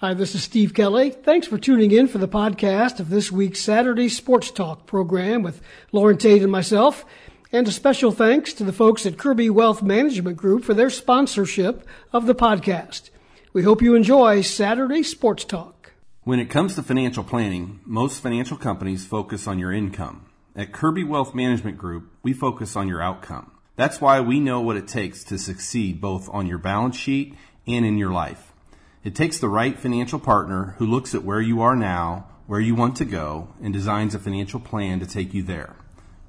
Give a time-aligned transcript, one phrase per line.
[0.00, 1.10] Hi, this is Steve Kelly.
[1.10, 5.60] Thanks for tuning in for the podcast of this week's Saturday Sports Talk program with
[5.92, 7.04] Lauren Tate and myself.
[7.52, 11.86] And a special thanks to the folks at Kirby Wealth Management Group for their sponsorship
[12.14, 13.10] of the podcast.
[13.52, 15.92] We hope you enjoy Saturday Sports Talk.
[16.22, 20.24] When it comes to financial planning, most financial companies focus on your income.
[20.56, 23.52] At Kirby Wealth Management Group, we focus on your outcome.
[23.76, 27.36] That's why we know what it takes to succeed both on your balance sheet
[27.66, 28.49] and in your life.
[29.02, 32.74] It takes the right financial partner who looks at where you are now, where you
[32.74, 35.74] want to go, and designs a financial plan to take you there.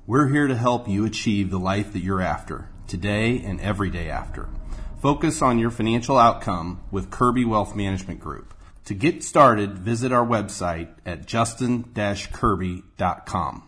[0.07, 4.09] We're here to help you achieve the life that you're after, today and every day
[4.09, 4.47] after.
[5.01, 8.53] Focus on your financial outcome with Kirby Wealth Management Group.
[8.85, 13.67] To get started, visit our website at justin-kirby.com.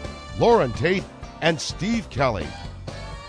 [0.39, 1.03] Lauren Tate,
[1.41, 2.47] and Steve Kelly.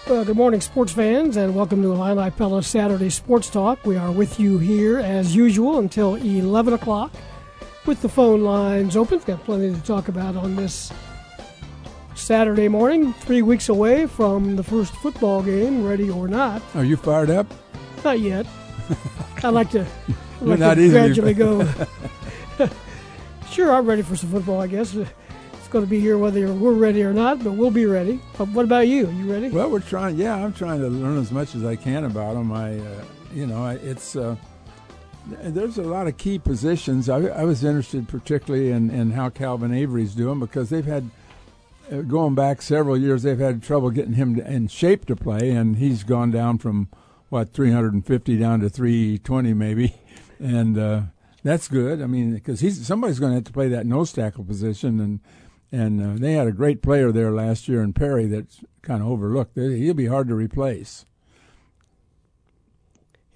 [0.08, 3.84] Well, good morning, sports fans, and welcome to Illini Pella Saturday Sports Talk.
[3.84, 7.12] We are with you here as usual until 11 o'clock
[7.86, 9.19] with the phone lines open.
[9.19, 10.92] We've got plenty to talk about on this
[12.14, 16.62] Saturday morning, three weeks away from the first football game, ready or not.
[16.75, 17.47] Are you fired up?
[18.05, 18.47] Not yet.
[19.42, 19.87] I like to,
[20.41, 21.69] I like to gradually go.
[23.50, 24.97] sure, I'm ready for some football, I guess
[25.73, 28.17] going to be here whether we're ready or not, but we'll be ready.
[28.37, 29.11] What about you?
[29.11, 29.48] You ready?
[29.48, 30.17] Well, we're trying.
[30.17, 32.53] Yeah, I'm trying to learn as much as I can about them.
[32.53, 34.37] I, uh, you know, it's uh,
[35.27, 37.09] there's a lot of key positions.
[37.09, 41.09] I, I was interested particularly in, in how Calvin Avery's doing because they've had
[41.91, 45.78] uh, going back several years they've had trouble getting him in shape to play, and
[45.78, 46.89] he's gone down from
[47.31, 49.94] what 350 down to 320 maybe,
[50.39, 50.78] and.
[50.78, 51.03] Uh,
[51.44, 52.00] that's good.
[52.00, 55.19] I mean, because he's somebody's going to have to play that nose tackle position, and
[55.72, 59.09] and uh, they had a great player there last year in Perry that's kind of
[59.09, 59.56] overlooked.
[59.56, 61.06] He'll be hard to replace.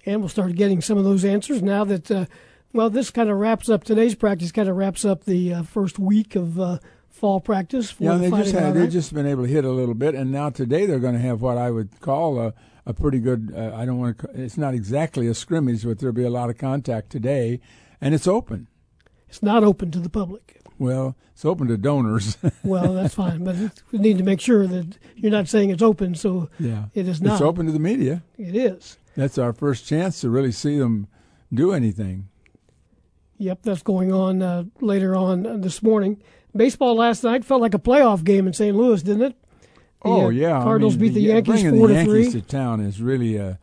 [0.05, 2.25] And we'll start getting some of those answers now that, uh,
[2.71, 4.51] well, this kind of wraps up today's practice.
[4.53, 6.77] Kind of wraps up the uh, first week of uh,
[7.09, 7.93] fall practice.
[7.99, 10.49] yeah, they just had they've just been able to hit a little bit, and now
[10.49, 12.53] today they're going to have what I would call a
[12.85, 13.53] a pretty good.
[13.55, 14.29] Uh, I don't want to.
[14.33, 17.59] It's not exactly a scrimmage, but there'll be a lot of contact today,
[17.99, 18.67] and it's open.
[19.27, 20.56] It's not open to the public.
[20.79, 22.37] Well, it's open to donors.
[22.63, 23.55] well, that's fine, but
[23.91, 27.21] we need to make sure that you're not saying it's open, so yeah, it is
[27.21, 27.33] not.
[27.33, 28.23] It's open to the media.
[28.37, 28.97] It is.
[29.15, 31.07] That's our first chance to really see them
[31.53, 32.29] do anything.
[33.39, 36.21] Yep, that's going on uh, later on this morning.
[36.55, 38.75] Baseball last night felt like a playoff game in St.
[38.75, 39.35] Louis, didn't it?
[40.03, 41.81] The, oh uh, yeah, Cardinals I mean, beat the, the Yankees four to three.
[41.81, 43.59] Bringing the Yankees to town is really a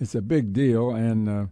[0.00, 1.46] it's a big deal, and uh,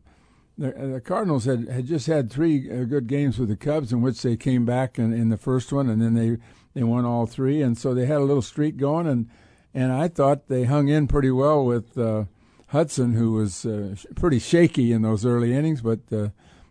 [0.59, 4.01] the, the, Cardinals had, had just had three uh, good games with the Cubs in
[4.01, 6.39] which they came back in, in the first one, and then they,
[6.75, 9.29] they won all three, and so they had a little streak going, and
[9.75, 12.25] and I thought they hung in pretty well with uh,
[12.69, 16.29] Hudson, who was uh, pretty shaky in those early innings, but uh,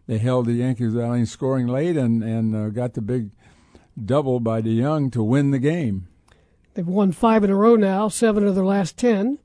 [0.07, 3.29] they held the Yankees without any scoring late, and and uh, got the big
[4.03, 6.07] double by DeJong to win the game.
[6.73, 9.37] They've won five in a row now, seven of their last ten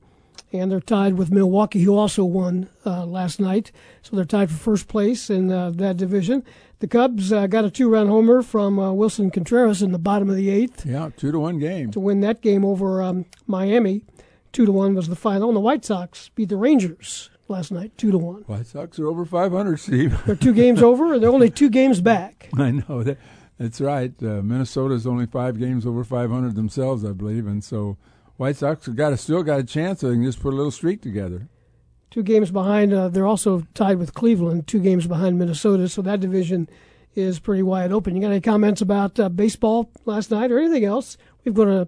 [0.53, 3.71] and they're tied with Milwaukee, who also won uh, last night.
[4.01, 6.43] So they're tied for first place in uh, that division.
[6.79, 10.35] The Cubs uh, got a two-run homer from uh, Willson Contreras in the bottom of
[10.35, 10.85] the eighth.
[10.85, 14.03] Yeah, two to one game to win that game over um, Miami.
[14.51, 17.97] Two to one was the final, and the White Sox beat the Rangers last night,
[17.97, 18.41] two to one.
[18.47, 20.19] White Sox are over 500, Steve.
[20.25, 22.49] they're two games over, and they're only two games back.
[22.57, 23.17] I know that.
[23.59, 24.11] That's right.
[24.23, 27.95] Uh, Minnesota's only five games over 500 themselves, I believe, and so
[28.41, 30.01] White Sox have got a, still got a chance.
[30.01, 31.47] They can just put a little streak together.
[32.09, 32.91] Two games behind.
[32.91, 34.65] Uh, they're also tied with Cleveland.
[34.65, 35.87] Two games behind Minnesota.
[35.87, 36.67] So that division
[37.13, 38.15] is pretty wide open.
[38.15, 41.17] You got any comments about uh, baseball last night or anything else?
[41.45, 41.87] We're going to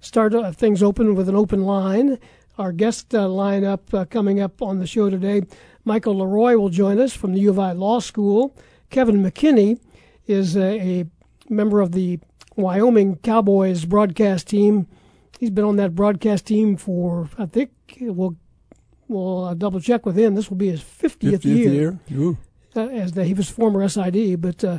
[0.00, 2.18] start uh, things open with an open line.
[2.56, 5.42] Our guest uh, lineup uh, coming up on the show today.
[5.84, 8.56] Michael LeRoy will join us from the U of I Law School.
[8.88, 9.78] Kevin McKinney
[10.26, 11.04] is a, a
[11.50, 12.20] member of the
[12.56, 14.86] Wyoming Cowboys broadcast team
[15.40, 17.70] he's been on that broadcast team for I think
[18.00, 18.36] we'll
[19.08, 20.36] we'll uh, double check with him.
[20.36, 21.98] This will be his 50th, 50th year.
[22.06, 22.36] year.
[22.76, 24.78] Uh, as the, he was former SID, but uh,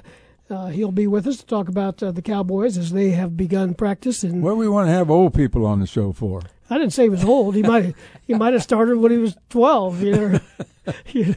[0.49, 3.73] uh, he'll be with us to talk about uh, the Cowboys as they have begun
[3.73, 4.23] practice.
[4.23, 6.41] And what do we want to have old people on the show for?
[6.69, 7.55] I didn't say he was old.
[7.55, 10.01] He might he might have started when he was twelve.
[10.01, 10.39] You know,
[11.07, 11.35] you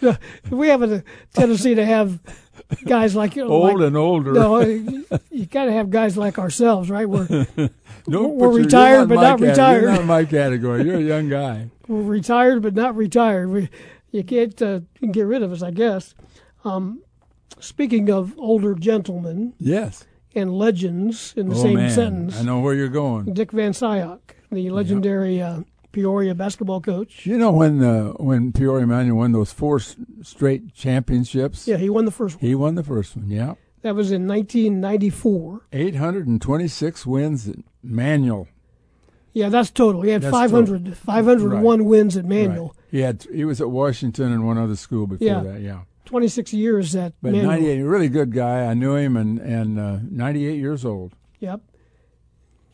[0.00, 0.16] know,
[0.48, 2.18] we have a tendency to have
[2.84, 4.32] guys like old like, and older.
[4.32, 7.08] No, you, you got to have guys like ourselves, right?
[7.08, 7.46] We're
[8.06, 9.82] we're retired, but not retired.
[9.82, 10.84] You're not my category.
[10.84, 11.70] You're a young guy.
[11.88, 13.50] we're retired but not retired.
[13.50, 13.68] We
[14.10, 14.80] you can't uh,
[15.10, 16.14] get rid of us, I guess.
[16.64, 17.02] Um,
[17.58, 20.04] speaking of older gentlemen Yes.
[20.34, 23.32] and legends in the oh same man, sentence, I know where you're going.
[23.32, 24.20] Dick Van Scyoc,
[24.50, 25.60] the legendary uh,
[25.92, 27.26] Peoria basketball coach.
[27.26, 31.66] You know when uh, when Peoria Manual won those four s- straight championships?
[31.66, 32.46] Yeah, he won the first one.
[32.48, 33.28] He won the first one.
[33.30, 33.54] Yeah.
[33.82, 35.66] That was in 1994.
[35.72, 38.46] 826 wins at Manual.
[39.32, 40.02] Yeah, that's total.
[40.02, 42.66] He had That's 500, 501 wins at Manual.
[42.66, 42.74] Right.
[42.90, 45.40] He had he was at Washington and one other school before Yeah.
[45.40, 45.60] that.
[45.60, 45.80] Yeah.
[46.06, 47.52] 26 years at But Manual.
[47.52, 48.64] 98, really good guy.
[48.66, 51.14] I knew him and and uh, 98 years old.
[51.38, 51.60] Yep.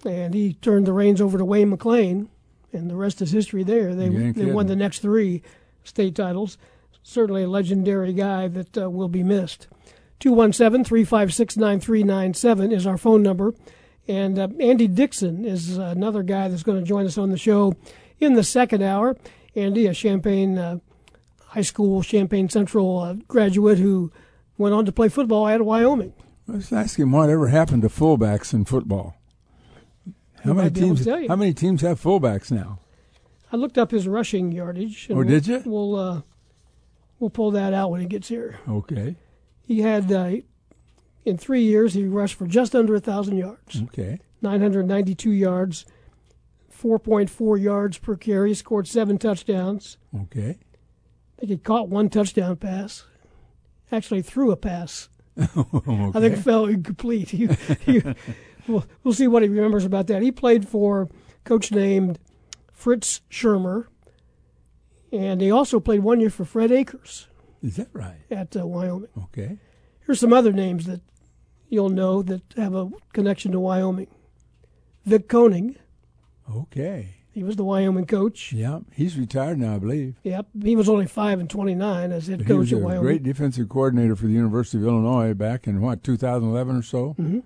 [0.06, 2.28] And he turned the reins over to Wayne McClain,
[2.76, 3.94] and the rest is history there.
[3.94, 5.42] They, they won the next three
[5.84, 6.58] state titles.
[7.02, 9.68] Certainly a legendary guy that uh, will be missed.
[10.20, 13.54] 217 356 9397 is our phone number.
[14.08, 17.74] And uh, Andy Dixon is another guy that's going to join us on the show
[18.18, 19.16] in the second hour.
[19.54, 20.78] Andy, a Champaign uh,
[21.46, 24.12] High School, Champaign Central uh, graduate who
[24.58, 26.12] went on to play football at Wyoming.
[26.46, 29.16] Let's ask him what ever happened to fullbacks in football.
[30.44, 31.28] How many might be able to teams?
[31.28, 32.80] How many teams have fullbacks now?
[33.52, 35.06] I looked up his rushing yardage.
[35.08, 35.62] and Oh, we'll- did you?
[35.64, 36.22] We'll uh,
[37.18, 38.58] we'll pull that out when he gets here.
[38.68, 39.16] Okay,
[39.62, 40.32] He had uh,
[41.24, 44.20] in three years he rushed for just under a thousand yards, okay.
[44.42, 45.86] 992 yards,
[46.72, 48.54] 4.4 yards per carry.
[48.54, 49.96] Scored seven touchdowns.
[50.22, 50.58] Okay.
[50.60, 53.04] I think he caught one touchdown pass.
[53.92, 55.08] Actually, threw a pass.
[55.38, 56.10] okay.
[56.14, 57.30] I think it fell incomplete.
[57.30, 57.46] He,
[57.80, 58.02] he,
[58.68, 60.22] we'll, we'll see what he remembers about that.
[60.22, 61.08] He played for a
[61.44, 62.18] coach named
[62.72, 63.86] Fritz Shurmur,
[65.12, 67.28] and he also played one year for Fred Akers
[67.62, 68.20] Is that right?
[68.30, 69.08] at uh, Wyoming.
[69.24, 69.58] Okay.
[70.04, 71.00] Here's some other names that
[71.68, 74.08] you'll know that have a connection to Wyoming.
[75.04, 75.76] Vic Koenning,
[76.54, 77.10] Okay.
[77.32, 78.52] he was the Wyoming coach.
[78.52, 80.16] Yeah, he's retired now, I believe.
[80.24, 82.82] Yep, he was only five and twenty nine as head He coach was at a
[82.82, 83.02] Wyoming.
[83.02, 87.14] great defensive coordinator for the University of Illinois back in what 2011 or so.
[87.18, 87.40] Mm-hmm.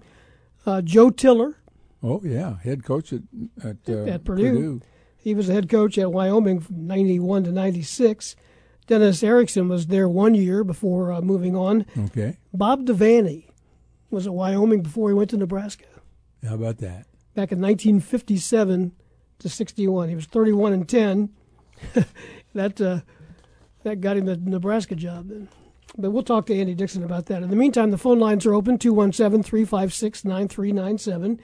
[0.67, 1.57] Uh, Joe Tiller,
[2.03, 3.23] Oh yeah, head coach at
[3.63, 4.81] at, uh, At Purdue.
[5.17, 8.37] he was the head coach at Wyoming from ninety one to ninety six.
[8.87, 11.87] Dennis Erickson was there one year before uh, moving on.
[12.07, 13.45] Okay, Bob Devaney
[14.11, 15.85] was at Wyoming before he went to Nebraska.
[16.47, 17.07] how about that?
[17.35, 18.93] back in 1957
[19.39, 20.09] to 61.
[20.09, 21.31] He was 31 and 10.
[22.55, 23.01] that uh,
[23.85, 25.49] that got him the Nebraska job then.
[25.99, 27.43] But we'll talk to Andy Dixon about that.
[27.43, 31.41] In the meantime, the phone lines are open 217 356 9397.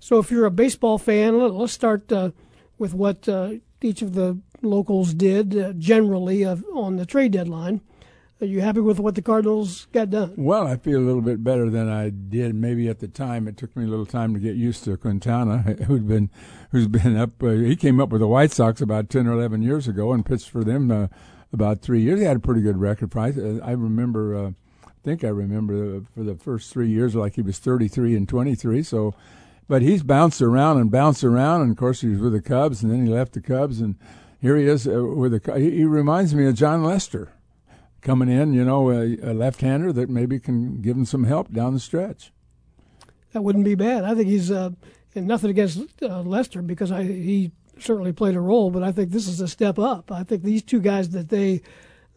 [0.00, 2.30] So if you're a baseball fan, let- let's start uh,
[2.78, 7.80] with what uh, each of the locals did uh, generally of, on the trade deadline.
[8.40, 10.34] Are you happy with what the Cardinals got done?
[10.36, 13.48] Well, I feel a little bit better than I did maybe at the time.
[13.48, 16.30] It took me a little time to get used to Quintana, who'd been
[16.70, 17.42] who's been up.
[17.42, 20.24] Uh, he came up with the White Sox about ten or eleven years ago and
[20.24, 21.08] pitched for them uh,
[21.52, 22.20] about three years.
[22.20, 23.10] He had a pretty good record.
[23.10, 23.36] Price.
[23.38, 24.34] Uh, I remember.
[24.34, 24.50] Uh,
[24.86, 28.28] I think I remember uh, for the first three years, like he was thirty-three and
[28.28, 28.82] twenty-three.
[28.82, 29.14] So,
[29.68, 32.82] but he's bounced around and bounced around, and of course he was with the Cubs,
[32.82, 33.94] and then he left the Cubs, and
[34.40, 35.58] here he is uh, with the.
[35.58, 37.32] He, he reminds me of Jon Lester
[38.00, 41.74] coming in, you know, a, a left-hander that maybe can give him some help down
[41.74, 42.32] the stretch.
[43.32, 44.04] That wouldn't be bad.
[44.04, 44.70] I think he's, uh,
[45.14, 47.50] and nothing against uh, Lester because I, he
[47.82, 50.10] certainly played a role, but I think this is a step up.
[50.12, 51.62] I think these two guys that they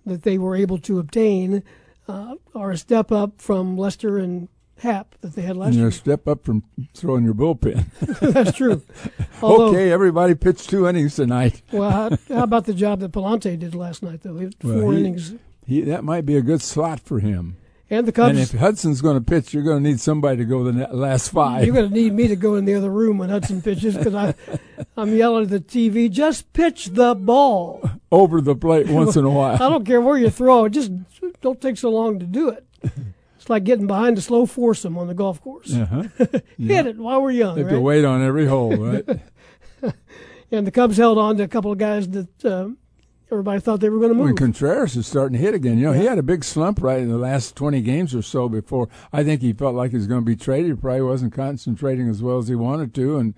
[0.05, 1.63] that they were able to obtain
[2.07, 4.47] uh, are a step up from Lester and
[4.79, 5.87] Happ that they had last And year.
[5.89, 6.63] a step up from
[6.95, 7.85] throwing your bullpen.
[8.33, 8.81] That's true.
[9.41, 11.61] Although, okay, everybody pitched two innings tonight.
[11.71, 14.37] well, how, how about the job that Pallante did last night though?
[14.37, 15.33] He had Well, Four he- innings,
[15.67, 17.57] He, that might be a good slot for him.
[17.91, 18.29] And the Cubs.
[18.29, 21.29] And if Hudson's going to pitch, you're going to need somebody to go the last
[21.29, 21.65] five.
[21.65, 24.15] You're going to need me to go in the other room when Hudson pitches because
[24.15, 24.33] I,
[24.97, 26.09] I'm yelling at the TV.
[26.09, 27.87] Just pitch the ball.
[28.11, 29.55] over the plate once in a while.
[29.55, 30.69] I don't care where you throw it.
[30.71, 30.91] Just
[31.41, 32.65] don't take so long to do it.
[33.35, 35.73] It's like getting behind a slow foursome on the golf course.
[35.73, 36.03] Uh-huh.
[36.57, 37.81] Hit it while we're young, Have to right?
[37.81, 39.19] wait on every hole, right?
[40.53, 42.77] And the Cubs held on to a couple of guys that um,
[43.31, 44.37] everybody thought they were going to When move.
[44.37, 47.09] Contreras is starting to hit again, you know, he had a big slump right in
[47.09, 48.89] the last 20 games or so before.
[49.13, 50.71] I think he felt like he was going to be traded.
[50.71, 53.17] He probably wasn't concentrating as well as he wanted to.
[53.17, 53.33] And,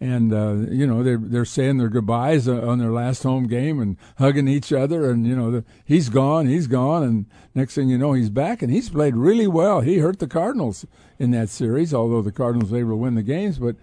[0.00, 3.80] and uh, you know, they're, they're saying their goodbyes uh, on their last home game
[3.80, 5.10] and hugging each other.
[5.10, 7.02] And, you know, the, he's gone, he's gone.
[7.02, 8.62] And next thing you know, he's back.
[8.62, 9.80] And he's played really well.
[9.80, 10.84] He hurt the Cardinals
[11.18, 13.58] in that series, although the Cardinals were able to win the games.
[13.58, 13.76] But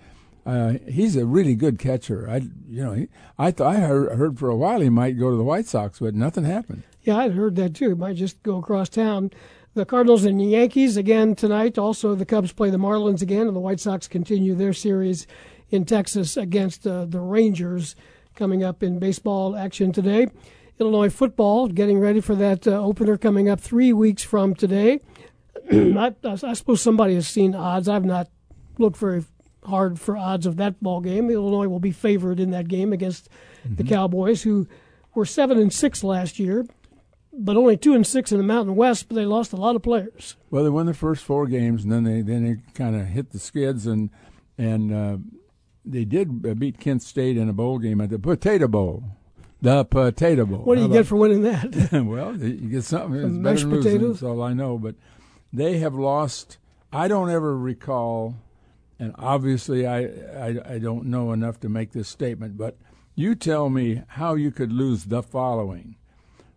[0.45, 2.29] Uh, he's a really good catcher.
[2.29, 3.07] I, you know, he,
[3.37, 5.99] I thought I heard, heard for a while he might go to the White Sox,
[5.99, 6.83] but nothing happened.
[7.01, 7.89] Yeah, I'd heard that too.
[7.89, 9.31] He might just go across town.
[9.73, 11.77] The Cardinals and the Yankees again tonight.
[11.77, 15.25] Also, the Cubs play the Marlins again, and the White Sox continue their series
[15.69, 17.95] in Texas against uh, the Rangers
[18.35, 20.27] coming up in baseball action today.
[20.79, 24.99] Illinois football getting ready for that uh, opener coming up three weeks from today.
[25.71, 27.87] I, I, suppose somebody has seen odds.
[27.87, 28.29] I've not
[28.77, 29.23] looked very
[29.65, 31.29] hard for odds of that ball game.
[31.29, 33.29] Illinois will be favored in that game against
[33.65, 33.75] mm-hmm.
[33.75, 34.67] the Cowboys, who
[35.15, 36.65] were seven and six last year,
[37.31, 39.07] but only two and six in the Mountain West.
[39.07, 40.35] But they lost a lot of players.
[40.49, 43.31] Well, they won the first four games, and then they then they kind of hit
[43.31, 44.09] the skids, and
[44.57, 45.17] and uh,
[45.85, 49.03] they did beat Kent State in a bowl game at the Potato Bowl.
[49.61, 50.59] The Potato Bowl.
[50.59, 51.91] What do you get for winning that?
[52.05, 53.19] well, you get something.
[53.19, 53.91] It's better than losing.
[53.91, 54.19] Potatoes?
[54.19, 54.77] That's all I know.
[54.77, 54.95] But
[55.53, 56.57] they have lost.
[56.91, 58.35] I don't ever recall
[58.99, 62.77] and obviously I, I, I don't know enough to make this statement, but
[63.15, 65.95] you tell me how you could lose the following.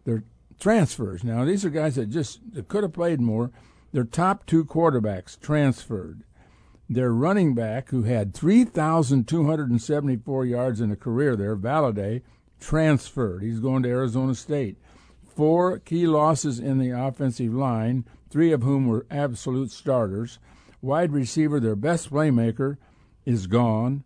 [0.04, 0.24] They're
[0.58, 1.24] transfers.
[1.24, 3.50] Now these are guys that just that could have played more.
[3.92, 6.22] Their top two quarterbacks transferred.
[6.88, 12.22] Their running back, who had 3,274 yards in a career there, Valladay,
[12.60, 13.42] transferred.
[13.42, 14.76] He's going to Arizona State.
[15.24, 20.38] Four key losses in the offensive line, three of whom were absolute starters
[20.86, 22.78] wide receiver, their best playmaker,
[23.26, 24.04] is gone.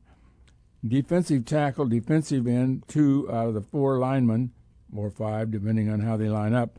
[0.87, 4.53] Defensive tackle, defensive end, two out of the four linemen,
[4.97, 6.79] or five, depending on how they line up.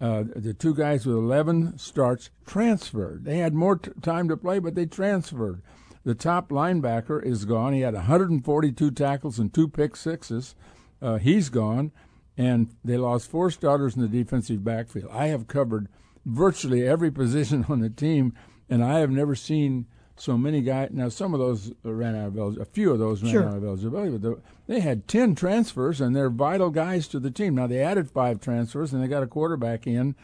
[0.00, 3.24] Uh, the two guys with 11 starts transferred.
[3.24, 5.62] They had more t- time to play, but they transferred.
[6.04, 7.74] The top linebacker is gone.
[7.74, 10.54] He had 142 tackles and two pick sixes.
[11.00, 11.92] Uh, he's gone,
[12.36, 15.10] and they lost four starters in the defensive backfield.
[15.12, 15.88] I have covered
[16.24, 18.34] virtually every position on the team
[18.68, 20.90] and I have never seen so many guys.
[20.92, 22.70] Now, some of those ran out of eligibility.
[22.70, 23.48] A few of those ran sure.
[23.48, 27.54] out of eligibility, but they had ten transfers, and they're vital guys to the team.
[27.54, 30.14] Now they added five transfers, and they got a quarterback in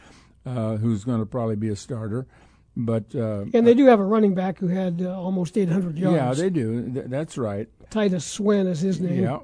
[0.45, 2.27] uh, who's going to probably be a starter.
[2.75, 6.15] But uh, and they do have a running back who had uh, almost 800 yards.
[6.15, 6.89] Yeah, they do.
[6.89, 7.67] Th- that's right.
[7.89, 9.23] Titus Swen is his name.
[9.23, 9.39] Yeah,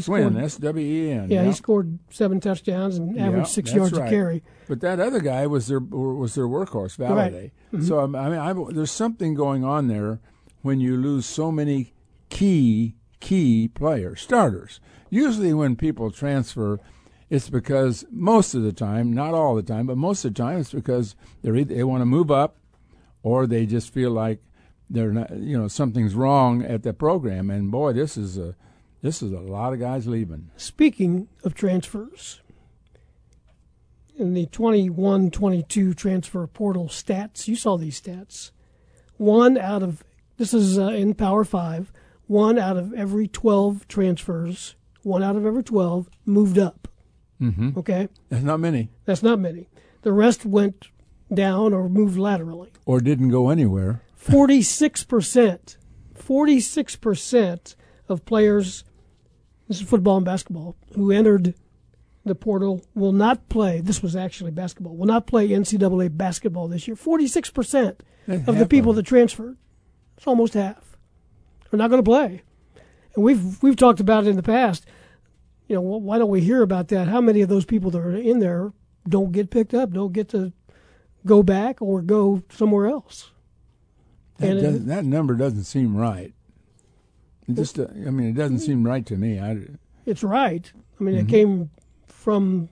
[0.00, 1.30] Swin, S W E N.
[1.30, 4.08] Yeah, he scored seven touchdowns and averaged yeah, six yards right.
[4.08, 4.42] a carry.
[4.72, 7.32] But that other guy was their was their workhorse, Valladay.
[7.34, 7.52] Right.
[7.74, 7.84] Mm-hmm.
[7.84, 10.18] So I mean, I, there's something going on there
[10.62, 11.92] when you lose so many
[12.30, 14.80] key key players, starters.
[15.10, 16.80] Usually, when people transfer,
[17.28, 20.60] it's because most of the time, not all the time, but most of the time,
[20.60, 22.56] it's because they either, they want to move up,
[23.22, 24.40] or they just feel like
[24.88, 27.50] they're not, you know, something's wrong at the program.
[27.50, 28.56] And boy, this is a
[29.02, 30.50] this is a lot of guys leaving.
[30.56, 32.40] Speaking of transfers,
[34.16, 38.50] in the 21 22 transfer portal stats, you saw these stats.
[39.16, 40.04] One out of,
[40.36, 41.92] this is uh, in Power 5,
[42.26, 46.88] one out of every 12 transfers, one out of every 12 moved up.
[47.40, 47.78] Mm-hmm.
[47.78, 48.08] Okay?
[48.28, 48.88] That's not many.
[49.04, 49.68] That's not many.
[50.02, 50.88] The rest went
[51.32, 52.72] down or moved laterally.
[52.86, 54.02] Or didn't go anywhere.
[54.20, 55.76] 46%.
[56.14, 57.74] 46%
[58.08, 58.84] of players
[59.72, 61.54] this is football and basketball, who entered
[62.24, 63.80] the portal will not play.
[63.80, 64.96] This was actually basketball.
[64.96, 66.96] Will not play NCAA basketball this year.
[66.96, 69.56] Forty-six percent of the people that transferred,
[70.16, 70.96] it's almost half,
[71.72, 72.42] are not going to play.
[73.14, 74.86] And we've we've talked about it in the past.
[75.68, 77.08] You know, why don't we hear about that?
[77.08, 78.72] How many of those people that are in there
[79.08, 80.52] don't get picked up, don't get to
[81.24, 83.30] go back or go somewhere else?
[84.38, 86.34] That, does, that number doesn't seem right.
[87.48, 89.38] It just, uh, I mean, it doesn't seem right to me.
[89.38, 89.66] I,
[90.04, 90.70] it's right.
[91.00, 91.26] I mean, mm-hmm.
[91.26, 91.70] it came
[92.22, 92.68] from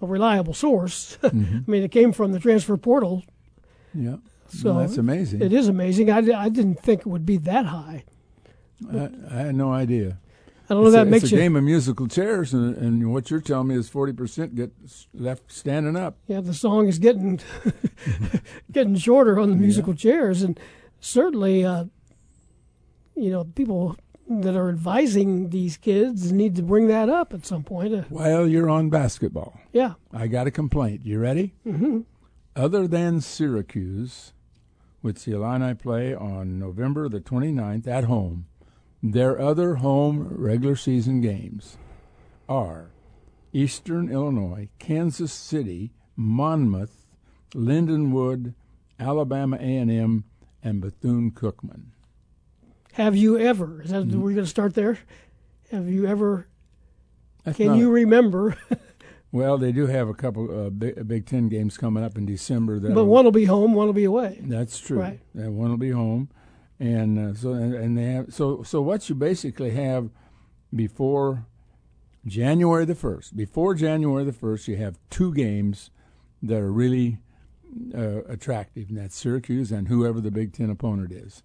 [0.00, 1.18] a reliable source.
[1.34, 1.58] Mm-hmm.
[1.66, 3.24] I mean, it came from the transfer portal.
[3.92, 4.16] Yeah.
[4.48, 5.42] So well, that's amazing.
[5.42, 6.10] It is amazing.
[6.10, 8.04] I, I didn't think it would be that high.
[8.92, 10.18] I, I had no idea.
[10.68, 10.88] I don't know.
[10.88, 13.68] It's that a, makes it's a game of musical chairs, and, and what you're telling
[13.68, 14.72] me is forty percent get
[15.12, 16.18] left standing up.
[16.26, 17.40] Yeah, the song is getting
[18.72, 19.98] getting shorter on the musical yeah.
[19.98, 20.58] chairs, and
[21.00, 21.86] certainly uh,
[23.16, 23.96] you know, people
[24.28, 27.94] that are advising these kids need to bring that up at some point.
[27.94, 31.04] Uh, While you're on basketball, yeah, I got a complaint.
[31.04, 31.54] You ready?
[31.66, 32.00] Mm-hmm.
[32.56, 34.32] Other than Syracuse,
[35.00, 38.46] which the Illini play on November the 29th at home,
[39.02, 41.76] their other home regular season games
[42.48, 42.90] are
[43.52, 47.06] Eastern Illinois, Kansas City, Monmouth,
[47.54, 48.54] Lindenwood,
[48.98, 50.24] Alabama A&M,
[50.62, 51.93] and Bethune-Cookman.
[52.94, 53.82] Have you ever?
[53.82, 54.20] Is that mm-hmm.
[54.20, 54.98] we're going to start there?
[55.72, 56.46] Have you ever?
[57.42, 58.56] That's can you remember?
[59.32, 62.78] well, they do have a couple uh, big, Big Ten games coming up in December.
[62.78, 64.38] But one will be home, one will be away.
[64.42, 65.00] That's true.
[65.00, 65.20] Right.
[65.32, 66.30] one will be home.
[66.78, 70.10] and uh, so and, and they have so so what you basically have
[70.72, 71.46] before
[72.24, 73.36] January the first.
[73.36, 75.90] Before January the first, you have two games
[76.40, 77.18] that are really
[77.92, 81.42] uh, attractive, and that's Syracuse and whoever the Big Ten opponent is.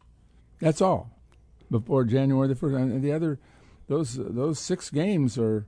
[0.60, 1.19] That's all.
[1.70, 3.40] Before January the first, and the other,
[3.88, 5.66] those those six games are.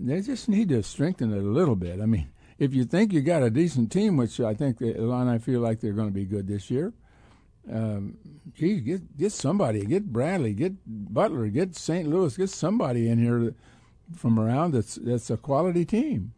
[0.00, 2.00] They just need to strengthen it a little bit.
[2.00, 5.40] I mean, if you think you got a decent team, which I think the Illini
[5.40, 6.92] feel like they're going to be good this year,
[7.72, 8.16] um,
[8.54, 12.08] geez, get get somebody, get Bradley, get Butler, get St.
[12.08, 13.54] Louis, get somebody in here
[14.16, 16.32] from around that's that's a quality team.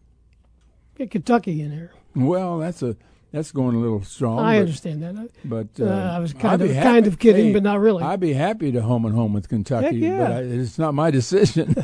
[0.97, 1.93] Get Kentucky in here.
[2.15, 2.97] Well, that's a
[3.33, 4.41] that's going a little strong.
[4.41, 5.31] I but, understand that.
[5.45, 8.03] but Uh, uh, I was I'd kind of kind of kidding, hey, but not really.
[8.03, 10.19] I'd be happy to home and home with Kentucky, yeah.
[10.19, 11.75] but I, it's not my decision.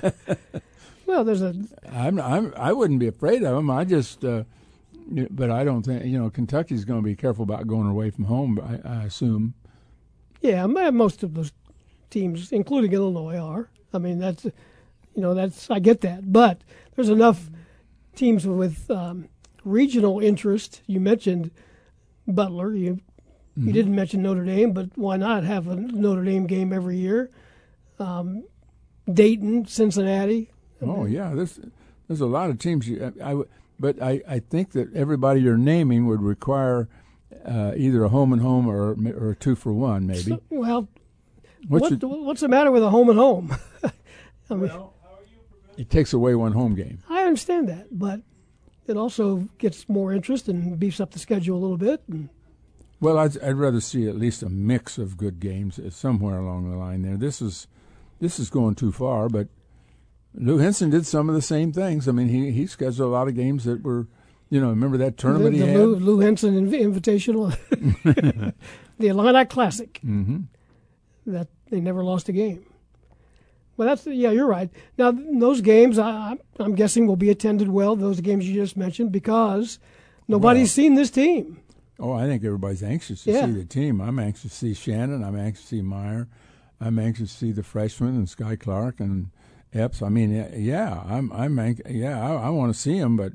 [1.07, 1.55] well, there's a
[1.91, 3.71] I'm, I'm I wouldn't be afraid of them.
[3.71, 4.45] I just, uh,
[5.31, 8.25] but I don't think you know Kentucky's going to be careful about going away from
[8.25, 8.61] home.
[8.61, 9.55] I, I assume.
[10.41, 10.67] yeah.
[10.67, 11.53] Most of those
[12.11, 13.69] teams, including Illinois, are.
[13.95, 16.61] I mean, that's you know that's I get that, but
[16.97, 17.51] there's enough
[18.17, 19.29] teams with um,
[19.67, 20.81] regional interest.
[20.87, 21.51] You mentioned
[22.27, 22.73] Butler.
[22.75, 23.01] You
[23.59, 27.31] you didn't mention Notre Dame, but why not have a Notre Dame game every year?
[27.99, 28.45] Um,
[29.11, 30.51] Dayton, Cincinnati.
[30.83, 31.59] Oh yeah, there's
[32.07, 32.87] there's a lot of teams.
[32.89, 33.43] You, I, I
[33.81, 36.89] but I, I think that everybody you're naming would require
[37.47, 40.21] uh, either a home and home or or a two for one maybe.
[40.33, 40.89] So- well,
[41.69, 43.57] What what, should- what's the matter with a home and home?
[44.51, 44.71] I mean,
[45.79, 46.99] it takes away one home game.
[47.09, 48.21] I understand that, but
[48.89, 52.03] it also gets more interest and beefs up the schedule a little bit.
[52.09, 52.29] And
[53.01, 56.71] Well, I'd, I'd rather see at least a mix of good games uh, somewhere along
[56.71, 57.17] the line there.
[57.17, 57.67] This is
[58.21, 59.49] this is going too far, but
[60.35, 62.09] Lou Henson did some of the same things.
[62.09, 64.07] I mean, he he scheduled a lot of games that were,
[64.51, 65.81] you know, remember that tournament the he had.
[65.81, 67.57] Lou, Lou Henson Inv- Invitational,
[68.99, 70.41] the Illini Classic, hmm
[71.27, 72.65] that they never lost a game.
[73.77, 74.71] Well, that's yeah, you're right.
[74.99, 77.97] Now those games, I, I'm- I'm guessing, will be attended well.
[77.97, 79.79] Those games you just mentioned because
[80.27, 81.61] nobody's seen this team.
[81.99, 83.47] Oh, I think everybody's anxious to Yeah.
[83.47, 84.01] see the team.
[84.01, 85.23] I'm anxious to see Shannon.
[85.23, 86.29] I'm anxious to see Mayer.
[86.81, 89.31] I'm anxious to see the freshmen and Skyy Clark and
[89.75, 90.01] Epps.
[90.03, 93.33] I mean, yeah, yeah I'm, I'm, anx- yeah, I, I want to see them, but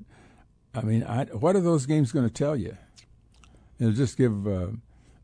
[0.75, 2.77] I mean, I, what are those games going to tell you?
[3.79, 4.67] It'll just give uh,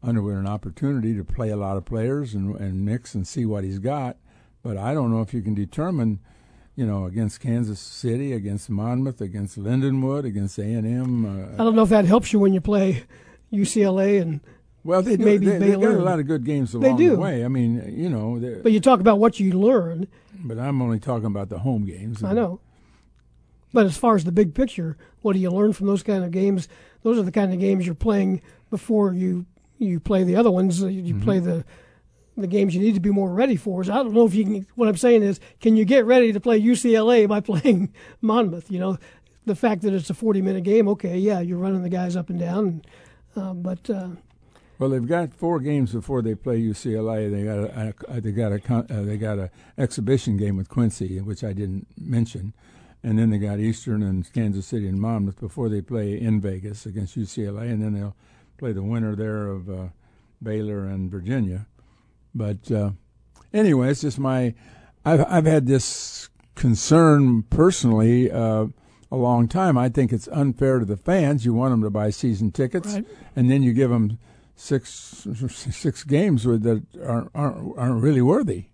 [0.04, 3.64] Underwood an opportunity to play a lot of players and, and mix and see what
[3.64, 4.18] he's got.
[4.64, 6.20] But I don't know if you can determine,
[6.76, 11.26] you know, against Kansas City, against Monmouth, against Lindenwood, against A and M.
[11.26, 13.04] Uh, I don't know if that helps you when you play
[13.52, 14.42] UCLA and.
[14.84, 15.26] Well, they do.
[15.26, 17.10] Maybe they, they got a lot of good games They along do.
[17.12, 17.44] the way.
[17.44, 20.08] I mean, you know, But you talk about what you learn.
[20.46, 22.24] but I'm only talking about the home games.
[22.24, 22.62] I know.
[23.74, 26.32] But as far as the big picture, what do you learn from those kind of
[26.32, 26.70] games?
[27.04, 29.46] Those are the kind of games you're playing before you
[29.78, 30.82] you play the other ones.
[30.82, 31.66] You you play the
[32.38, 33.84] the games you need to be more ready for.
[33.84, 34.68] So I don't know if you can.
[34.76, 38.72] What I'm saying is, can you get ready to play UCLA by playing Monmouth?
[38.72, 38.98] You know,
[39.46, 40.88] the fact that it's a 40 minute game.
[40.88, 42.84] Okay, yeah, you're running the guys up and down,
[43.36, 44.10] uh, but uh,
[44.78, 47.32] Well, they've got four games before they play UCLA.
[47.32, 51.20] They got a, a they got a uh, they got a exhibition game with Quincy,
[51.20, 52.54] which I didn't mention,
[53.04, 56.86] and then they got Eastern and Kansas City and Monmouth before they play in Vegas
[56.86, 58.16] against UCLA, and then they'll
[58.58, 59.88] play the winner there of uh,
[60.44, 61.68] Baylor and Virginia.
[62.38, 62.92] But uh,
[63.54, 64.54] anyway, it's just my
[65.04, 68.32] I've I've had this concern personally.
[68.32, 68.68] Uh,
[69.10, 69.78] a long time.
[69.78, 71.46] I think it's unfair to the fans.
[71.46, 73.06] You want them to buy season tickets, Right.
[73.38, 74.20] and then you give them
[74.54, 78.66] six six games that aren't, aren't aren't really worthy.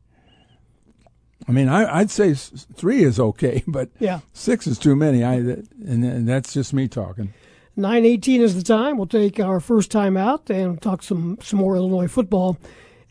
[1.47, 5.23] I mean, I, I'd say three is okay, but yeah, six is too many.
[5.23, 5.63] I and,
[6.04, 7.34] and that's just me talking.
[7.78, 8.97] 9:18 is the time.
[8.97, 12.58] We'll take our first time out and talk some some more Illinois football.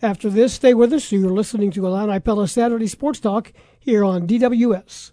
[0.03, 1.13] After this, stay with us.
[1.13, 5.13] You're listening to Illini Pella Saturday Sports Talk here on DWS.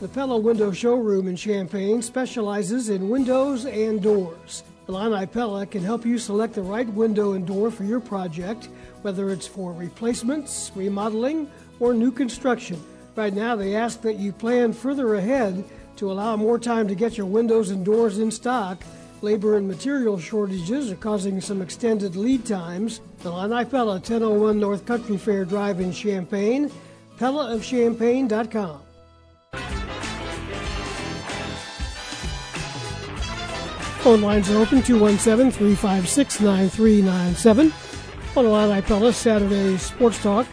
[0.00, 4.64] The Pella Window Showroom in Champaign specializes in windows and doors.
[4.88, 8.68] Illini Pella can help you select the right window and door for your project,
[9.02, 12.82] whether it's for replacements, remodeling, or new construction.
[13.14, 15.62] Right now, they ask that you plan further ahead
[15.94, 18.82] to allow more time to get your windows and doors in stock.
[19.26, 23.00] Labor and material shortages are causing some extended lead times.
[23.24, 26.70] Illini Pella, 1001 North Country Fair Drive in Champaign,
[27.18, 28.82] PellaofChampaign.com.
[33.98, 37.72] Phone lines are open 217 356 9397.
[38.36, 40.46] On the line, I Pella, Saturday Sports Talk.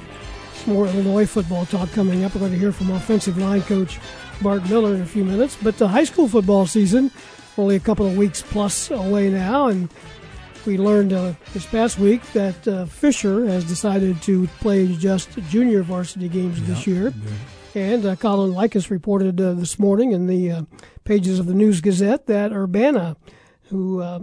[0.55, 2.33] Some more Illinois football talk coming up.
[2.33, 3.99] We're going to hear from offensive line coach
[4.41, 5.55] Bart Miller in a few minutes.
[5.61, 7.11] But the high school football season,
[7.57, 9.67] only a couple of weeks plus away now.
[9.67, 9.89] And
[10.65, 15.83] We learned uh, this past week that uh, Fisher has decided to play just junior
[15.83, 16.67] varsity games yep.
[16.67, 17.13] this year.
[17.75, 20.61] And uh, Colin Likas reported uh, this morning in the uh,
[21.03, 23.17] pages of the News Gazette that Urbana,
[23.63, 24.19] who uh,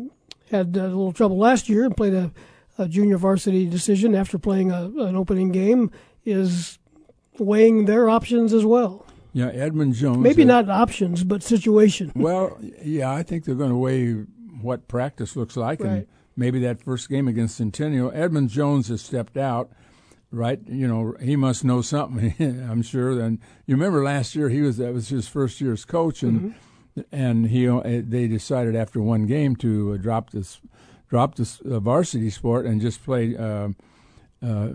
[0.51, 2.33] had a little trouble last year and played a,
[2.79, 5.91] a junior varsity decision after playing a, an opening game,
[6.25, 6.79] is
[7.39, 9.05] weighing their options as well.
[9.33, 10.19] Yeah, Edmund Jones.
[10.19, 12.13] Maybe not options, but situation.
[12.15, 14.13] Well, yeah, I think they're going to weigh
[14.61, 15.91] what practice looks like, right.
[15.91, 18.11] and maybe that first game against Centennial.
[18.15, 19.71] Edmund Jones has stepped out,
[20.31, 20.61] right?
[20.67, 22.35] You know, he must know something.
[22.69, 23.21] I'm sure.
[23.21, 26.55] And you remember last year he was that was his first year as coach, and
[26.97, 27.01] mm-hmm.
[27.13, 30.61] and he uh, they decided after one game to uh, drop this
[31.09, 33.69] drop this uh, varsity sport and just play uh,
[34.45, 34.69] uh,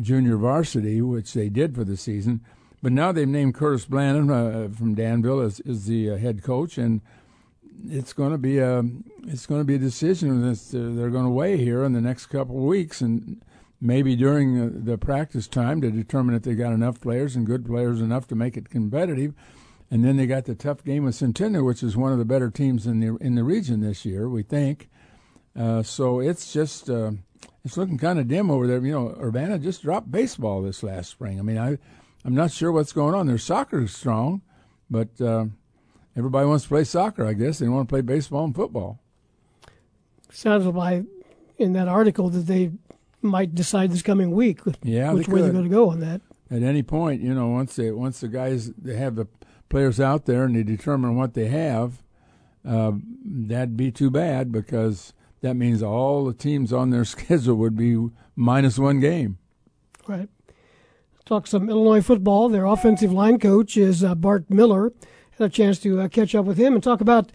[0.00, 2.40] junior varsity, which they did for the season.
[2.82, 7.00] But now they've named Curtis Blanton uh, from Danville as, as the head coach, and
[7.88, 8.84] it's going to be a
[9.24, 12.00] it's going to be a decision that uh, they're going to weigh here in the
[12.00, 13.40] next couple of weeks, and
[13.80, 17.64] maybe during uh, the practice time to determine if they got enough players and good
[17.64, 19.34] players enough to make it competitive.
[19.90, 22.50] And then they got the tough game with Centennial, which is one of the better
[22.50, 24.88] teams in the in the region this year, we think.
[25.54, 27.12] Uh, so it's just uh,
[27.64, 28.84] it's looking kind of dim over there.
[28.84, 31.38] You know, Urbana just dropped baseball this last spring.
[31.38, 31.78] I mean, I
[32.24, 33.26] I'm not sure what's going on.
[33.26, 34.42] Their soccer is strong,
[34.88, 35.46] but uh,
[36.16, 37.58] everybody wants to play soccer, I guess.
[37.58, 39.00] They want to play baseball and football.
[40.30, 41.04] Sounds like
[41.58, 42.72] in that article that they
[43.20, 46.20] might decide this coming week yeah, which they way they're going to go on that.
[46.50, 49.26] At any point, you know, once they once the guys they have the
[49.68, 52.02] players out there and they determine what they have,
[52.66, 52.92] uh,
[53.24, 58.08] that'd be too bad because that means all the teams on their schedule would be
[58.36, 59.38] minus one game.
[60.06, 60.28] Right.
[61.32, 62.50] Talk some Illinois football.
[62.50, 64.92] Their offensive line coach is uh, Bart Miller
[65.38, 67.32] had a chance to uh, catch up with him and talk about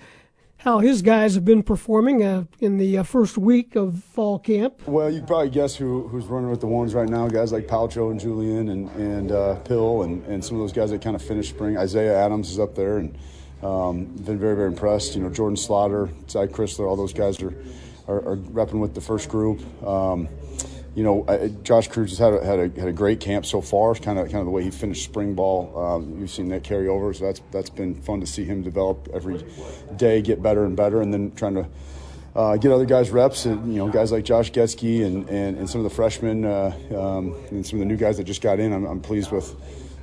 [0.57, 4.87] how his guys have been performing uh, in the uh, first week of fall camp.
[4.87, 7.27] Well, you probably guess who, who's running with the ones right now.
[7.27, 10.91] Guys like Palcho and Julian and, and uh, Pill and, and some of those guys
[10.91, 11.75] that kind of finished spring.
[11.75, 13.17] Isaiah Adams is up there and
[13.63, 15.15] um, been very, very impressed.
[15.15, 17.55] You know, Jordan Slaughter, Cy Chrysler, all those guys are,
[18.07, 19.59] are, are repping with the first group.
[19.83, 20.29] Um,
[20.97, 21.23] you know,
[21.61, 23.93] Josh Kreutz has had a, had a, had a great camp so far.
[23.93, 25.77] Kind of kind of the way he finished spring ball.
[25.77, 29.07] Um, you've seen that carry over, so that's that's been fun to see him develop
[29.13, 29.45] every
[29.95, 31.67] day, get better and better, and then trying to.
[32.35, 35.67] Uh, get other guys reps, and, you know, guys like Josh Gesky and, and, and
[35.67, 38.59] some of the freshmen uh, um, and some of the new guys that just got
[38.59, 38.73] in.
[38.73, 39.55] I'm, I'm pleased with,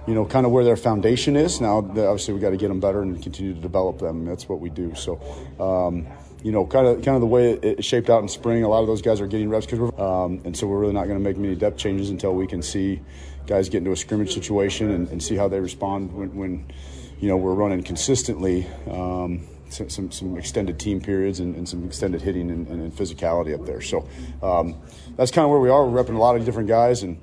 [0.09, 1.61] you know, kind of where their foundation is.
[1.61, 4.25] Now, obviously, we got to get them better and continue to develop them.
[4.25, 4.97] That's what we do.
[4.97, 5.21] So,
[5.61, 6.09] um,
[6.45, 8.63] you know, kind of kind of the way it, shaped out in spring.
[8.63, 11.07] A lot of those guys are getting reps because um, and so we're really not
[11.07, 13.01] going to make many depth changes until we can see
[13.47, 16.67] guys get into a scrimmage situation and, and see how they respond when, when,
[17.19, 18.67] you know, we're running consistently.
[18.91, 23.59] Um, some, some, some, extended team periods and, and some extended hitting and, and, physicality
[23.59, 23.81] up there.
[23.81, 24.07] So
[24.41, 24.77] um,
[25.17, 25.85] that's kind of where we are.
[25.85, 27.19] We're repping a lot of different guys and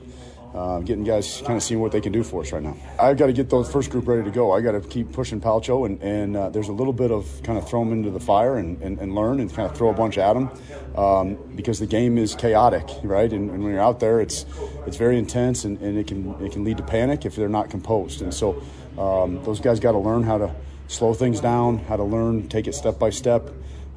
[0.54, 2.76] uh, getting guys kind of seeing what they can do for us right now.
[3.00, 4.52] I've got to get those first group ready to go.
[4.52, 7.58] I got to keep pushing Palcho, and, and uh, there's a little bit of kind
[7.58, 9.94] of throw them into the fire and, and, and learn and kind of throw a
[9.94, 10.50] bunch at them
[10.96, 13.32] um, because the game is chaotic, right?
[13.32, 14.46] And, and, when you're out there, it's
[14.86, 17.70] it's very intense and, and it can it can lead to panic if they're not
[17.70, 18.22] composed.
[18.22, 18.62] And so
[18.98, 20.54] um, those guys got to learn how to
[20.88, 23.50] slow things down, how to learn, take it step by step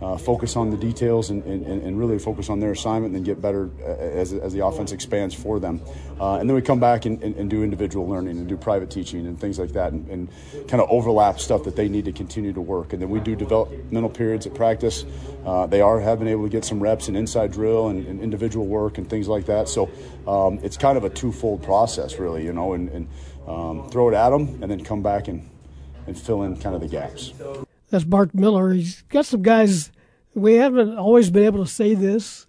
[0.03, 3.23] uh, focus on the details and, and, and, really focus on their assignment and then
[3.23, 5.81] get better uh, as, as the offense expands for them.
[6.21, 9.27] Uh, and then we come back and, and, do individual learning and do private teaching
[9.27, 10.29] and things like that and, and,
[10.69, 12.93] kind of overlap stuff that they need to continue to work.
[12.93, 15.05] And then we do developmental periods at practice.
[15.47, 18.21] Uh, they are have been able to get some reps and inside drill and, and
[18.21, 19.69] individual work and things like that.
[19.69, 19.91] So
[20.27, 23.09] um, it's kind of a twofold process, really, you know, and,
[23.47, 25.49] um, throw it at them and then come back and,
[26.07, 27.33] and fill in kind of the gaps.
[27.91, 28.73] That's Bart Miller.
[28.73, 29.91] He's got some guys.
[30.35, 32.47] We haven't always been able to say this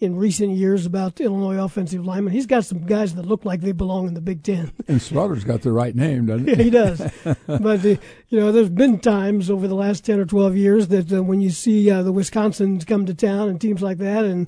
[0.00, 2.32] in recent years about Illinois offensive linemen.
[2.32, 4.72] He's got some guys that look like they belong in the Big Ten.
[4.86, 6.52] And Slaughter's got the right name, doesn't he?
[6.56, 6.98] yeah, he does.
[7.46, 11.12] but the, you know, there's been times over the last ten or twelve years that
[11.12, 14.46] uh, when you see uh, the Wisconsins come to town and teams like that, and,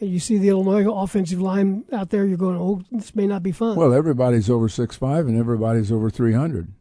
[0.00, 3.42] and you see the Illinois offensive line out there, you're going, "Oh, this may not
[3.42, 6.72] be fun." Well, everybody's over six five, and everybody's over three hundred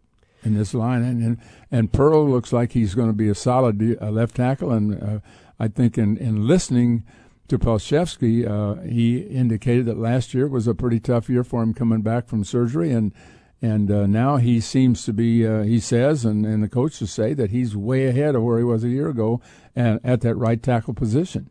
[0.44, 1.38] in this line, and and,
[1.72, 5.20] and Pearl looks like he's going to be a solid uh, left tackle, and uh,
[5.60, 7.04] I think in in listening
[7.48, 11.74] to Palczewski, uh, he indicated that last year was a pretty tough year for him
[11.74, 13.14] coming back from surgery, and
[13.62, 15.46] and uh, now he seems to be.
[15.46, 18.64] Uh, he says, and, and the coaches say that he's way ahead of where he
[18.64, 19.42] was a year ago,
[19.76, 21.50] and at that right tackle position.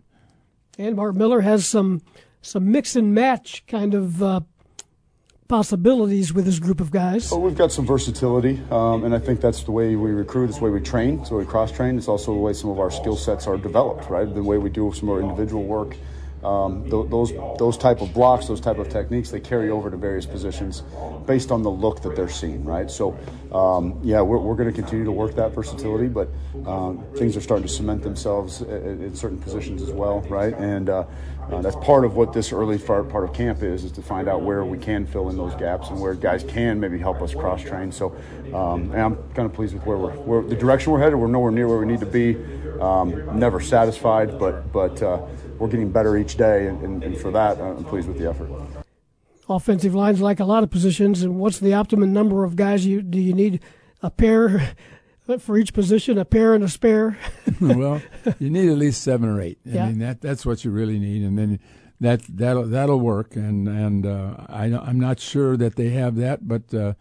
[0.78, 2.02] And Bart Miller has some
[2.40, 4.40] some mix and match kind of uh,
[5.48, 7.30] possibilities with this group of guys.
[7.30, 10.58] Well, we've got some versatility, um, and I think that's the way we recruit, it's
[10.58, 11.96] the way we train, it's the way we cross train.
[11.96, 14.32] It's also the way some of our skill sets are developed, right?
[14.32, 15.96] The way we do some of our individual work
[16.44, 19.96] um, th- those those type of blocks, those type of techniques, they carry over to
[19.96, 20.82] various positions
[21.26, 22.90] based on the look that they're seeing, right?
[22.90, 23.18] So,
[23.52, 26.28] um, yeah, we're, we're going to continue to work that versatility, but
[26.66, 30.54] um, things are starting to cement themselves in certain positions as well, right?
[30.54, 31.04] And uh,
[31.50, 34.42] uh, that's part of what this early part, of camp is, is to find out
[34.42, 37.62] where we can fill in those gaps and where guys can maybe help us cross
[37.62, 37.90] train.
[37.92, 38.16] So,
[38.54, 41.18] um, I'm kind of pleased with where we're, where the direction we're headed.
[41.18, 42.36] We're nowhere near where we need to be.
[42.80, 45.02] Um, never satisfied, but but.
[45.02, 45.26] Uh,
[45.58, 48.50] we're getting better each day, and, and, and for that, I'm pleased with the effort.
[49.48, 53.02] Offensive lines, like a lot of positions, and what's the optimum number of guys you
[53.02, 53.60] do you need?
[54.02, 54.74] A pair
[55.38, 57.18] for each position, a pair and a spare.
[57.60, 58.00] well,
[58.38, 59.58] you need at least seven or eight.
[59.66, 59.86] I yeah.
[59.86, 61.60] mean that that's what you really need, and then
[62.00, 63.36] that that'll that'll work.
[63.36, 66.94] And and uh, I I'm not sure that they have that, but uh,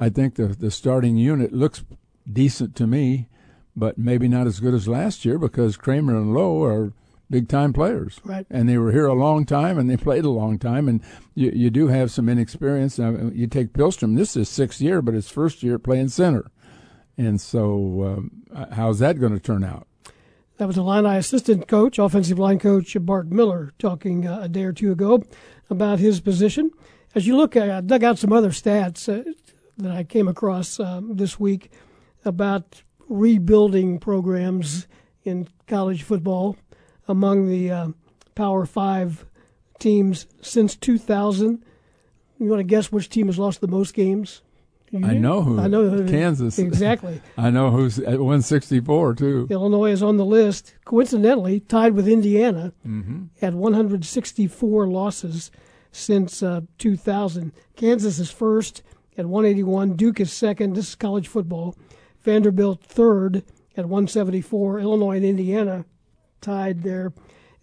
[0.00, 1.84] I think the the starting unit looks
[2.30, 3.28] decent to me,
[3.76, 6.92] but maybe not as good as last year because Kramer and Lowe are
[7.30, 8.20] big time players.
[8.24, 8.46] Right.
[8.50, 10.88] And they were here a long time and they played a long time.
[10.88, 11.02] And
[11.34, 12.98] you, you do have some inexperience.
[12.98, 16.50] Now, you take Pihlstrom, this is sixth year, but his first year playing center.
[17.18, 18.20] And so,
[18.54, 19.88] um, how's that going to turn out?
[20.58, 24.72] That was Illini assistant coach, offensive line coach Bart Miller, talking uh, a day or
[24.72, 25.22] two ago
[25.68, 26.70] about his position.
[27.14, 29.32] As you look, I dug out some other stats uh,
[29.78, 31.72] that I came across um, this week
[32.24, 34.86] about rebuilding programs
[35.24, 36.56] in college football
[37.08, 37.88] among the uh,
[38.34, 39.26] Power Five
[39.80, 41.64] teams since 2000.
[42.38, 44.42] You want to guess which team has lost the most games?
[44.94, 45.60] I know who.
[45.60, 46.58] I know Kansas.
[46.68, 47.20] Exactly.
[47.36, 49.46] I know who's at 164 too.
[49.50, 53.24] Illinois is on the list, coincidentally tied with Indiana mm-hmm.
[53.42, 55.50] at 164 losses
[55.92, 57.52] since uh, 2000.
[57.76, 58.82] Kansas is first
[59.16, 59.94] at 181.
[59.94, 60.74] Duke is second.
[60.74, 61.76] This is college football.
[62.22, 63.44] Vanderbilt third
[63.76, 64.80] at 174.
[64.80, 65.84] Illinois and Indiana
[66.40, 67.12] tied there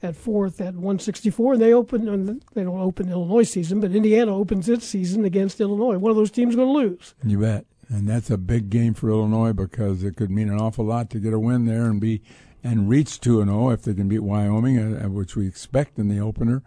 [0.06, 1.54] at fourth at 164.
[1.54, 5.60] And they open, and they don't open Illinois season, but Indiana opens its season against
[5.60, 5.98] Illinois.
[5.98, 7.16] One of those teams going to lose.
[7.24, 7.66] You bet.
[7.90, 11.20] And that's a big game for Illinois because it could mean an awful lot to
[11.20, 12.22] get a win there and be
[12.64, 16.00] and reach 2 and 0 if they can beat Wyoming, uh, uh, which we expect
[16.00, 16.64] in the opener.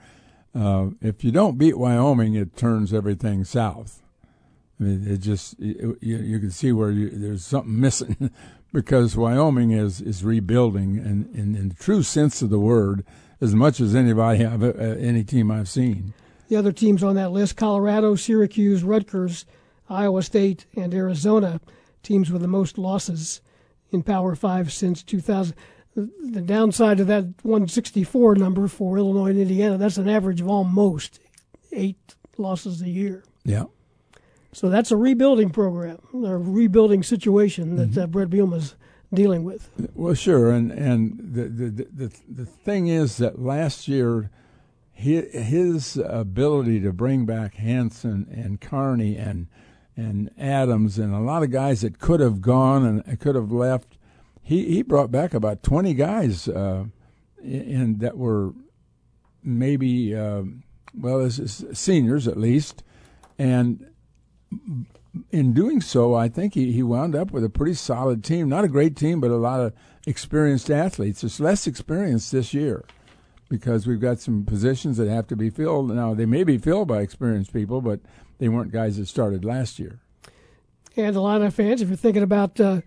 [0.55, 4.01] Uh, if you don't beat Wyoming, it turns everything south.
[4.79, 8.31] I mean, it just you, you can see where you, there's something missing
[8.72, 13.05] because Wyoming is is rebuilding, and in the true sense of the word,
[13.40, 16.14] as much as anybody have uh, any team I've seen.
[16.48, 19.44] The other teams on that list: Colorado, Syracuse, Rutgers,
[19.88, 21.61] Iowa State, and Arizona,
[22.03, 23.40] teams with the most losses
[23.90, 25.55] in Power Five since 2000.
[25.94, 31.18] The downside of that 164 number for Illinois and Indiana, that's an average of almost
[31.72, 33.24] eight losses a year.
[33.44, 33.64] Yeah.
[34.53, 38.01] So that's a rebuilding program, a rebuilding situation that mm-hmm.
[38.01, 38.74] uh, Bret Bielema's
[39.12, 39.71] dealing with.
[39.94, 44.31] Well, sure, and and the the the, the thing is that last year.
[45.01, 49.47] His ability to bring back Hansen and Carney and
[49.97, 53.97] and Adams and a lot of guys that could have gone and could have left,
[54.42, 56.87] he, he brought back about twenty guys, uh,
[57.40, 58.53] in, that were
[59.44, 60.42] maybe uh,
[60.92, 62.83] well as seniors at least,
[63.38, 63.87] and
[65.31, 68.49] in doing so, I think he, he wound up with a pretty solid team.
[68.49, 69.73] Not a great team, but a lot of
[70.07, 71.25] experienced athletes.
[71.25, 72.85] It's less experienced this year
[73.49, 75.90] because we've got some positions that have to be filled.
[75.90, 78.01] Now, they may be filled by experienced people, but
[78.38, 80.01] they weren't guys that started last year.
[80.97, 82.81] And of fans, if you're thinking about uh,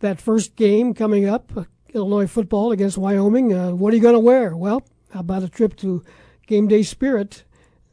[0.00, 4.14] that first game coming up, uh, Illinois football against Wyoming, uh, what are you going
[4.14, 4.56] to wear?
[4.56, 4.82] Well,
[5.12, 6.04] how about a trip to
[6.46, 7.44] Game Day Spirit?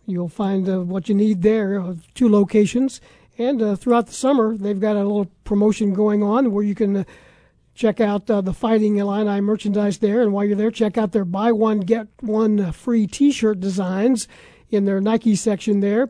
[0.06, 3.00] You'll find uh, what you need there, uh, two locations.
[3.42, 6.98] And uh, throughout the summer, they've got a little promotion going on where you can
[6.98, 7.04] uh,
[7.74, 10.22] check out uh, the Fighting Illini merchandise there.
[10.22, 13.60] And while you're there, check out their buy one, get one uh, free t shirt
[13.60, 14.28] designs
[14.70, 16.08] in their Nike section there.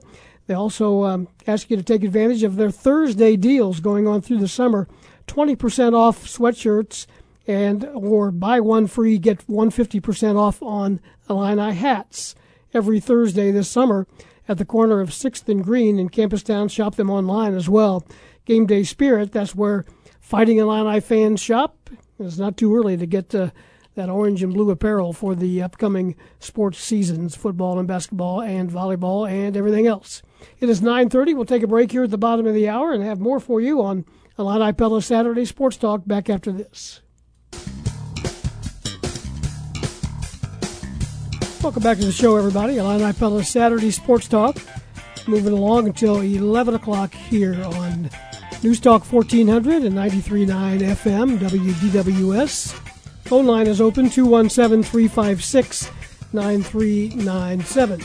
[0.48, 4.40] They also um, ask you to take advantage of their Thursday deals going on through
[4.40, 4.90] the summer
[5.28, 7.06] 20% off sweatshirts
[7.48, 12.36] and or buy one free, get 150% off on Illini hats
[12.74, 14.06] every Thursday this summer
[14.52, 16.68] at the corner of 6th and Green in Campus Town.
[16.68, 18.06] Shop them online as well.
[18.46, 19.86] Game Day Spirit, that's where
[20.20, 21.90] Fighting Illini fans shop.
[22.20, 23.52] It's not too early to get to
[23.96, 29.30] that orange and blue apparel for the upcoming sports seasons, football and basketball and volleyball
[29.30, 30.22] and everything else.
[30.60, 31.36] It is 9.30.
[31.36, 33.60] We'll take a break here at the bottom of the hour and have more for
[33.60, 34.06] you on
[34.38, 37.02] Illini Pella Saturday Sports Talk back after this.
[41.64, 42.78] Welcome back to the show, everybody.
[42.78, 44.58] Illini Pella Saturday Sports Talk.
[45.28, 48.10] moving along until 11 o'clock here on
[48.64, 50.48] News Talk 1400 and 93.9
[50.80, 52.72] FM WDWS.
[53.26, 55.92] Phone line is open 217 356
[56.34, 58.02] 9397.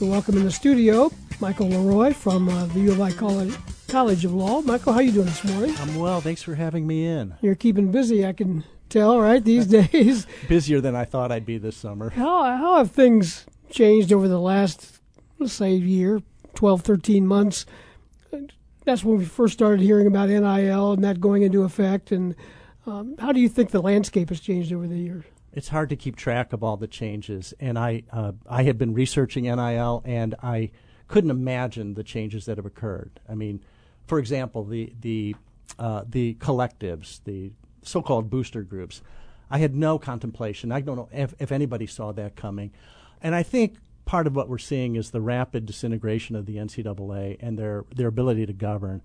[0.00, 3.54] Welcome in the studio, Michael LeRoy from uh, the U of I College,
[3.88, 4.62] College of Law.
[4.62, 5.74] Michael, how you doing this morning?
[5.80, 6.22] I'm well.
[6.22, 7.34] Thanks for having me in.
[7.42, 10.26] You're keeping busy, I can tell, right, these days.
[10.48, 12.10] Busier than I thought I'd be this summer.
[12.10, 15.00] How, how have things changed over the last,
[15.38, 16.22] let's say, year,
[16.54, 17.66] 12, 13 months?
[18.84, 22.12] That's when we first started hearing about NIL and that going into effect.
[22.12, 22.36] And
[22.86, 25.24] um, how do you think the landscape has changed over the years?
[25.52, 27.54] It's hard to keep track of all the changes.
[27.58, 30.70] And I, uh, I had been researching NIL, and I
[31.08, 33.20] couldn't imagine the changes that have occurred.
[33.28, 33.64] I mean,
[34.06, 35.34] for example, the the
[35.78, 37.52] uh, the collectives, the
[37.86, 39.02] so-called booster groups.
[39.50, 40.72] I had no contemplation.
[40.72, 42.72] I don't know if, if anybody saw that coming,
[43.22, 47.36] and I think part of what we're seeing is the rapid disintegration of the NCAA
[47.40, 49.02] and their their ability to govern,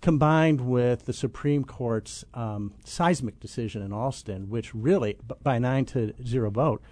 [0.00, 6.12] combined with the Supreme Court's um, seismic decision in Alston, which really, by nine to
[6.26, 6.82] zero vote,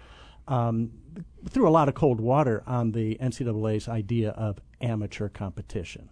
[0.47, 0.91] um,
[1.49, 6.09] threw a lot of cold water on the NCAA's idea of amateur competition.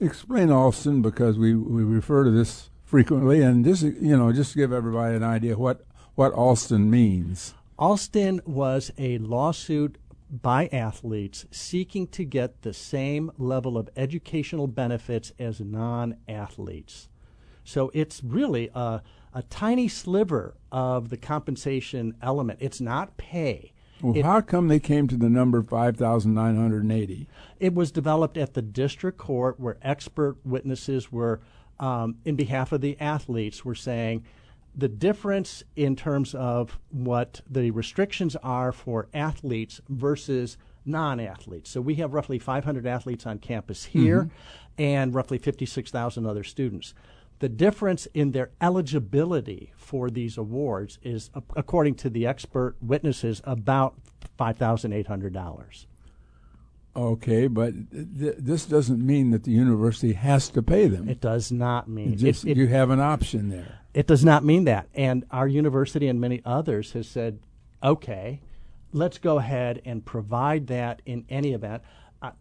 [0.00, 4.58] Explain Alston because we, we refer to this frequently, and just you know, just to
[4.58, 7.54] give everybody an idea what what Alston means.
[7.78, 9.98] Alston was a lawsuit
[10.30, 17.08] by athletes seeking to get the same level of educational benefits as non-athletes.
[17.64, 22.58] So it's really a, a tiny sliver of the compensation element.
[22.60, 23.72] It's not pay.
[24.02, 27.28] Well, It- how come they came to the number 5,980?
[27.60, 31.40] It was developed at the district court where expert witnesses were,
[31.80, 34.24] um, in behalf of the athletes, were saying
[34.74, 41.70] the difference in terms of what the restrictions are for athletes versus non athletes.
[41.70, 44.30] So we have roughly 500 athletes on campus here
[44.78, 46.94] and roughly 56,000 other students.
[47.40, 53.94] The difference in their eligibility for these awards is, according to the expert witnesses, about
[54.38, 55.86] $5,800.
[56.98, 61.08] Okay, but th- this doesn't mean that the university has to pay them.
[61.08, 63.78] It does not mean just it, it, you have an option there.
[63.94, 64.88] it does not mean that.
[64.94, 67.38] And our university and many others has said,
[67.84, 68.40] okay,
[68.92, 71.84] let's go ahead and provide that in any event.
[72.20, 72.32] I,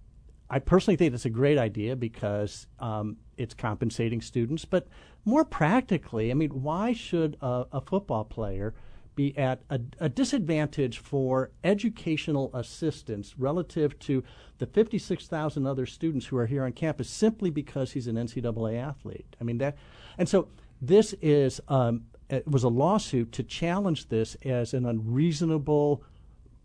[0.49, 4.87] I personally think it's a great idea because um, it's compensating students, but
[5.23, 8.73] more practically, I mean, why should a, a football player
[9.17, 14.23] be at a, a disadvantage for educational assistance relative to
[14.59, 19.35] the 56,000 other students who are here on campus simply because he's an NCAA athlete?
[19.41, 19.75] I mean that,
[20.17, 20.47] and so
[20.81, 26.03] this is um, it was a lawsuit to challenge this as an unreasonable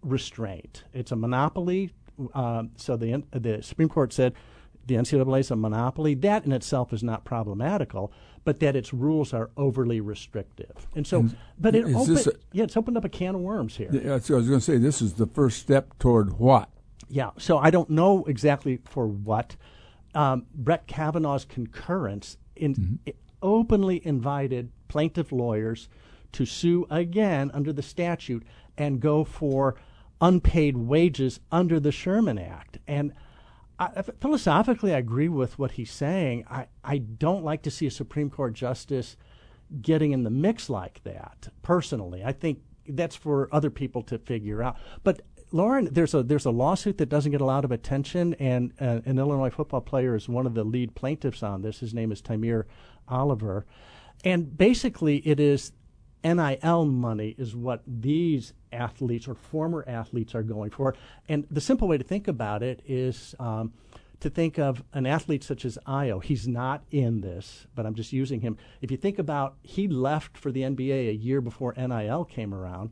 [0.02, 0.84] restraint.
[0.92, 1.90] It's a monopoly.
[2.34, 4.34] Um, so the the Supreme Court said
[4.86, 6.14] the NCAA is a monopoly.
[6.14, 8.12] That in itself is not problematical,
[8.44, 10.86] but that its rules are overly restrictive.
[10.96, 11.26] And so,
[11.58, 13.88] but it opened, a- yeah, it's opened up a can of worms here.
[13.92, 16.68] Yeah, so I was going to say this is the first step toward what?
[17.08, 19.56] Yeah, so I don't know exactly for what.
[20.14, 25.88] Um, Brett Kavanaugh's concurrence in, i- openly invited plaintiff lawyers
[26.32, 28.42] to sue again under the statute
[28.76, 29.74] and go for
[30.20, 32.78] unpaid wages under the Sherman Act.
[32.86, 33.12] And
[34.20, 36.44] Philosophically, I agree with what he's saying.
[36.50, 39.16] I, I don't like to see a Supreme Court justice
[39.80, 41.48] getting in the mix like that.
[41.62, 44.76] Personally, I think that's for other people to figure out.
[45.02, 48.72] But Loren, there's a there's a lawsuit that doesn't get a lot of attention, and
[48.80, 51.80] uh, an Illinois football player is one of the lead plaintiffs on this.
[51.80, 52.64] His name is Tymir
[53.08, 53.66] Oliver,
[54.24, 55.72] and basically it is
[56.24, 60.94] NIL money is what these athletes or former athletes are going for.
[61.28, 63.72] And the simple way to think about it is um,
[64.20, 66.22] to think of an athlete such as Ayo.
[66.22, 68.56] He's not in this, but I'm just using him.
[68.80, 72.90] If you think about he left for the NBA a year before NIL came around.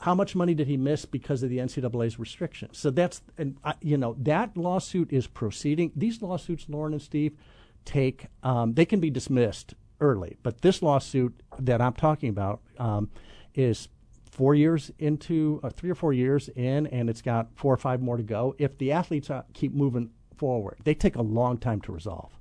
[0.00, 2.76] How much money did he miss because of the NCAA's restrictions?
[2.76, 5.92] So that's, and uh, you know, that lawsuit is proceeding.
[5.94, 7.36] These lawsuits, Loren and Steve,
[7.84, 13.08] take um, they can be dismissed early, but this lawsuit that I'm talking about um,
[13.54, 13.88] is
[14.30, 18.00] four years into, uh, three or four years in, and it's got four or five
[18.00, 18.54] more to go.
[18.58, 22.32] If the athletes uh, keep moving forward, they take a long time to resolve.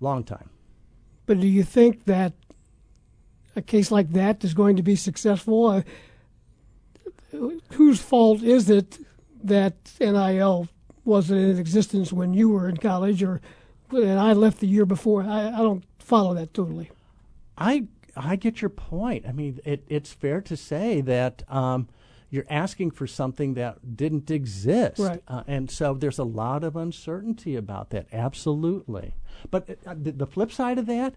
[0.00, 0.50] Long time.
[1.26, 2.34] But do you think that
[3.56, 5.66] a case like that is going to be successful?
[5.66, 5.82] Uh,
[7.72, 8.98] whose fault is it
[9.42, 10.68] that NIL
[11.04, 13.40] wasn't in existence when you were in college, or
[13.90, 15.22] and I left the year before?
[15.22, 16.90] I, I don't follow that totally.
[17.56, 17.86] I
[18.16, 19.26] I get your point.
[19.26, 21.88] I mean, it, it's fair to say that um,
[22.30, 24.98] you're asking for something that didn't exist.
[24.98, 25.22] Right.
[25.26, 28.06] Uh, and so there's a lot of uncertainty about that.
[28.12, 29.14] Absolutely.
[29.50, 31.14] But uh, the, the flip side of that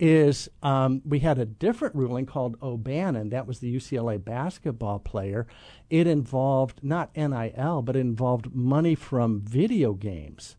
[0.00, 3.30] is um, we had a different ruling called O'Bannon.
[3.30, 5.46] That was the UCLA basketball player.
[5.90, 10.56] It involved not NIL, but it involved money from video games.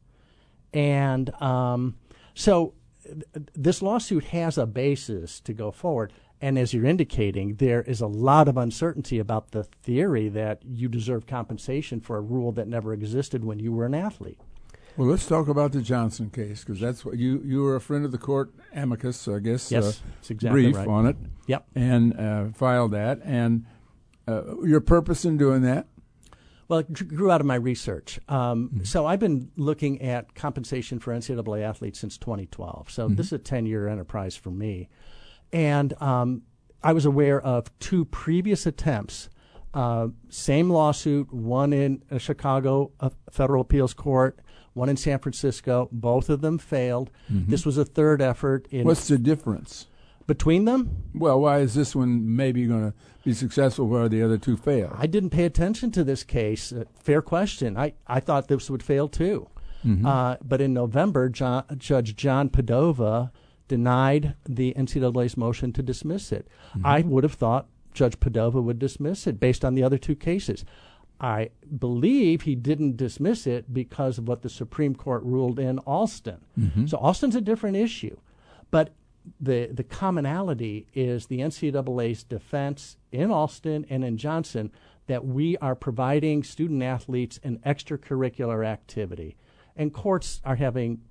[0.74, 1.96] And um,
[2.34, 2.74] so
[3.54, 6.14] this lawsuit has a basis to go forward.
[6.42, 10.88] And as you're indicating, there is a lot of uncertainty about the theory that you
[10.88, 14.40] deserve compensation for a rule that never existed when you were an athlete.
[14.96, 18.04] Well, let's talk about the Johnson case because that's what you you were a friend
[18.04, 19.72] of the court amicus, I guess.
[19.72, 20.88] Yes, uh, that's exactly brief right.
[20.88, 21.16] on it.
[21.48, 21.66] Yep.
[21.76, 23.20] And uh, filed that.
[23.24, 23.66] And
[24.28, 25.88] uh, your purpose in doing that?
[26.70, 28.20] Well, it grew out of my research.
[28.30, 32.90] Um, So I've been looking at compensation for NCAA athletes since 2012.
[32.92, 34.88] So this is a 10 year enterprise for me.
[35.52, 36.44] And um,
[36.84, 39.30] I was aware of two previous attempts.
[39.74, 44.40] Uh, same lawsuit, one in uh, Chicago uh, federal appeals court,
[44.74, 45.90] one in San Francisco.
[45.92, 47.10] Both of them failed.
[47.30, 49.88] This was a third effort in What's the difference?
[50.30, 51.04] Between them.
[51.14, 52.94] Well, why is this one maybe going to
[53.26, 54.96] be successful where the other two fail?
[54.98, 56.72] I didn't pay attention to this case.
[56.72, 57.76] Uh, fair question.
[57.76, 59.50] I, I thought this would fail too.
[60.06, 63.32] Uh, but in November, John, Judge John Padova
[63.70, 66.48] denied the NCAA's motion to dismiss it.
[66.84, 70.64] I would have thought Judge Padova would dismiss it based on the other two cases.
[71.22, 76.40] I believe he didn't dismiss it because of what the Supreme Court ruled in Alston.
[76.88, 78.18] So Alston's a different issue.
[78.72, 78.94] But
[79.40, 84.72] the the commonality is the NCAA's defense in Alston and in Johnson
[85.08, 89.36] that we are providing student athletes an extracurricular activity,
[89.76, 91.02] and courts are having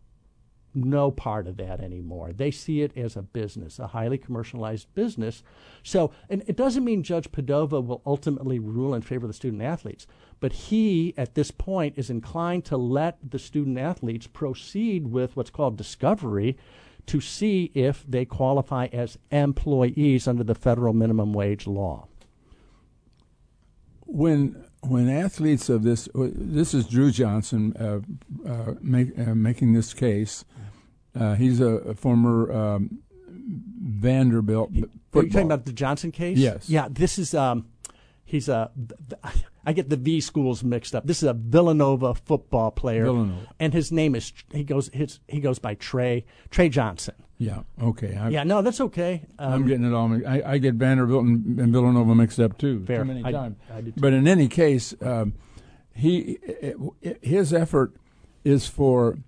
[0.75, 2.33] no part of that anymore.
[2.33, 5.43] They see it as a business, a highly commercialized business.
[5.83, 9.63] So, and it doesn't mean Judge Padova will ultimately rule in favor of the student
[9.63, 10.07] athletes,
[10.41, 15.51] but he, at this point, is inclined to let the student athletes proceed with what's
[15.51, 16.57] called discovery
[17.09, 22.07] to see if they qualify as employees under the federal minimum wage law.
[24.07, 29.93] when when athletes of this this is Drew Johnson uh, uh, make, uh, making this
[29.93, 30.45] case.
[31.19, 34.71] Uh, he's a, a former um, Vanderbilt.
[34.71, 36.39] Are you football- talking about the Johnson case?
[36.39, 36.71] Yes.
[36.71, 37.67] Yeah, this is um,
[38.25, 38.71] he's a.
[39.67, 41.07] I get the V schools mixed up.
[41.07, 43.05] This is a Villanova football player.
[43.05, 43.49] Villanova.
[43.61, 47.15] and his name is he goes his he goes by Trey Trey Johnson.
[47.39, 47.63] Yeah.
[47.81, 48.17] Okay.
[48.17, 49.23] I, Yeah, no, that's okay.
[49.39, 50.13] Um, I'm getting it all.
[50.27, 52.85] I, I get Vanderbilt and, and Villanova mixed up too.
[52.85, 52.99] Fair.
[53.03, 53.57] Too many I- times.
[53.73, 55.35] I but in any case, um,
[55.95, 56.39] he
[57.23, 57.95] his effort
[58.45, 59.19] is for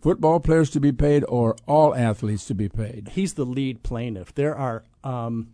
[0.00, 3.08] football players to be paid or all athletes to be paid.
[3.12, 4.34] he's the lead plaintiff.
[4.34, 5.48] There are, um,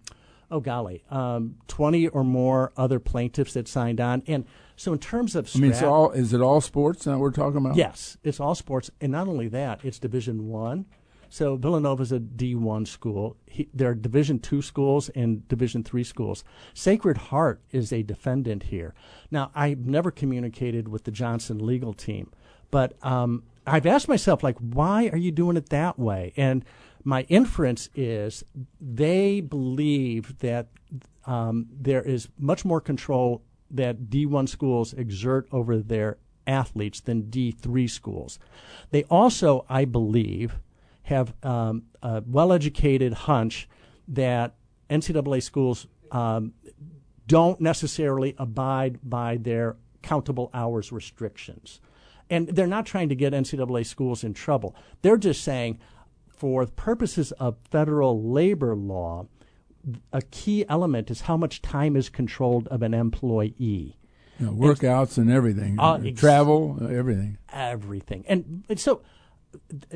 [0.55, 4.47] oh golly, um, twenty or more other plaintiffs that signed on, and
[4.77, 7.59] so in terms of I mean, it's all is it all sports that we're talking
[7.59, 7.77] about?
[7.77, 10.87] Yes, it's all sports, and not only that, it's Division One.
[11.29, 13.37] So Villanova's a D one school.
[13.47, 16.45] He, there are Division two schools and Division three schools.
[16.75, 18.95] Sacred Heart is a defendant here.
[19.33, 22.31] Now, I've never communicated with the Johnson legal team,
[22.71, 26.33] but um, I've asked myself, like, why are you doing it that way?
[26.37, 26.65] And
[27.05, 28.45] my inference is
[28.81, 30.69] they believe that
[31.27, 37.89] um, there is much more control that D1 schools exert over their athletes than D3
[37.89, 38.39] schools.
[38.91, 40.59] They also, I believe,
[41.05, 43.69] have um, a well educated hunch
[44.09, 44.55] that
[44.91, 46.53] NCAA schools um,
[47.27, 51.81] don't necessarily abide by their countable hours restrictions.
[52.31, 54.75] And they're not trying to get NCAA schools in trouble.
[55.03, 55.79] They're just saying,
[56.45, 59.27] for purposes of federal labor law,
[60.13, 63.97] a key element is how much time is controlled of an employee.
[64.39, 67.39] You know, workouts and everything, Uh, travel, everything.
[67.51, 68.27] Everything.
[68.29, 69.01] And, and so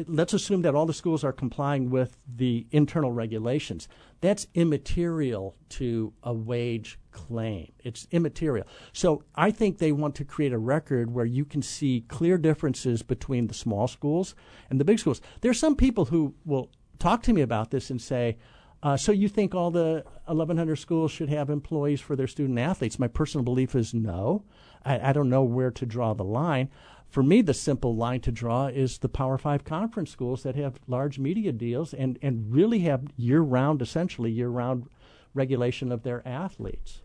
[0.06, 3.86] let's assume that all the schools are complying with the internal regulations.
[4.22, 7.72] That's immaterial to a wage claim.
[7.82, 8.66] It's immaterial.
[8.92, 13.02] So I think they want to create a record where you can see clear differences
[13.02, 14.36] between the small schools
[14.70, 15.20] and the big schools.
[15.40, 18.36] There are some people who will talk to me about this and say,
[18.84, 23.00] uh, so you think all the 1,100 schools should have employees for their student athletes?
[23.00, 24.44] My personal belief is no.
[24.84, 26.70] I, I don't know where to draw the line.
[27.08, 30.78] For me, the simple line to draw is the Power Five conference schools that have
[30.86, 34.88] large media deals and, and really have year round, essentially year round
[35.34, 37.02] regulation of their athletes.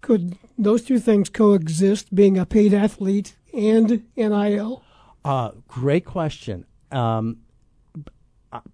[0.00, 4.82] Could those two things coexist, being a paid athlete and NIL?
[5.24, 6.64] Uh, great question.
[6.90, 7.38] Um,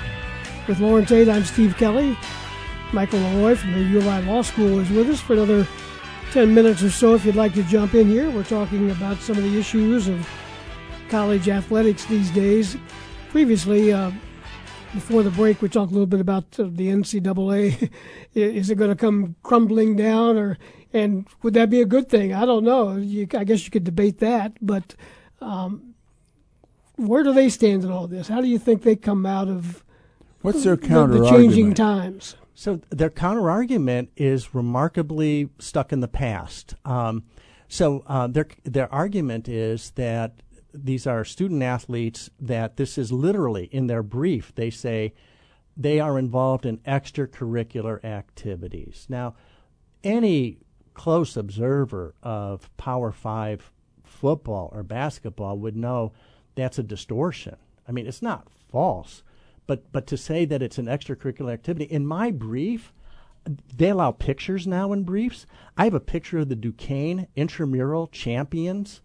[0.69, 2.17] with Loren Tate, I'm Steve Kelly.
[2.93, 5.67] Michael LeRoy from the U of I Law School is with us for another
[6.33, 8.31] 10 minutes or so if you'd like to jump in here.
[8.31, 10.29] We're talking about some of the issues of
[11.09, 12.77] college athletics these days.
[13.31, 14.13] Previously, uh,
[14.95, 17.91] before the break, we talked a little bit about uh, the NCAA.
[18.35, 20.57] is it going to come crumbling down, or
[20.93, 22.33] and would that be a good thing?
[22.33, 22.95] I don't know.
[22.95, 24.95] You, I guess you could debate that, but
[25.41, 25.95] um,
[26.95, 28.29] where do they stand in all this?
[28.29, 29.83] How do you think they come out of
[30.43, 32.37] what's their counter the, the changing times?
[32.61, 36.75] So their counter argument is remarkably stuck in the past.
[36.85, 37.25] Um,
[37.69, 40.43] so uh, their their argument is that
[40.75, 44.55] these are student athletes that this is literally in their brief.
[44.55, 45.15] They say
[45.75, 49.07] they are involved in extracurricular activities.
[49.09, 49.37] Now,
[50.05, 50.59] any
[50.93, 53.73] close observer of Power Five
[54.05, 56.13] football or basketball would know
[56.57, 57.57] that's a distortion.
[57.89, 59.23] I mean, it's not false,
[59.67, 62.93] but but to say that it's an extracurricular activity in my brief,
[63.77, 65.47] they allow pictures now in briefs.
[65.77, 69.01] I have a picture of the Duquesne intramural champions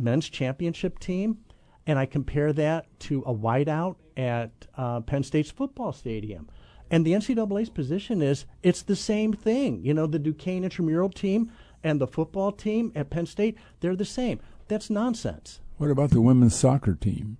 [0.00, 1.38] men's championship team,
[1.86, 6.48] and I compare that to a whiteout at uh, Penn State's football stadium.
[6.90, 9.84] And the NCAA's position is it's the same thing.
[9.84, 11.52] You know, the Duquesne intramural team
[11.84, 14.40] and the football team at Penn State, they're the same.
[14.68, 15.60] That's nonsense.
[15.78, 17.38] What about the women's soccer team?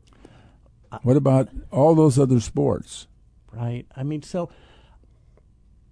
[1.03, 3.07] What about all those other sports?
[3.53, 3.86] Right.
[3.97, 4.51] I mean, so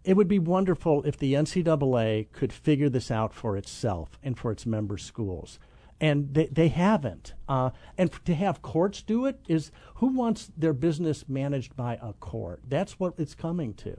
[0.04, 4.50] it would be wonderful if the NCAA could figure this out for itself and for
[4.50, 5.58] its member schools
[6.00, 7.34] and they, they haven't.
[7.48, 12.12] Uh, and to have courts do it is who wants their business managed by a
[12.14, 12.60] court?
[12.66, 13.96] That's what it's coming to.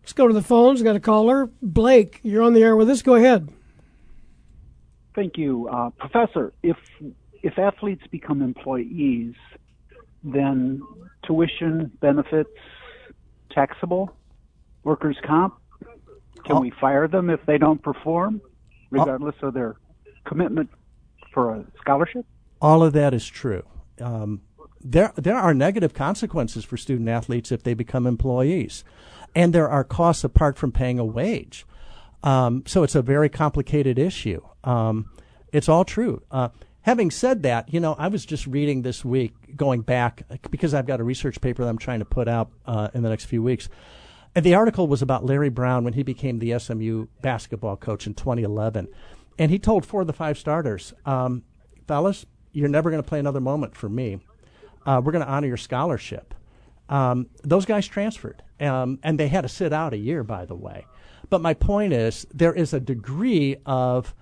[0.00, 0.82] Let's go to the phones.
[0.82, 2.20] Got a caller, Blake.
[2.22, 3.02] You're on the air with us.
[3.02, 3.48] Go ahead.
[5.14, 6.52] Thank you, uh, Professor.
[6.62, 6.76] If
[7.42, 9.34] if athletes become employees,
[10.26, 10.82] then
[11.24, 12.50] tuition benefits
[13.50, 14.14] taxable.
[14.84, 15.54] Workers' comp.
[16.44, 16.60] Can oh.
[16.60, 18.40] we fire them if they don't perform,
[18.90, 19.48] regardless oh.
[19.48, 19.76] of their
[20.24, 20.68] commitment
[21.32, 22.26] for a scholarship?
[22.60, 23.64] All of that is true.
[24.00, 24.42] Um,
[24.80, 28.84] there, there are negative consequences for student athletes if they become employees,
[29.34, 31.66] and there are costs apart from paying a wage.
[32.22, 34.40] Um, so it's a very complicated issue.
[34.64, 35.10] Um,
[35.52, 36.22] it's all true.
[36.30, 36.48] Uh,
[36.86, 40.22] having said that, you know, I was just reading this week, going back
[40.52, 43.08] because I've got a research paper that I'm trying to put out uh, in the
[43.08, 43.68] next few weeks.
[44.36, 48.14] And the article was about Larry Brown when he became the SMU basketball coach in
[48.14, 48.86] 2011.
[49.36, 51.42] And he told four of the five starters, um,
[51.88, 54.20] fellas, you're never going to play another moment for me.
[54.86, 56.34] Uh, we're going to honor your scholarship.
[56.88, 60.54] Um, those guys transferred, um, and they had to sit out a year, by the
[60.54, 60.86] way.
[61.30, 64.14] But my point is, there is a degree of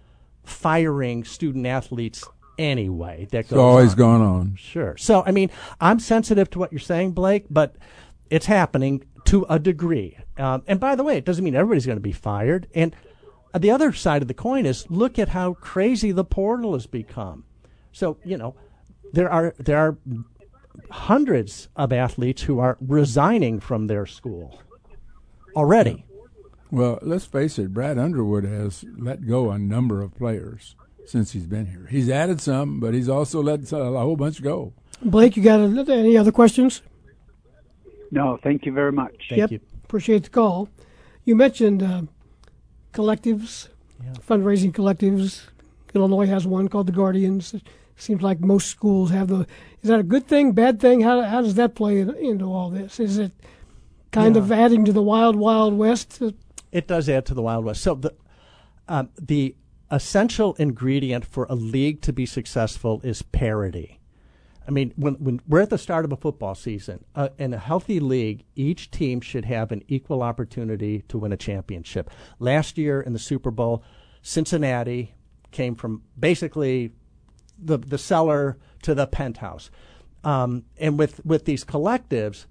[0.45, 2.25] firing student athletes
[2.59, 3.97] anyway that goes it's always on.
[3.97, 4.57] gone on.
[4.57, 4.97] Sure.
[4.97, 5.51] So, I mean,
[5.81, 7.77] I'm sensitive to what you're saying, Blake, but
[8.31, 10.19] it's happening to a degree.
[10.37, 12.67] Um, and by the way, it doesn't mean everybody's going to be fired.
[12.75, 12.95] And
[13.59, 17.45] the other side of the coin is look at how crazy the portal has become.
[17.93, 18.55] So you know,
[19.13, 19.97] there are there are
[20.91, 24.61] hundreds of athletes who are resigning from their school
[25.55, 26.05] already.
[26.71, 30.75] Well, let's face it, Brad Underwood has let go a number of players.
[31.07, 31.87] Since he's been here.
[31.91, 34.73] He's added some, but he's also let a whole bunch go.
[35.03, 36.83] Blake, you got any other questions?
[38.11, 39.15] No, thank you very much.
[39.29, 39.51] Thank yep.
[39.51, 39.61] you.
[39.85, 40.69] Appreciate the call.
[41.25, 42.03] You mentioned uh,
[42.93, 43.69] collectives,
[44.03, 44.13] Yeah.
[44.29, 45.43] fundraising collectives.
[45.95, 47.55] Illinois has one called the Guardians.
[47.55, 47.63] It
[47.97, 49.47] seems like most schools have the.
[49.83, 51.01] Is that a good thing, bad thing?
[51.03, 52.99] How, how does that play in, into all this?
[52.99, 53.33] Is it
[54.11, 54.43] kind Yeah.
[54.43, 56.21] of adding to the wild, wild west?
[56.73, 57.83] It does add to the Wild West.
[57.83, 58.13] So the
[58.89, 59.55] um, the
[59.95, 64.01] essential ingredient for a league to be successful is parity.
[64.67, 67.59] I mean, when, when we're at the start of a football season, uh, in a
[67.59, 72.11] healthy league, each team should have an equal opportunity to win a championship.
[72.41, 73.85] Last year in the Super Bowl,
[74.23, 75.15] Cincinnati
[75.53, 76.93] came from basically
[77.57, 79.71] the the cellar to the penthouse,
[80.25, 82.47] um, and with with these collectives.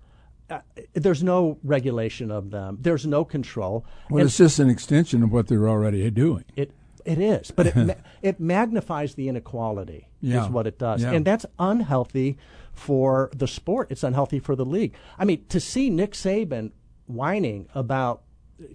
[0.49, 0.59] Uh,
[0.93, 2.77] there's no regulation of them.
[2.79, 3.85] There's no control.
[4.09, 6.43] Well, And it's just an extension of what they're already doing.
[6.55, 6.71] it
[7.05, 10.07] it is, but it ma- it magnifies the inequality.
[10.21, 10.43] Yeah.
[10.45, 11.11] Is what it does, Yeah.
[11.11, 12.37] and that's unhealthy
[12.73, 13.91] for the sport.
[13.91, 14.93] It's unhealthy for the league.
[15.19, 16.71] I mean, to see Nick Saban
[17.07, 18.21] whining about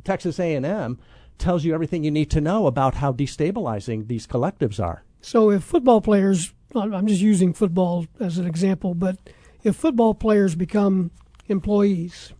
[0.04, 0.98] Texas A&M
[1.38, 5.02] tells you everything you need to know about how destabilizing these collectives are.
[5.20, 9.18] So if football players, I'm I'm just using football as an example, but
[9.64, 11.10] if football players become
[11.48, 12.32] employees,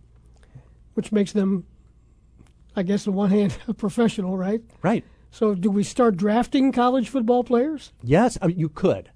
[0.93, 1.65] which makes them,
[2.75, 4.61] I guess, on one hand, a professional, right?
[4.81, 5.03] Right.
[5.31, 7.93] So do we start drafting college football players?
[8.03, 9.11] Yes, I mean, you could.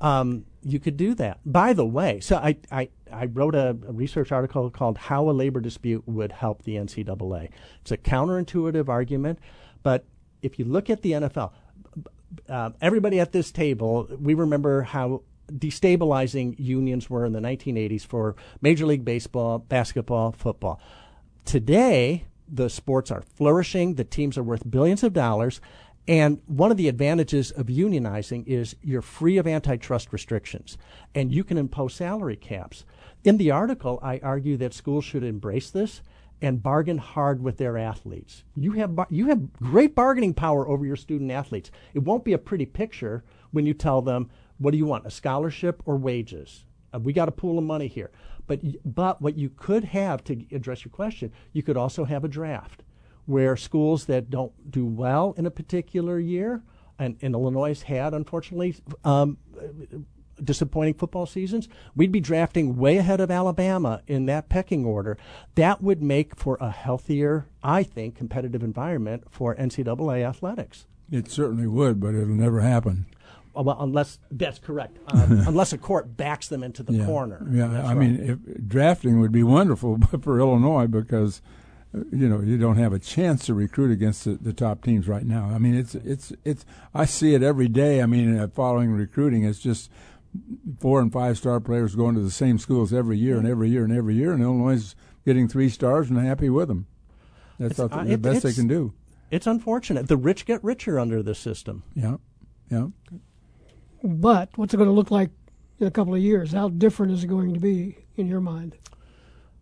[0.00, 1.40] Um, you could do that.
[1.44, 5.32] By the way, so I, I, I wrote a, a research article called How a
[5.32, 7.50] Labor Dispute Would Help the NCAA.
[7.82, 9.38] It's a counterintuitive argument,
[9.82, 10.04] but
[10.40, 11.52] if you look at the NFL,
[12.48, 15.22] uh, everybody at this table, we remember how
[15.52, 20.80] destabilizing unions were in the 1980s for Major League Baseball, basketball, football.
[21.44, 25.60] Today, the sports are flourishing, the teams are worth billions of dollars,
[26.06, 30.76] and one of the advantages of unionizing is you're free of antitrust restrictions
[31.14, 32.84] and you can impose salary caps.
[33.24, 36.02] In the article, I argue that schools should embrace this
[36.40, 38.42] and bargain hard with their athletes.
[38.56, 41.70] You have bar- you have great bargaining power over your student athletes.
[41.94, 43.22] It won't be a pretty picture
[43.52, 44.28] when you tell them,
[44.58, 45.06] "What do you want?
[45.06, 48.10] A scholarship or wages?" Uh, we got a pool of money here.
[48.52, 52.28] But but what you could have to address your question, you could also have a
[52.28, 52.82] draft
[53.24, 56.62] where schools that don't do well in a particular year,
[56.98, 59.38] and, and Illinois had unfortunately um,
[60.42, 65.16] disappointing football seasons, we'd be drafting way ahead of Alabama in that pecking order.
[65.54, 70.86] That would make for a healthier, I think, competitive environment for NCAA athletics.
[71.10, 73.06] It certainly would, but it'll never happen.
[73.56, 77.06] Uh, Well, unless that's correct, um, unless a court backs them into the yeah.
[77.06, 77.46] corner.
[77.50, 77.98] Yeah, That's I right.
[77.98, 81.42] mean, if, drafting would be wonderful for Illinois because
[81.94, 85.06] uh, you know you don't have a chance to recruit against the, the top teams
[85.08, 85.50] right now.
[85.54, 88.00] I mean, it's it's it's I see it every day.
[88.02, 89.90] I mean, uh, following recruiting, it's just
[90.80, 93.84] four and five star players going to the same schools every year and every year
[93.84, 94.96] and every year, and Illinois is
[95.26, 96.86] getting three stars and happy with them.
[97.58, 98.94] That's uh, the, the it- best they can do.
[99.30, 100.08] it's unfortunate.
[100.08, 101.82] The rich get richer under this system.
[101.94, 102.16] Yeah,
[102.70, 102.86] yeah.
[104.02, 105.30] But what's it going to look like
[105.78, 106.52] in a couple of years?
[106.52, 108.76] How different is it going to be in your mind?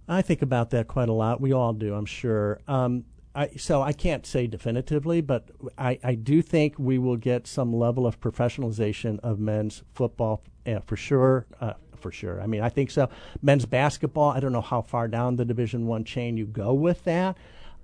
[0.09, 1.41] I think about that quite a lot.
[1.41, 2.61] We all do, I'm sure.
[2.67, 7.47] Um, I, so I can't say definitively, but I, I do think we will get
[7.47, 11.47] some level of professionalization of men's football uh, for sure.
[11.61, 12.41] Uh, for sure.
[12.41, 13.11] I mean, I think so.
[13.43, 14.31] Men's basketball.
[14.31, 17.37] I don't know how far down the Division One chain you go with that,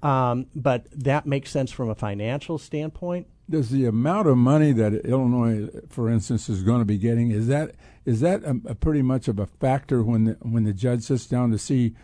[0.03, 3.27] um, but that makes sense from a financial standpoint.
[3.49, 7.47] Does the amount of money that Illinois, for instance, is going to be getting is
[7.47, 11.03] that is that a, a pretty much of a factor when the, when the judge
[11.03, 11.95] sits down to see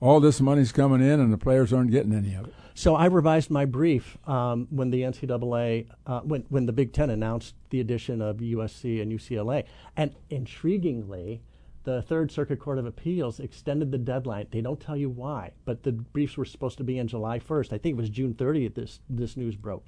[0.00, 2.54] all this money's coming in and the players aren't getting any of it?
[2.74, 7.10] So I revised my brief um, when the NCAA, uh, when when the Big Ten
[7.10, 9.64] announced the addition of USC and UCLA,
[9.96, 11.40] and intriguingly,
[11.84, 14.46] the Third Circuit Court of Appeals extended the deadline.
[14.50, 17.72] They don't tell you why, but the briefs were supposed to be in July 1st.
[17.72, 18.74] I think it was June 30th.
[18.74, 19.84] This this news broke.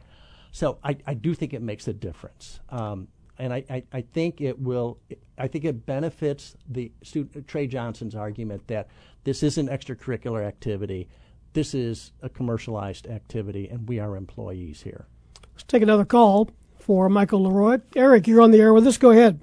[0.55, 2.61] So I, I do think it makes a difference.
[2.70, 3.09] Um,
[3.40, 4.98] and I, I, I think it will.
[5.36, 8.86] I think it benefits the student, Trey Johnson's argument that
[9.24, 11.09] this isn't extracurricular activity.
[11.55, 15.07] This is a commercialized activity, and we are employees here.
[15.55, 17.82] Let's take another call for Michael LeRoy.
[17.96, 18.96] Eric, you're on the air with us.
[18.96, 19.40] Go ahead.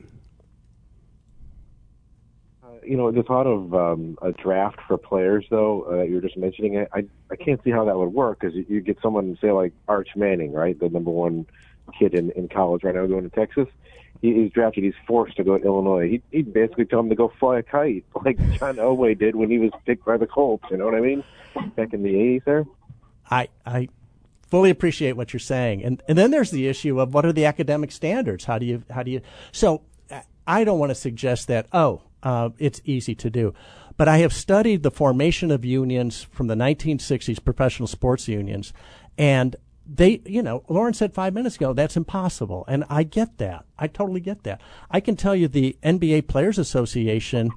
[2.84, 6.38] You know, the thought of um, a draft for players, though, uh, you were just
[6.38, 9.38] mentioning it, I, I can't see how that would work because you, you get someone,
[9.42, 11.46] say, like Arch Manning, right, the number one
[11.98, 13.68] kid in, in college right now going to Texas.
[14.22, 14.84] He, he's drafted.
[14.84, 16.10] He's forced to go to Illinois.
[16.10, 19.50] He, he'd basically tell him to go fly a kite, like John Elway did when
[19.50, 20.66] he was picked by the Colts.
[20.70, 21.24] You know what I mean?
[21.76, 22.66] Back in the 80s there.
[23.30, 23.88] I I
[24.50, 25.84] fully appreciate what you're saying.
[25.84, 28.44] And and then there's the issue of what are the academic standards?
[28.46, 29.22] How do you how do you
[29.52, 29.82] so
[30.46, 33.54] I don't want to suggest that oh uh, it's easy to do,
[33.98, 38.74] but I have studied the formation of unions from the 1960s, professional sports unions,
[39.18, 39.56] and
[39.86, 42.64] they, you know, Loren said five minutes ago, that's impossible.
[42.68, 43.66] And I get that.
[43.78, 44.62] I totally get that.
[44.90, 47.52] I can tell you the NBA Players Association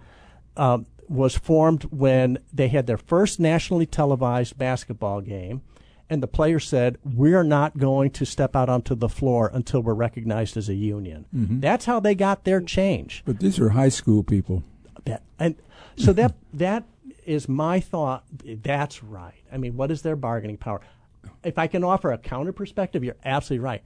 [0.56, 5.62] um, was formed when they had their first nationally televised basketball game
[6.10, 9.94] and the players said, "We're not going to step out onto the floor until we're
[9.94, 11.60] recognized as a union." Mm-hmm.
[11.60, 13.22] That's how they got their change.
[13.24, 14.62] But these are high school people.
[15.04, 15.56] That, and
[15.96, 16.84] so that that
[17.24, 18.24] is my thought.
[18.44, 19.42] That's right.
[19.52, 20.80] I mean, what is their bargaining power?
[21.42, 23.82] If I can offer a counter perspective, you're absolutely right.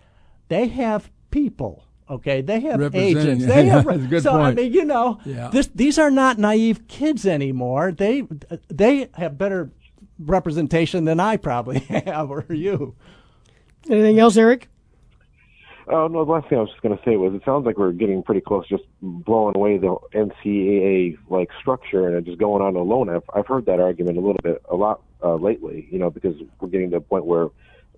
[0.49, 1.85] They have people.
[2.11, 3.45] Okay, they have agents.
[3.45, 4.43] They have good so point.
[4.43, 5.49] I mean, you know, yeah.
[5.49, 7.93] this, these are not naive kids anymore.
[7.93, 8.27] They
[8.69, 9.71] they have better
[10.19, 12.95] representation than I probably have or you.
[13.89, 14.69] Anything else, Eric?
[15.91, 17.79] Oh no, the last thing I was just going to say was it sounds like
[17.79, 22.77] we're getting pretty close, just blowing away the NCAA like structure and just going on
[22.77, 23.09] alone.
[23.09, 25.89] I've I've heard that argument a little bit, a lot uh, lately.
[25.91, 27.49] You know, because we're getting to a point where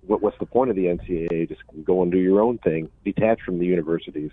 [0.07, 1.49] what, what's the point of the NCAA?
[1.49, 4.31] Just go and do your own thing, detach from the universities.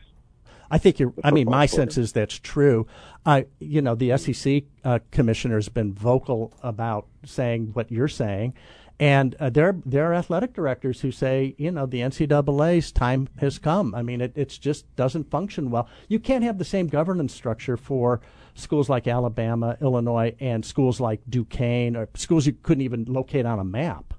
[0.70, 1.14] I think you're.
[1.24, 2.86] I mean, my sense is that's true.
[3.24, 8.54] I, you know, the SEC uh, commissioner has been vocal about saying what you're saying,
[9.00, 13.58] and uh, there there are athletic directors who say, you know, the NCAA's time has
[13.58, 13.94] come.
[13.94, 15.88] I mean, it it's just doesn't function well.
[16.08, 18.20] You can't have the same governance structure for
[18.54, 23.58] schools like Alabama, Illinois, and schools like Duquesne, or schools you couldn't even locate on
[23.58, 24.14] a map.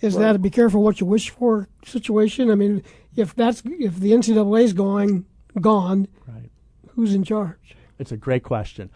[0.00, 0.22] Is right.
[0.22, 2.50] that a be careful what you wish for situation?
[2.50, 2.84] I mean,
[3.16, 5.26] if that's if the NCAA is going
[5.58, 6.50] gone, right.
[6.90, 7.76] who's in charge?
[7.98, 8.90] It's a great question.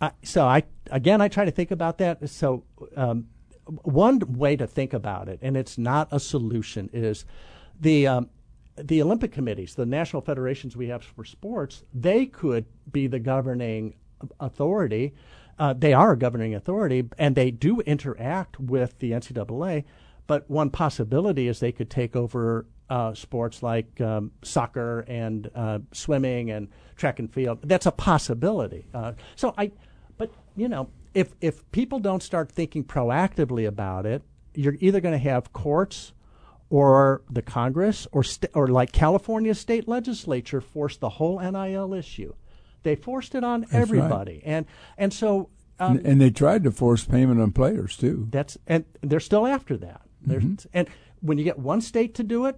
[0.00, 2.28] Uh, so I again I try to think about that.
[2.28, 2.64] So
[2.96, 3.28] um,
[3.66, 7.24] one way to think about it, and it's not a solution, is
[7.80, 8.28] the um,
[8.76, 11.84] the Olympic committees, the national federations we have for sports.
[11.92, 13.94] They could be the governing
[14.40, 15.14] authority.
[15.58, 19.84] Uh, they are a governing authority, and they do interact with the NCAA.
[20.26, 25.78] But one possibility is they could take over uh, sports like um, soccer and uh,
[25.92, 27.58] swimming and track and field.
[27.62, 28.86] That's a possibility.
[28.92, 29.72] Uh, so I,
[30.16, 34.22] but you know, if if people don't start thinking proactively about it,
[34.54, 36.12] you're either going to have courts
[36.70, 42.34] or the Congress or st- or like California state legislature force the whole NIL issue.
[42.82, 44.42] They forced it on That's everybody, right.
[44.44, 44.66] and
[44.98, 45.50] and so.
[45.80, 48.28] Um, and, and, they tried to force payment on players too.
[48.30, 50.02] That's and they're still after that.
[50.24, 50.68] Mm-hmm.
[50.72, 50.88] And
[51.20, 52.56] when you get one state to do it,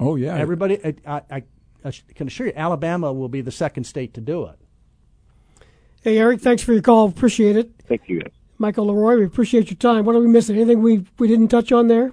[0.00, 0.78] Oh yeah, everybody.
[0.84, 1.42] I, I,
[1.84, 4.58] I, can assure you, Alabama will be the second state to do it.
[6.02, 7.08] Hey Eric, thanks for your call.
[7.08, 7.72] Appreciate it.
[7.86, 8.22] Thank you.
[8.58, 10.04] Michael LeRoy, we appreciate your time.
[10.04, 10.56] What are we missing?
[10.56, 12.12] Anything we we didn't touch on there?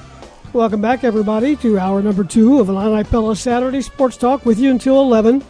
[0.54, 4.70] Welcome back, everybody, to hour number two of Illini Pella Saturday Sports Talk with you
[4.70, 5.44] until 11.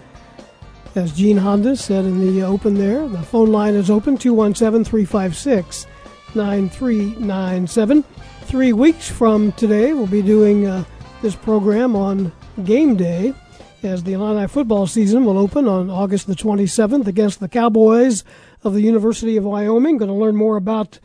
[0.96, 5.86] As Gene Honda said in the open there, the phone line is open 217 356
[6.34, 8.04] 9397.
[8.42, 10.84] Three weeks from today, we'll be doing uh,
[11.22, 12.32] this program on
[12.64, 13.34] game day
[13.82, 18.24] as the Illini football season will open on August the 27th against the Cowboys
[18.62, 19.98] of the University of Wyoming.
[19.98, 20.98] Going to learn more about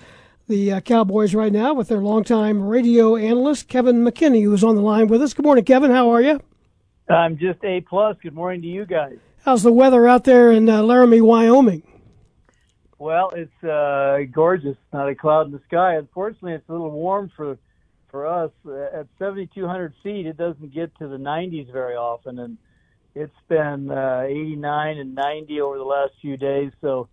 [0.48, 4.76] the uh, Cowboys right now with their longtime radio analyst, Kevin McKinney, who is on
[4.76, 5.34] the line with us.
[5.34, 5.92] Good morning, Kevin.
[5.92, 6.42] How are you?
[7.10, 8.18] I'm just A plus.
[8.22, 9.18] Good morning to you guys.
[9.44, 11.84] How's the weather out there in uh, Laramie, Wyoming?
[13.00, 14.76] Well, it's uh, gorgeous.
[14.92, 15.96] Not a cloud in the sky.
[15.96, 17.58] Unfortunately, it's a little warm for
[18.10, 18.52] for us.
[18.66, 22.58] At 7,200 feet, it doesn't get to the 90s very often, and
[23.16, 26.72] it's been uh, 89 and 90 over the last few days.
[26.82, 27.10] So,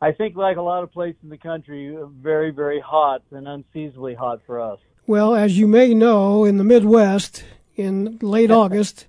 [0.00, 4.14] I think, like a lot of places in the country, very, very hot and unseasonably
[4.14, 4.78] hot for us.
[5.06, 7.44] Well, as you may know, in the Midwest,
[7.76, 9.06] in late August,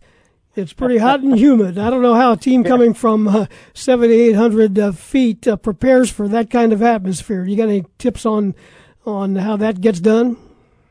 [0.56, 1.78] it's pretty hot and humid.
[1.78, 6.28] I don't know how a team coming from uh, 7,800 uh, feet uh, prepares for
[6.28, 7.46] that kind of atmosphere.
[7.46, 8.56] You got any tips on
[9.06, 10.38] on how that gets done?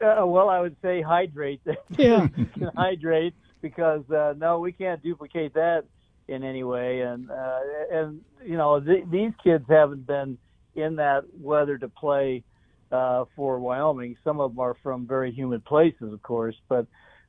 [0.01, 1.61] Uh, well, I would say hydrate.
[1.99, 2.29] Yeah,
[2.77, 5.85] hydrate because uh, no, we can't duplicate that
[6.29, 7.01] in any way.
[7.01, 7.61] And uh,
[7.93, 10.39] and you know th- these kids haven't been
[10.75, 12.43] in that weather to play
[12.91, 14.17] uh, for Wyoming.
[14.25, 16.87] Some of them are from very humid places, of course, but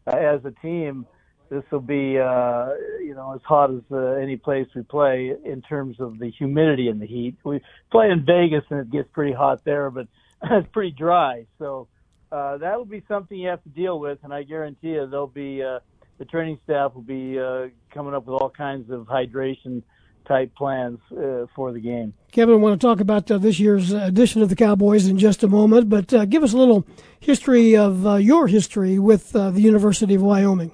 [0.07, 1.05] uh, as a team
[1.51, 2.69] this will be uh,
[3.01, 6.87] you know as hot as uh, any place we play in terms of the humidity
[6.87, 7.35] and the heat.
[7.43, 7.59] We
[7.91, 10.07] play in Vegas and it gets pretty hot there, but
[10.43, 11.45] it's pretty dry.
[11.59, 11.89] So
[12.31, 15.27] uh, that will be something you have to deal with, and I guarantee you there'll
[15.27, 15.79] be uh,
[16.19, 19.83] the training staff will be uh, coming up with all kinds of hydration
[20.25, 22.13] type plans uh, for the game.
[22.31, 25.43] Kevin, I want to talk about uh, this year's edition of the Cowboys in just
[25.43, 26.85] a moment, but uh, give us a little
[27.19, 30.71] history of uh, your history with uh, the University of Wyoming.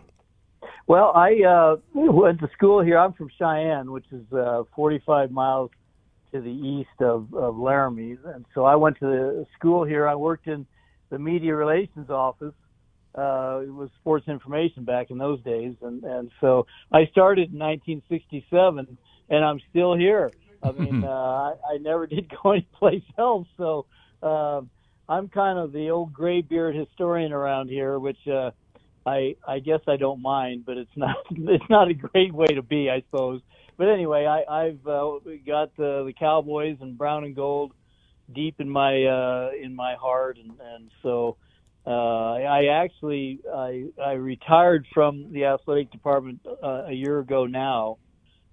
[0.88, 2.98] Well, I uh, went to school here.
[2.98, 5.70] I'm from Cheyenne, which is uh, 45 miles
[6.32, 10.08] to the east of, of Laramie, and so I went to the school here.
[10.08, 10.66] I worked in
[11.10, 12.54] the media relations office.
[13.14, 17.60] Uh, it was sports information back in those days, and and so I started in
[17.60, 18.98] 1967,
[19.30, 20.32] and I'm still here.
[20.64, 23.86] I mean, uh, I, I never did go anyplace else, so
[24.24, 24.62] uh,
[25.10, 28.26] I'm kind of the old graybeard historian around here, which.
[28.26, 28.52] Uh,
[29.08, 32.62] I I guess I don't mind, but it's not it's not a great way to
[32.62, 33.42] be, I suppose.
[33.78, 37.74] But anyway, I, I've uh, got the, the Cowboys and brown and gold
[38.34, 41.38] deep in my uh, in my heart, and and so
[41.86, 47.98] uh, I actually I I retired from the athletic department uh, a year ago now,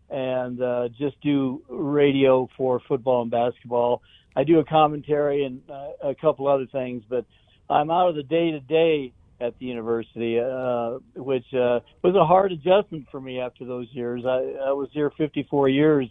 [0.08, 4.02] and uh, just do radio for football and basketball.
[4.36, 7.24] I do a commentary and uh, a couple other things, but
[7.70, 12.24] I'm out of the day to day at the university, uh, which uh, was a
[12.24, 14.24] hard adjustment for me after those years.
[14.24, 16.08] I, I was here 54 years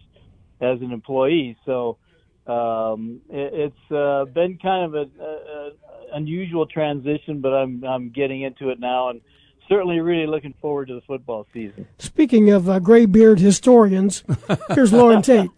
[0.62, 1.98] as an employee, so
[2.48, 5.72] um, it, it's uh, been kind of a, a, a
[6.14, 9.22] unusual transition, but I'm I'm getting into it now and
[9.70, 11.88] certainly really looking forward to the football season.
[11.98, 14.24] Speaking of uh, gray beard historians,
[14.74, 15.50] here's Loren Tate.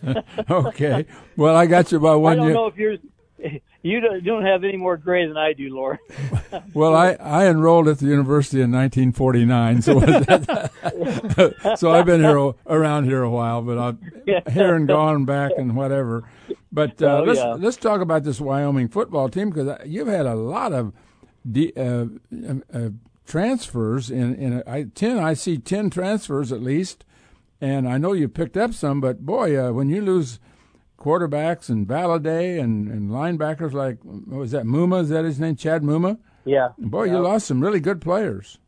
[0.50, 1.06] okay,
[1.36, 2.32] well I got you by one.
[2.32, 2.54] I don't year.
[2.54, 2.96] know if you're
[3.82, 5.98] you don't, have any more gray than I do, Laura.
[6.74, 10.00] well, I, I enrolled at the university in 1949, so
[11.76, 13.98] so I've been here around here a while, but I'm
[14.50, 16.28] here and gone back and whatever.
[16.72, 17.54] But uh, Oh, let's yeah.
[17.54, 20.92] let's talk about this Wyoming football team because you've had a lot of
[21.50, 22.06] de- uh,
[22.72, 22.90] uh,
[23.26, 25.18] transfers in in I, ten.
[25.18, 27.04] I see ten transfers at least,
[27.60, 29.00] and I know you picked up some.
[29.00, 30.38] But boy, uh, when you lose
[31.00, 35.02] quarterbacks and Valladay and, and linebackers like what was that Muma?
[35.02, 35.56] Is that his name?
[35.56, 36.18] Chad Muma.
[36.44, 36.68] Yeah.
[36.78, 37.12] Boy, Yeah.
[37.14, 38.58] you lost some really good players.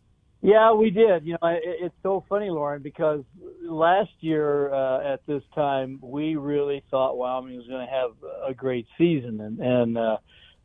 [0.41, 1.25] Yeah, we did.
[1.25, 3.23] You know, it, it's so funny, Loren, because
[3.63, 8.11] last year uh, at this time we really thought Wyoming was going to have
[8.49, 10.17] a great season, and and uh,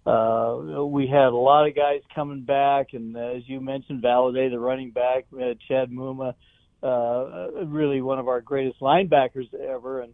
[0.10, 4.50] uh, we had a lot of guys coming back, and uh, as you mentioned, Valladay,
[4.50, 6.34] the running back, we had Chad Muma,
[6.82, 10.14] uh, really one of our greatest linebackers ever, and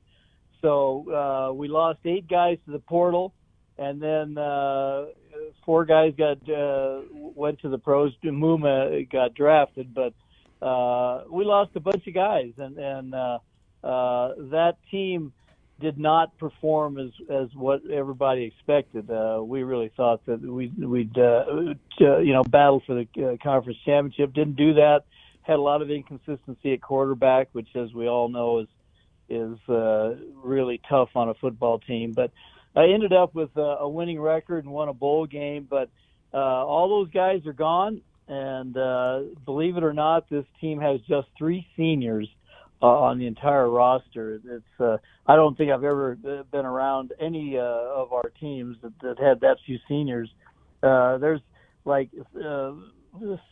[0.64, 3.34] so uh, we lost eight guys to the portal,
[3.78, 5.08] and then uh,
[5.66, 8.14] four guys got uh, went to the pros.
[8.24, 10.14] Muma got drafted, but
[10.66, 13.40] uh, we lost a bunch of guys, and and uh,
[13.84, 15.34] uh, that team
[15.82, 19.12] did not perform as as what everybody expected.
[19.12, 23.44] Uh, we really thought that we'd we'd uh, uh, you know battle for the uh,
[23.44, 24.34] conference championship.
[24.34, 25.02] Didn't do that.
[25.42, 28.68] Had a lot of inconsistency at quarterback, which, as we all know, is
[29.34, 32.12] is uh, really tough on a football team.
[32.14, 32.32] But
[32.76, 35.68] I ended up with a, a winning record and won a bowl game.
[35.70, 35.90] But
[36.34, 41.00] uh, all those guys are gone, and uh, believe it or not, this team has
[41.02, 42.28] just three seniors
[42.82, 44.42] uh, on the entire roster.
[44.44, 48.78] It's uh, I don't think I've ever uh, been around any uh, of our teams
[48.82, 50.30] that, that had that few seniors.
[50.82, 51.42] Uh, there's
[51.86, 52.10] like
[52.44, 52.74] uh,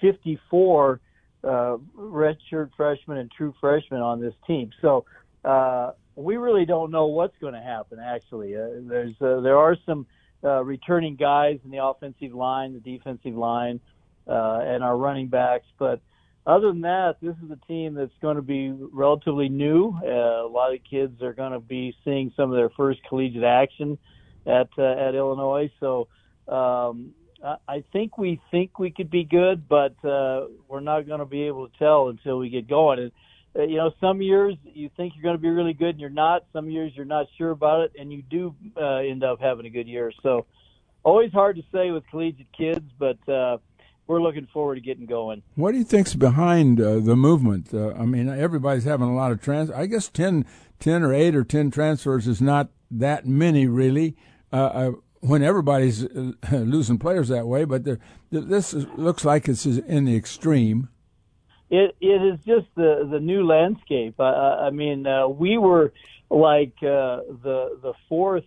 [0.02, 1.00] 54
[1.44, 4.72] uh, redshirt freshmen and true freshmen on this team.
[4.82, 5.06] So
[5.44, 8.00] uh, we really don't know what's going to happen.
[8.00, 10.06] Actually, uh, there's uh, there are some
[10.44, 13.80] uh, returning guys in the offensive line, the defensive line,
[14.28, 16.02] uh, and our running backs, but
[16.46, 19.96] other than that, this is a team that's going to be relatively new.
[20.04, 23.44] Uh, a lot of kids are going to be seeing some of their first collegiate
[23.44, 23.98] action
[24.48, 25.72] at uh, at Illinois.
[25.80, 26.08] So
[26.48, 27.14] um,
[27.68, 31.44] I think we think we could be good, but uh, we're not going to be
[31.44, 33.00] able to tell until we get going.
[33.00, 33.12] And
[33.56, 36.46] you know, some years you think you're going to be really good and you're not.
[36.54, 39.70] Some years you're not sure about it, and you do uh, end up having a
[39.70, 40.12] good year.
[40.24, 40.46] So
[41.04, 43.18] always hard to say with collegiate kids, but.
[43.28, 43.58] Uh,
[44.08, 45.42] we're looking forward to getting going.
[45.56, 47.74] What do you think's behind uh, the movement?
[47.74, 49.72] Uh, I mean, everybody's having a lot of trans.
[49.72, 50.46] I guess 10,
[50.80, 54.18] 10 or eight or ten transfers is not that many, really.
[54.52, 54.92] Uh, uh
[55.22, 57.86] when everybody's uh, losing players that way, but
[58.32, 60.90] this is, looks like it's in the extreme.
[61.72, 64.20] It it is just the the new landscape.
[64.20, 65.94] I, I mean, uh, we were
[66.30, 68.44] like the the fourth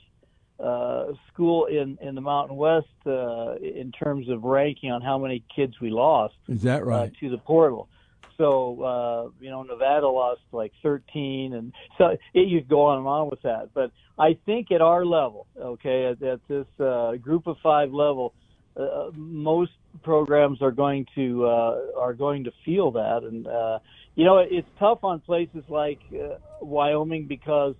[0.61, 5.43] uh, school in in the Mountain West uh, in terms of ranking on how many
[5.57, 6.35] kids we lost.
[6.49, 7.11] Is that uh, right?
[7.11, 7.89] Uh, to the portal.
[8.37, 12.99] So uh, you know, Nevada lost like 13, and so it, you could go on
[12.99, 13.71] and on with that.
[13.73, 18.35] But I think at our level, okay, at, at this uh, group of five level,
[18.77, 19.73] uh, most
[20.03, 23.79] programs are going to uh, are going to feel that, and uh,
[24.15, 27.75] you know, it's tough on places like uh, Wyoming because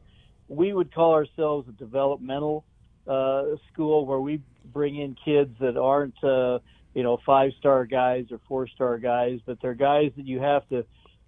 [0.49, 2.65] we would call ourselves a developmental
[3.07, 4.41] uh, school where we
[4.73, 6.59] bring in kids that aren't, uh,
[6.95, 10.69] you know, five star guys or four star guys, but they're guys that you have
[10.69, 10.85] to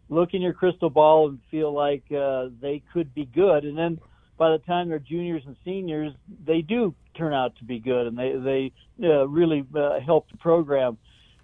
[0.09, 3.64] look in your crystal ball and feel like uh, they could be good.
[3.64, 3.99] And then
[4.39, 6.12] by the time they're juniors and seniors,
[6.47, 10.36] they do turn out to be good and they they uh, really uh, help the
[10.38, 10.98] program.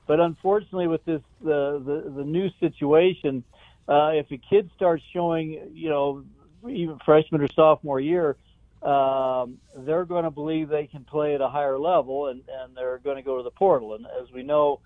[0.07, 3.45] But unfortunately, with this the the, new situation,
[3.89, 6.25] uh, if a kid starts showing, you know,
[6.69, 8.37] even freshman or sophomore year,
[8.83, 12.99] um, they're going to believe they can play at a higher level, and, and they're
[12.99, 13.95] going to go to the portal.
[13.95, 14.81] And as we know,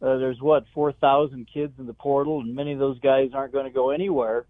[0.00, 3.66] uh, there's what 4,000 kids in the portal, and many of those guys aren't going
[3.66, 4.46] to go anywhere.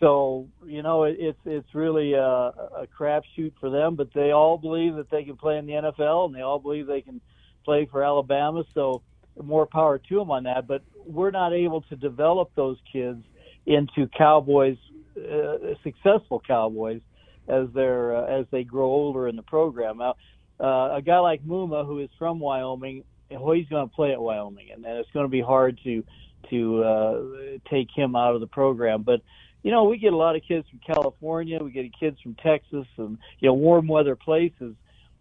[0.00, 3.96] So you know, it, it's it's really a, a crapshoot for them.
[3.96, 6.86] But they all believe that they can play in the NFL, and they all believe
[6.86, 7.20] they can
[7.64, 8.64] play for Alabama.
[8.74, 9.02] So
[9.42, 10.66] more power to them on that.
[10.66, 13.22] But we're not able to develop those kids
[13.66, 14.76] into Cowboys
[15.16, 17.00] uh, successful Cowboys
[17.48, 19.98] as they're uh, as they grow older in the program.
[19.98, 20.14] Now,
[20.60, 24.68] uh, a guy like Muma, who is from Wyoming, he's going to play at Wyoming,
[24.74, 26.04] and, and it's going to be hard to
[26.50, 27.22] to uh,
[27.70, 29.02] take him out of the program.
[29.02, 29.22] But
[29.66, 32.86] you know, we get a lot of kids from California, we get kids from Texas,
[32.98, 34.76] and you know, warm weather places.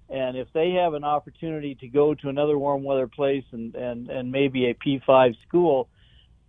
[0.07, 4.07] And if they have an opportunity to go to another warm weather place and and
[4.07, 5.89] and maybe a P5 school,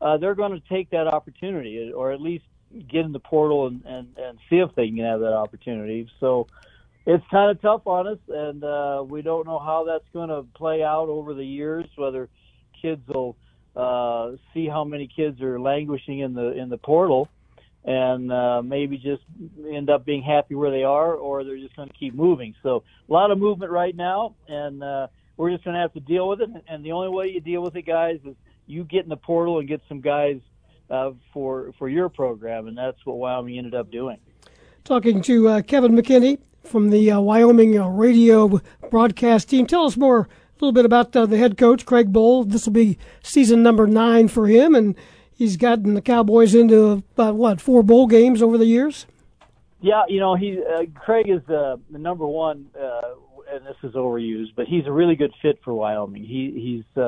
[0.02, 2.44] uh, they're going to take that opportunity, or at least
[2.86, 6.06] get in the portal and, and, and see if they can have that opportunity.
[6.20, 6.48] So
[7.06, 10.42] it's kind of tough on us, and uh, we don't know how that's going to
[10.54, 11.86] play out over the years.
[11.96, 12.28] Whether
[12.82, 13.36] kids will
[13.74, 17.30] uh, see how many kids are languishing in the in the portal,
[17.86, 19.22] and uh, maybe just
[19.70, 22.54] end up being happy where they are, or they're just going to keep moving.
[22.62, 25.06] So a lot of movement right now, and uh,
[25.36, 26.50] we're just going to have to deal with it.
[26.68, 28.34] And the only way you deal with it, guys, is
[28.66, 30.40] you get in the portal and get some guys
[30.90, 34.18] uh, for for your program, and that's what Wyoming ended up doing.
[34.82, 38.60] Talking to uh, Kevin McKinney from the uh, Wyoming uh, radio
[38.90, 39.66] broadcast team.
[39.66, 40.28] Tell us more, a
[40.60, 42.50] little bit about the head coach, Craig Bohl.
[42.50, 44.96] This will be season number nine for him, and
[45.36, 49.06] he's gotten the Cowboys into about what four bowl games over the years.
[49.80, 54.66] Yeah, you know, he uh, Craig is the number one, and this is overused, but
[54.66, 56.24] he's a really good fit for Wyoming.
[56.24, 57.04] He he's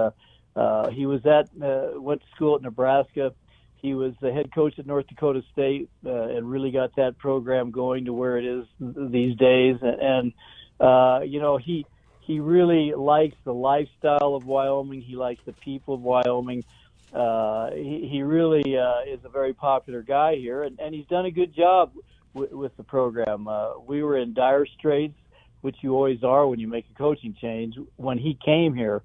[0.95, 3.33] he was at went to school at Nebraska
[3.81, 7.70] he was the head coach at North Dakota State uh, and really got that program
[7.70, 9.76] going to where it is these days.
[9.81, 10.33] And, and
[10.81, 11.87] uh, you know, he
[12.20, 15.01] he really likes the lifestyle of Wyoming.
[15.01, 16.64] He likes the people of Wyoming.
[16.64, 21.27] Uh, he, he really uh, is a very popular guy here, and, and he's done
[21.27, 21.93] a good job
[22.35, 23.49] w- with the program.
[23.49, 25.19] Uh, we were in dire straits,
[25.61, 27.77] which you always are when you make a coaching change.
[27.97, 29.03] When he came here,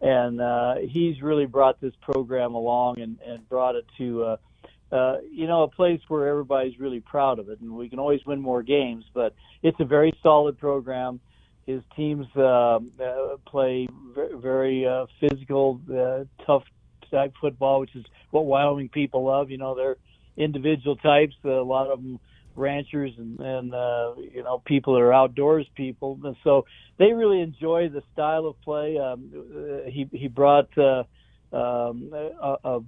[0.00, 4.36] and uh, he's really brought this program along and, and brought it to uh,
[4.92, 8.24] uh, you know a place where everybody's really proud of it, and we can always
[8.26, 9.04] win more games.
[9.14, 11.20] But it's a very solid program.
[11.66, 16.64] His teams uh, uh, play very, very uh, physical, uh, tough
[17.10, 19.50] type football, which is what Wyoming people love.
[19.50, 19.96] You know, they're
[20.36, 21.34] individual types.
[21.44, 22.20] A lot of them
[22.56, 26.64] ranchers and, and uh, you know people that are outdoors people, and so
[26.98, 28.98] they really enjoy the style of play.
[28.98, 31.04] Um, uh, he he brought uh,
[31.54, 32.80] um, a, a,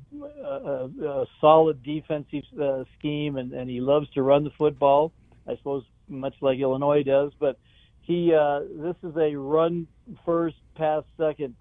[0.45, 5.13] a, a solid defensive uh, scheme, and, and he loves to run the football.
[5.49, 7.59] I suppose much like Illinois does, but
[8.03, 9.87] he uh, this is a run
[10.25, 11.55] first, pass second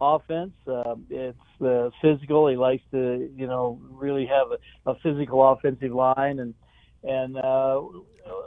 [0.00, 0.52] offense.
[0.66, 2.48] Uh, it's uh, physical.
[2.48, 6.54] He likes to, you know, really have a, a physical offensive line, and
[7.02, 7.80] and uh,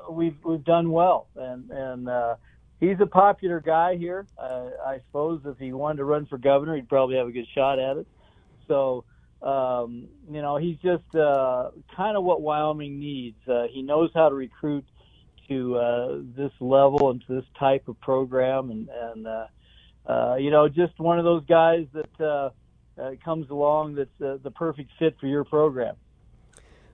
[0.09, 1.27] we've we've done well.
[1.35, 2.35] And and uh,
[2.79, 4.27] he's a popular guy here.
[4.37, 7.47] Uh, I suppose if he wanted to run for governor, he'd probably have a good
[7.53, 8.07] shot at it.
[8.67, 9.05] So.
[9.41, 13.37] Um, you know, he's just uh, kind of what Wyoming needs.
[13.47, 14.83] Uh, he knows how to recruit
[15.47, 19.45] to uh, this level and to this type of program, and, and uh,
[20.10, 22.49] uh, you know, just one of those guys that uh,
[22.99, 25.95] uh, comes along that's uh, the perfect fit for your program.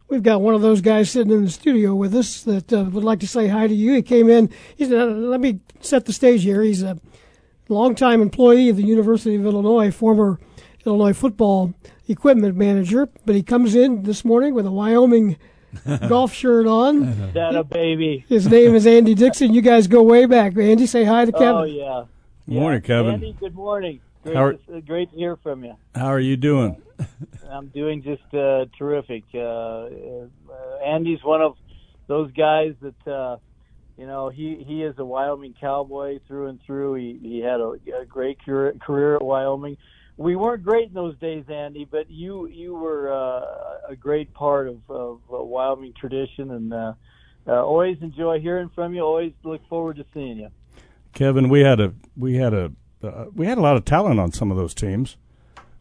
[0.10, 3.06] We've got one of those guys sitting in the studio with us that uh, would
[3.06, 3.94] like to say hi to you.
[3.94, 4.50] He came in.
[4.76, 7.00] He said, uh, "Let me set the stage here." He's a
[7.70, 10.38] longtime employee of the University of Illinois, former
[10.86, 11.74] Illinois football
[12.08, 15.38] equipment manager, but he comes in this morning with a Wyoming
[16.08, 17.32] golf shirt on.
[17.32, 18.26] That a baby.
[18.28, 19.54] His name is Andy Dixon.
[19.54, 20.56] You guys go way back.
[20.56, 21.56] Andy, say hi to Kevin.
[21.56, 22.04] Oh yeah.
[22.48, 22.88] Good morning, yeah.
[22.88, 23.14] Kevin.
[23.16, 24.02] Andy, good morning.
[24.24, 25.74] Great, are- to, great to hear from you.
[25.96, 26.80] How are you doing?
[27.52, 29.24] I'm doing just uh, terrific.
[29.34, 29.88] Uh, uh,
[30.86, 31.56] Andy's one of
[32.06, 33.38] those guys that uh,
[33.98, 36.96] you know he he is a Wyoming cowboy through and through.
[36.96, 39.78] He he had a, a great career, career at Wyoming.
[40.18, 44.68] We weren't great in those days, Andy, but you you were uh, a great part
[44.68, 46.94] of, of uh, Wyoming tradition, and uh,
[47.48, 49.02] uh, always enjoy hearing from you.
[49.02, 50.50] Always look forward to seeing you.
[51.16, 52.72] Kevin, we had a we had a
[53.04, 55.18] uh, we had a lot of talent on some of those teams,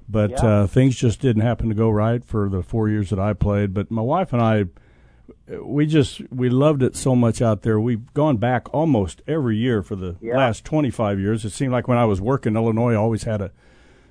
[0.09, 0.45] but Yeah.
[0.47, 3.75] uh, things just didn't happen to go right for the four years that I played.
[3.75, 4.65] But my wife and I,
[5.61, 7.81] we just we loved it so much out there.
[7.81, 10.37] We've gone back almost every year for the Yeah.
[10.39, 11.45] last twenty five years.
[11.45, 13.51] It seemed like when I was working, Illinois always had a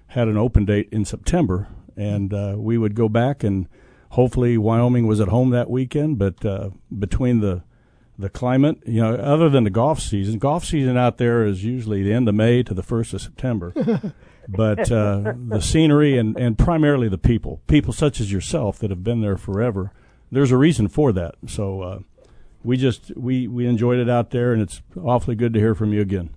[0.07, 3.67] had an open date in September, and uh, we would go back and
[4.09, 6.17] hopefully Wyoming was at home that weekend.
[6.19, 6.69] But uh,
[6.99, 7.63] between the
[8.23, 12.01] the climate, you know, other than the golf season, golf season out there is usually
[12.03, 13.73] the end of May to the first of September.
[14.47, 19.03] but uh, the scenery and, and primarily the people, people such as yourself that have
[19.03, 19.91] been there forever,
[20.31, 21.35] there's a reason for that.
[21.47, 21.99] So uh,
[22.63, 25.93] we just we we enjoyed it out there, and it's awfully good to hear from
[25.93, 26.29] you again.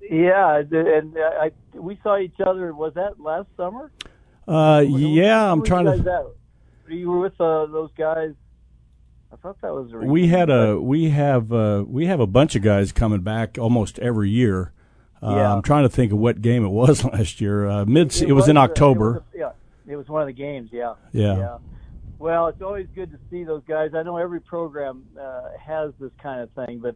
[0.00, 2.72] Yeah, and I, we saw each other.
[2.72, 3.90] Was that last summer?
[4.46, 6.10] Uh, yeah, I'm trying to.
[6.10, 6.92] at?
[6.92, 8.34] You were with uh, those guys.
[9.34, 9.92] I thought that was.
[9.92, 13.98] We had a we have uh, we have a bunch of guys coming back almost
[13.98, 14.72] every year.
[15.22, 15.54] Uh, Yeah.
[15.54, 17.66] I'm trying to think of what game it was last year.
[17.68, 19.08] Uh, mid it, was in uh, October.
[19.08, 20.70] It was a- yeah, it was one of the games.
[20.72, 20.94] Yeah.
[21.12, 21.36] Yeah.
[21.36, 21.58] Yeah.
[22.18, 23.90] Well, it's always good to see those guys.
[23.94, 26.94] I know every program uh, has this kind of thing, but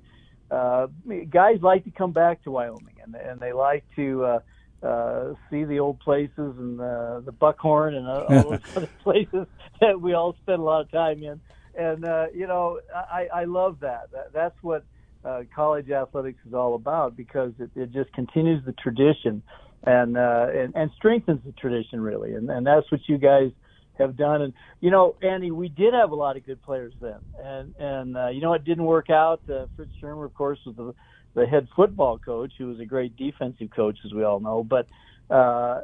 [0.54, 0.86] uh,
[1.28, 5.64] guys like to come back to Wyoming, and and they like to uh, uh, see
[5.64, 9.46] the old places and uh, the Buckhorn and uh, all those other places
[9.80, 11.40] that we all spend a lot of time in.
[11.78, 14.10] And uh, you know, I, I love that.
[14.12, 14.84] that that's what
[15.24, 19.42] uh, college athletics is all about because it, it just continues the tradition
[19.84, 22.34] and, uh, and and strengthens the tradition really.
[22.34, 23.50] And and that's what you guys
[23.98, 24.42] have done.
[24.42, 28.16] And you know, Andy, we did have a lot of good players then, and and
[28.16, 29.40] uh, you know it didn't work out.
[29.48, 30.94] Uh, Fritz Shurmur, of course, was the
[31.34, 34.64] the head football coach, who was a great defensive coach, as we all know.
[34.64, 34.88] But
[35.32, 35.82] uh,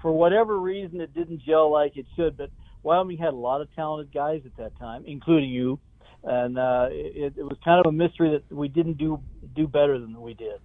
[0.00, 2.36] for whatever reason, it didn't gel like it should.
[2.36, 2.50] But
[2.82, 5.78] Wyoming had a lot of talented guys at that time, including you,
[6.24, 9.20] and uh, it, it was kind of a mystery that we didn't do
[9.54, 10.60] do better than we did.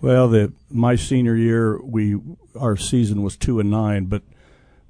[0.00, 2.18] Well, the my senior year, we
[2.58, 4.22] our season was two and nine, but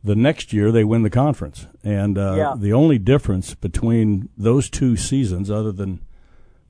[0.04, 2.54] the next year they win the conference, and uh, Yeah.
[2.58, 6.00] the only difference between those two seasons, other than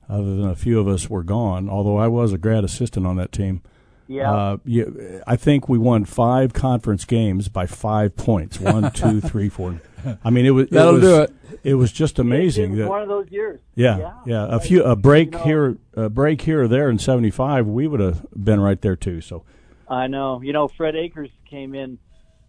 [0.09, 3.15] other than a few of us were gone, although I was a grad assistant on
[3.15, 3.61] that team.
[4.07, 4.31] Yeah.
[4.33, 4.83] Uh, yeah,
[5.25, 8.59] I think we won five conference games by five points.
[8.59, 9.81] One, two, three, four.
[10.23, 11.33] I mean, it was That'll was, do it.
[11.63, 12.65] It was just amazing.
[12.65, 13.59] It was that, one of those years.
[13.75, 14.13] yeah, Yeah.
[14.25, 14.47] yeah.
[14.49, 17.87] A few a break You know- here, a break here or there in '75, we
[17.87, 19.21] would have been right there too.
[19.21, 19.43] So
[19.87, 20.41] I know.
[20.41, 21.99] You know, Fred Akers came in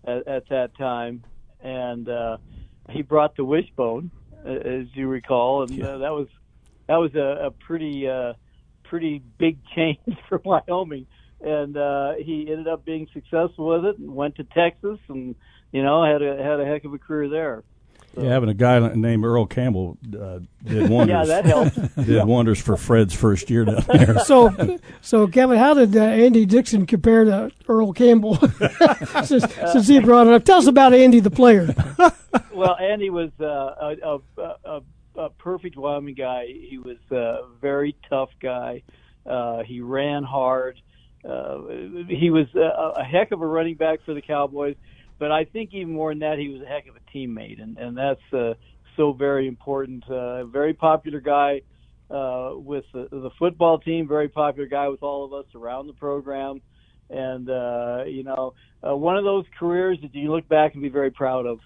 [0.04, 1.22] at, at that time,
[1.62, 2.38] and uh,
[2.90, 4.10] he brought the wishbone,
[4.44, 6.26] as you recall, and uh, that was
[6.88, 8.32] that was a, a pretty uh,
[8.82, 9.98] pretty big change
[10.28, 11.06] for Wyoming.
[11.44, 15.34] And uh, he ended up being successful with it, and went to Texas, and
[15.72, 17.62] you know had a had a heck of a career there.
[18.16, 21.28] yeah, having a guy named Earl Campbell uh, did wonders.
[21.28, 21.96] Yeah, that helped.
[22.06, 24.18] did wonders for Fred's first year down there.
[24.24, 28.36] So, so Kevin, how did uh, Andy Dixon compare to Earl Campbell?
[29.24, 31.74] since, since he brought it up, tell us about Andy the player.
[32.54, 34.20] well, Andy was uh, a, a,
[34.64, 34.80] a,
[35.16, 36.46] a perfect Wyoming guy.
[36.46, 38.82] He was a very tough guy.
[39.26, 40.80] Uh, he ran hard.
[41.24, 44.76] Uh, he was a, a heck of a running back for the Cowboys,
[45.18, 47.78] but I think even more than that, he was a heck of a teammate, and
[47.78, 48.54] and that's uh,
[48.96, 50.08] so very important.
[50.08, 51.62] Uh, very popular guy
[52.10, 54.06] uh, with the, the football team.
[54.06, 56.60] Very popular guy with all of us around the program.
[57.10, 58.54] and uh, you know,
[58.86, 61.60] uh, one of those careers that you look back and be very proud of.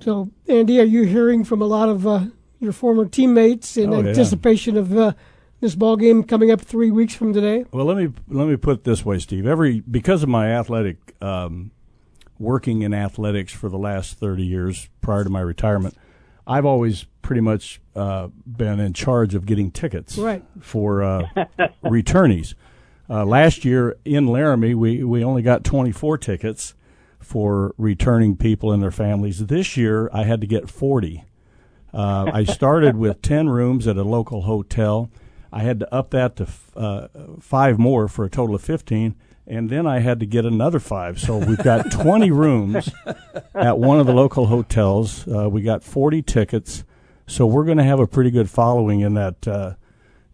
[0.00, 2.24] So, Andy, are you hearing from a lot of uh,
[2.58, 4.08] your former teammates in Oh, yeah.
[4.08, 5.12] anticipation of uh,
[5.60, 7.64] this ball game coming up three weeks from today?
[7.72, 9.46] Well, let me let me put it this way, Steve.
[9.46, 11.70] Every because of my athletic um,
[12.38, 15.96] working in athletics for the last thirty years prior to my retirement,
[16.46, 20.42] I've always pretty much uh, been in charge of getting tickets Right.
[20.60, 21.28] for uh,
[21.84, 22.54] returnees.
[23.08, 26.74] Uh, last year in Laramie, we we only got twenty four tickets
[27.18, 29.46] for returning people and their families.
[29.46, 31.24] This year, I had to get forty.
[31.92, 35.10] Uh, I started with 10 rooms at a local hotel.
[35.52, 37.08] I had to up that to f- uh,
[37.40, 39.14] five more for a total of 15.
[39.46, 41.18] And then I had to get another five.
[41.18, 42.90] So we've got 20 rooms
[43.54, 45.26] at one of the local hotels.
[45.26, 46.84] Uh, we got 40 tickets.
[47.26, 49.74] So we're going to have a pretty good following in that, uh,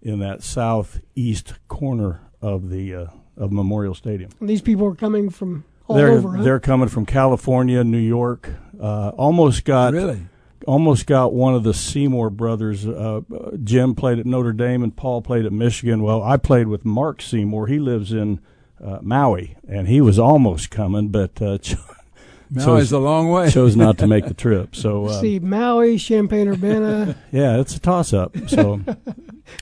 [0.02, 3.06] in that southeast corner of the, uh,
[3.36, 4.30] of Memorial Stadium.
[4.40, 6.36] And these people are coming from all they're, over.
[6.36, 6.42] huh?
[6.42, 8.50] They're coming from California, New York.
[8.80, 10.20] Uh, almost got Really?
[10.66, 12.86] Almost got one of the Seymour brothers.
[12.86, 16.02] Uh, uh, Jim played at Notre Dame and Paul played at Michigan.
[16.02, 17.66] Well, I played with Mark Seymour.
[17.66, 18.40] He lives in
[18.82, 21.76] uh, Maui, and he was almost coming, but uh, cho-
[22.50, 23.50] Maui's a long way.
[23.50, 24.76] chose not to make the trip.
[24.76, 27.16] So uh, See Maui, Champaign Urbana.
[27.32, 28.36] yeah, it's a toss up.
[28.48, 28.80] So,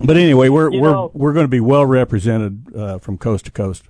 [0.03, 3.47] but anyway, we're You we're know- we're going to be well represented uh, from coast
[3.47, 3.85] to coast.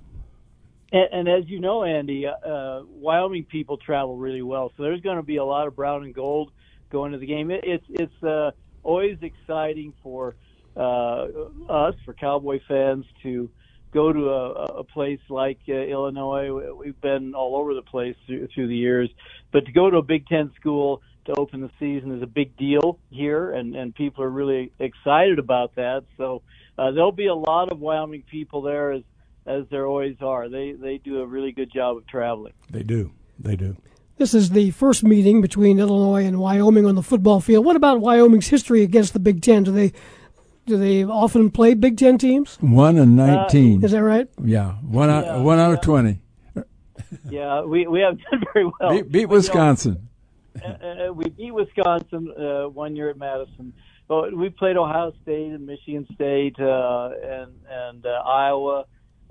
[0.91, 5.01] And, and as you know, Andy, uh, uh, Wyoming people travel really well, so there's
[5.01, 6.51] going to be a lot of brown and gold
[6.97, 7.47] going to the game.
[7.51, 8.51] It, it's it's uh,
[8.83, 10.21] always exciting for
[10.77, 11.25] uh,
[11.83, 13.49] us, for Cowboy fans, to
[13.93, 14.51] go to a,
[14.81, 16.47] a place like uh, Illinois.
[16.57, 19.09] We- We've been all over the place through, through the years,
[19.53, 22.49] but to go to a Big Ten school to open the season is a big
[22.67, 26.01] deal here, and and people are really excited about that.
[26.17, 26.27] So
[26.77, 29.03] uh, there'll be a lot of Wyoming people there as
[29.45, 30.43] as there always are.
[30.57, 32.53] They they do a really good job of traveling.
[32.69, 33.11] They do.
[33.47, 33.75] They do.
[34.17, 37.65] This is the first meeting between Illinois and Wyoming on the football field.
[37.65, 39.63] What about Wyoming's history against the Big Ten?
[39.63, 39.91] Do they
[40.65, 42.57] do they often play Big Ten teams?
[42.61, 43.83] One and nineteen.
[43.83, 44.27] Is that right?
[44.43, 46.21] yeah, one out Yeah, one out of twenty.
[47.29, 48.91] Yeah, we we have done very well.
[48.91, 50.09] beat, beat But, you know, Wisconsin.
[50.63, 53.73] uh, uh, we beat Wisconsin uh, one year at Madison.
[54.07, 58.85] But we played Ohio State and Michigan State uh, and and uh, Iowa.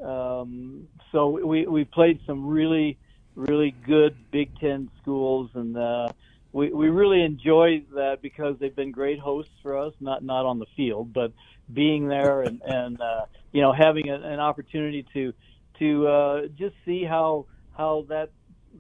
[0.05, 2.99] Um, so we we played some really
[3.35, 6.09] really good Big Ten schools, and uh,
[6.53, 9.93] we we really enjoy that because they've been great hosts for us.
[10.01, 11.33] Not not on the field, but
[11.73, 15.33] being there and and uh, you know having a, an opportunity to
[15.79, 17.47] to uh, just see how
[17.77, 18.31] how that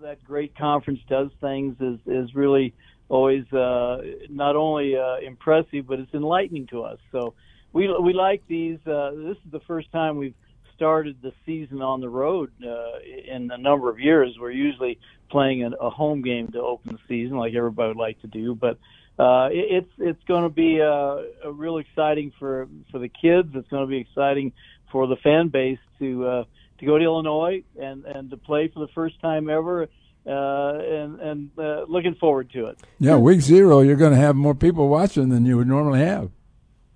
[0.03, 2.75] that great conference does things is is really
[3.09, 3.99] always uh,
[4.29, 6.99] not only uh, impressive but it's enlightening to us.
[7.13, 7.35] So
[7.73, 8.79] we we like these.
[8.87, 10.35] Uh, this is the first time we've
[10.77, 14.37] started the season on the road uh, in a number of years.
[14.41, 14.99] We're usually
[15.31, 18.55] playing a, a home game to open the season, like everybody would like to do,
[18.55, 18.79] but.
[19.17, 23.49] Uh, it, it's it's going to be uh, a real exciting for for the kids.
[23.55, 24.53] It's going to be exciting
[24.91, 26.45] for the fan base to uh,
[26.79, 29.89] to go to Illinois and and to play for the first time ever,
[30.27, 32.79] uh, and and uh, looking forward to it.
[32.99, 36.31] Yeah, week zero, you're going to have more people watching than you would normally have.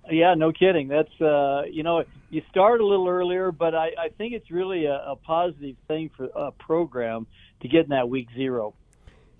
[0.09, 0.87] Yeah, no kidding.
[0.87, 4.85] That's uh, you know you start a little earlier, but I, I think it's really
[4.85, 7.27] a, a positive thing for a program
[7.61, 8.73] to get in that week zero.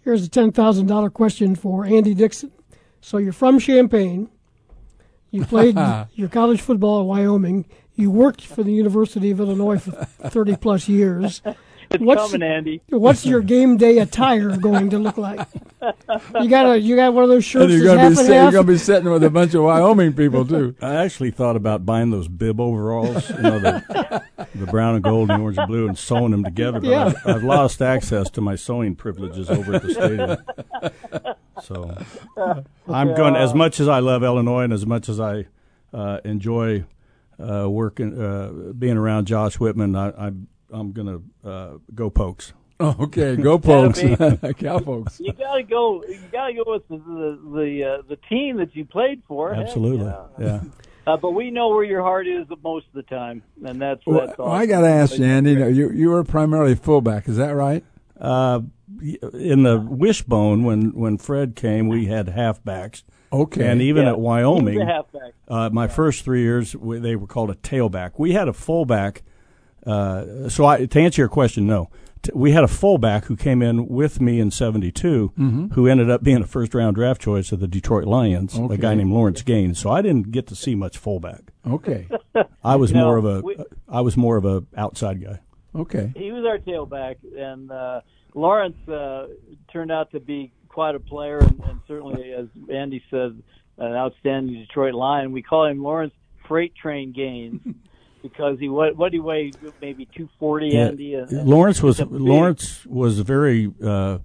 [0.04, 2.52] Here's a ten thousand dollar question for Andy Dixon.
[3.02, 4.30] So you're from Champaign.
[5.32, 5.78] You played
[6.14, 7.66] your college football in Wyoming.
[7.96, 9.92] You worked for the University of Illinois for
[10.30, 11.42] thirty plus years.
[11.92, 12.82] It's What's- coming, Andy.
[12.90, 15.48] What's your game day attire going to look like?
[16.40, 18.18] You got a you got one of those shirts And you're going to half be
[18.20, 20.76] and sit- you're going to be sitting with a bunch of Wyoming people too.
[20.82, 24.24] I actually thought about buying those bib overalls, you know, the,
[24.56, 26.80] the brown and gold and orange and blue, and sewing them together.
[26.80, 27.06] But Yeah.
[27.06, 30.38] I've, I've lost access to my sewing privileges over at the stadium.
[31.64, 31.98] So
[32.88, 35.46] I'm going as much as I love Illinois and as much as I
[35.94, 36.86] uh, enjoy
[37.40, 39.96] uh, working, uh, being around Josh Whitman.
[39.96, 40.32] I, I,
[40.72, 41.08] I'm going
[41.44, 42.54] to uh, go Pokes.
[42.82, 45.20] Oh, okay, go folks, That'll cow folks.
[45.20, 46.04] You got to go.
[46.06, 49.54] You got to go with the the the, uh, the team that you played for.
[49.54, 50.26] Heck, Absolutely, yeah.
[50.40, 50.62] yeah.
[51.08, 54.28] Uh, but we know where your heart is most of the time, and that's Well,
[54.28, 54.54] that's well, all.
[54.54, 55.54] I got to ask you, Andy.
[55.54, 57.84] You you were primarily fullback, is that right?
[58.20, 58.62] Uh,
[59.34, 63.04] in the wishbone, when, when Fred came, we had halfbacks.
[63.32, 63.66] Okay.
[63.68, 64.12] And even Yeah.
[64.12, 65.34] at Wyoming, He's a halfback.
[65.48, 68.12] Uh, my first three years, we, they were called a tailback.
[68.18, 69.24] We had a fullback.
[69.90, 71.90] Uh, so I, to answer your question, no.
[72.22, 75.68] T- we had a fullback who came in with me in '72, Mm-hmm.
[75.74, 78.74] who ended up being a first-round draft choice of the Detroit Lions, Okay.
[78.74, 79.80] a guy named Lawrence Gaines.
[79.80, 81.52] So I didn't get to see much fullback.
[81.66, 82.08] Okay.
[82.64, 83.58] I was No, more of a, we-
[83.88, 85.40] I was more of a outside guy.
[85.74, 86.12] Okay.
[86.18, 88.02] He was our tailback, and uh,
[88.36, 89.28] Lawrence uh,
[89.72, 93.42] turned out to be quite a player, and, and certainly, as Andy said,
[93.78, 95.32] an outstanding Detroit Lion.
[95.32, 96.14] We call him Lawrence
[96.48, 97.62] Freight Train Gaines.
[98.22, 101.16] Because he what what he weighed maybe two forty, Andy.
[101.16, 104.20] And, and Lawrence was a Lawrence was very uh,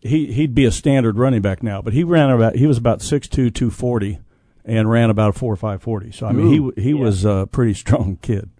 [0.00, 3.00] he he'd be a standard running back now, but he ran about he was about
[3.00, 4.18] six two two forty
[4.64, 6.12] and ran about a four or five forty.
[6.12, 6.72] So I mean Ooh.
[6.76, 8.50] he he was a pretty strong kid.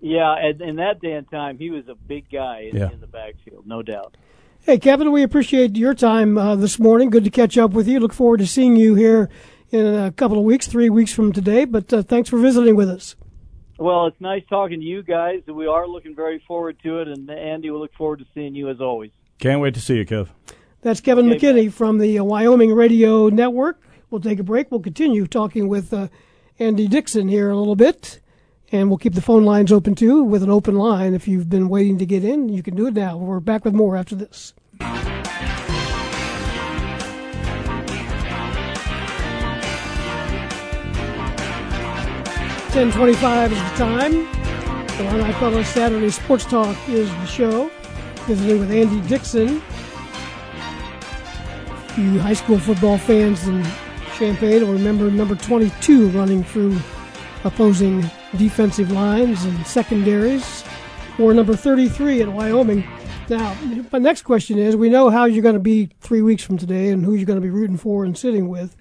[0.00, 2.90] Yeah, and in that day and time, he was a big guy in, Yeah.
[2.92, 4.18] in the backfield, no doubt.
[4.60, 7.08] Hey, Kevin, we appreciate your time uh, this morning.
[7.08, 8.00] Good to catch up with you.
[8.00, 9.30] Look forward to seeing you here
[9.70, 11.64] in a couple of weeks, three weeks from today.
[11.64, 13.16] But uh, thanks for visiting with us.
[13.78, 15.42] Well, it's nice talking to you guys.
[15.46, 18.68] We are looking very forward to it, and Andy, we look forward to seeing you
[18.70, 19.10] as always.
[19.38, 20.28] Can't wait to see you, Kev.
[20.82, 23.80] That's Kevin Okay, McKinney from the uh, Wyoming Radio Network.
[24.10, 24.70] We'll take a break.
[24.70, 26.08] We'll continue talking with uh,
[26.58, 28.20] Andy Dixon here a little bit.
[28.70, 31.14] And we'll keep the phone lines open too with an open line.
[31.14, 33.16] If you've been waiting to get in, you can do it now.
[33.16, 34.52] We're back with more after this.
[42.74, 44.12] 1025 is the time.
[44.98, 47.70] The Illini Pella's Saturday Sports Talk is the show.
[48.26, 49.62] Visiting with Andy Dixon.
[51.96, 53.64] You high school football fans in
[54.16, 56.76] Champaign will remember number 22 running through
[57.44, 60.64] opposing defensive lines and secondaries,
[61.20, 62.82] or number 33 at Wyoming.
[63.28, 63.56] Now,
[63.92, 66.88] my next question is we know how you're going to be three weeks from today
[66.88, 68.74] and who you're going to be rooting for and sitting with,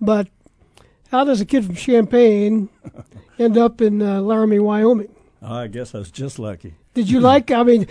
[0.00, 0.28] but
[1.10, 2.68] how does a kid from Champaign
[3.38, 5.14] end up in uh, Laramie, Wyoming?
[5.42, 6.74] I guess I was just lucky.
[6.94, 7.50] Did you like?
[7.50, 7.86] I mean,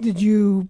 [0.00, 0.68] did you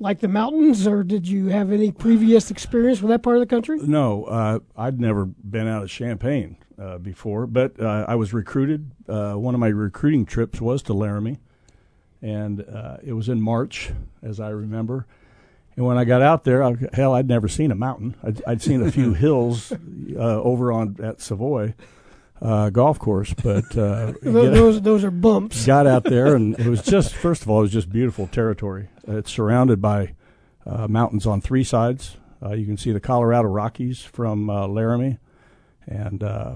[0.00, 3.46] like the mountains, or did you have any previous experience with that part of the
[3.46, 3.78] country?
[3.78, 8.90] No, uh, I'd never been out of Champaign uh, before, but uh, I was recruited.
[9.08, 11.38] Uh, one of my recruiting trips was to Laramie,
[12.20, 13.90] and uh, it was in March,
[14.22, 15.06] as I remember.
[15.76, 18.14] And when I got out there, I, hell, I'd never seen a mountain.
[18.22, 21.74] I'd, I'd seen a few hills uh, over on at Savoy
[22.42, 25.64] uh, golf course, but uh, Tho- Those those are bumps.
[25.66, 28.88] got out there and it was just first of all it was just beautiful territory
[29.06, 30.14] it's surrounded by
[30.66, 35.18] uh, mountains on three sides uh, you can see the colorado rockies from uh, laramie
[35.86, 36.54] and uh,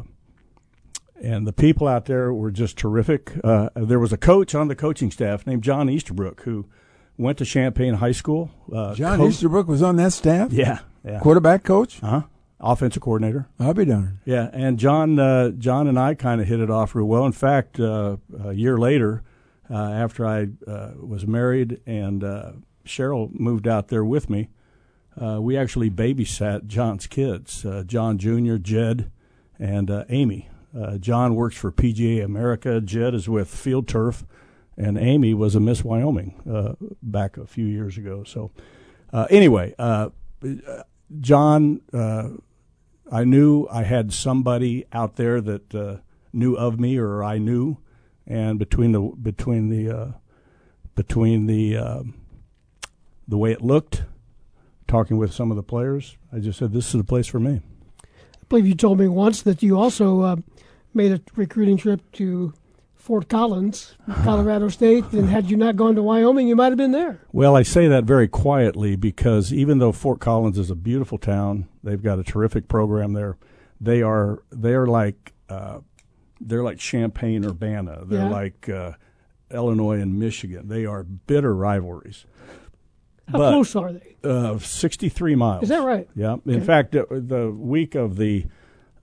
[1.23, 4.75] and the people out there were just terrific uh, there was a coach on the
[4.77, 6.67] coaching staff named john easterbrook who
[7.19, 10.53] went to champaign high school uh, John co- Easterbrook was on that staff.
[10.53, 12.03] yeah yeah Quarterback coach.
[12.03, 12.23] uh-huh
[12.59, 14.19] offensive coordinator I'll be darned.
[14.25, 17.27] yeah, and John, uh, John and I kind of hit it off real well.
[17.27, 19.23] In fact, uh, a year later,
[19.71, 22.53] uh, after I uh, was married and uh,
[22.87, 24.49] Cheryl moved out there with me,
[25.21, 29.11] uh, we actually babysat John's kids, uh, John Jr., Jed,
[29.59, 30.49] and uh, Amy.
[30.77, 32.81] Uh, John works for PGA America.
[32.81, 34.25] Jed is with Field Turf,
[34.77, 38.25] and Amy was a Miss Wyoming uh, back a few years ago.
[38.25, 38.51] So,
[39.13, 40.11] uh, anyway, uh,
[41.21, 41.81] John.
[41.93, 42.31] Uh,
[43.11, 45.99] I knew I had somebody out there that uh,
[46.33, 47.79] knew of me, or I knew,
[48.27, 50.13] and between the between the uh,
[50.97, 52.15] between the um
[53.29, 54.03] the way it looked,
[54.89, 57.61] talking with some of the players, I just said this is the place for me.
[58.03, 60.43] I believe you told me once that you also
[60.93, 62.55] made a recruiting trip to
[63.07, 66.91] Fort Collins, Colorado State, and had you not gone to Wyoming, you might have been
[66.91, 67.21] there.
[67.31, 71.69] Well, I say that very quietly because even though Fort Collins is a beautiful town,
[71.85, 73.37] they've got a terrific program there.
[73.81, 75.79] They are they are like uh,
[76.41, 78.01] they're like Champaign Urbana.
[78.05, 78.29] They're Yeah.
[78.29, 78.93] like uh,
[79.53, 80.67] Illinois and Michigan.
[80.67, 82.27] They are bitter rivalries.
[83.29, 84.17] How But- close are they?
[84.25, 85.63] Uh, 63 miles.
[85.63, 86.09] Is that right?
[86.17, 86.39] Yeah.
[86.45, 86.61] In Okay.
[86.65, 88.47] fact, uh, the week of the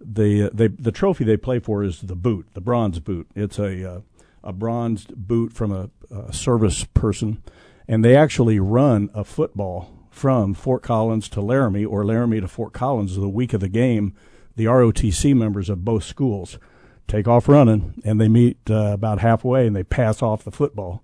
[0.06, 3.28] the they, the trophy they play for is the boot, the bronze boot.
[3.36, 4.02] It's a uh,
[4.44, 7.42] a bronzed boot from a, a service person,
[7.88, 12.74] and they actually run a football from Fort Collins to Laramie or Laramie to Fort
[12.74, 14.14] Collins the week of the game.
[14.56, 16.60] The ROTC members of both schools
[17.08, 21.04] take off running, and they meet uh, about halfway, and they pass off the football.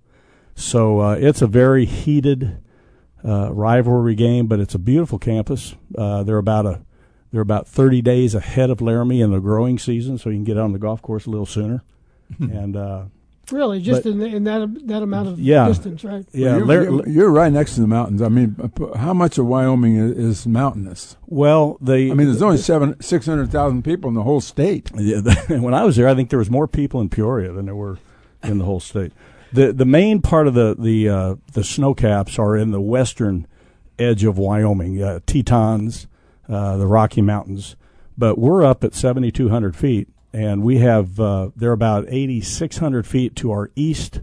[0.53, 2.59] So uh, it's a very heated
[3.25, 5.75] uh, rivalry game, but it's a beautiful campus.
[5.97, 6.81] Uh, they're about a
[7.31, 10.57] they're about 30 days ahead of Laramie in the growing season, so you can get
[10.57, 11.83] on the golf course a little sooner.
[12.39, 13.03] and uh,
[13.51, 15.67] Really, just But- in, in that that amount of Yeah.
[15.67, 16.23] distance, right?
[16.33, 18.21] yeah, you're, you're, you're right next to the mountains.
[18.21, 18.55] I mean,
[18.95, 20.11] how much of Wyoming is,
[20.41, 21.17] is mountainous?
[21.25, 24.91] well, they I mean, there's only seven six hundred thousand people in the whole state.
[24.99, 27.65] Yeah, the, when I was there, I think there was more people in Peoria than
[27.65, 27.97] there were
[28.43, 29.13] in the whole state.
[29.51, 33.47] the The main part of the the uh, the snow caps are in the western
[33.97, 36.05] edge of Wyoming, uh, Tetons,
[36.49, 37.75] uh, the Rocky Mountains.
[38.17, 42.41] But we're up at seventy two hundred feet, and we have uh, they're about eighty
[42.41, 44.21] six hundred feet to our east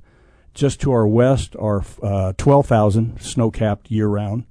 [0.57, 4.47] just to our west are uh, 12,000 snow capped year round.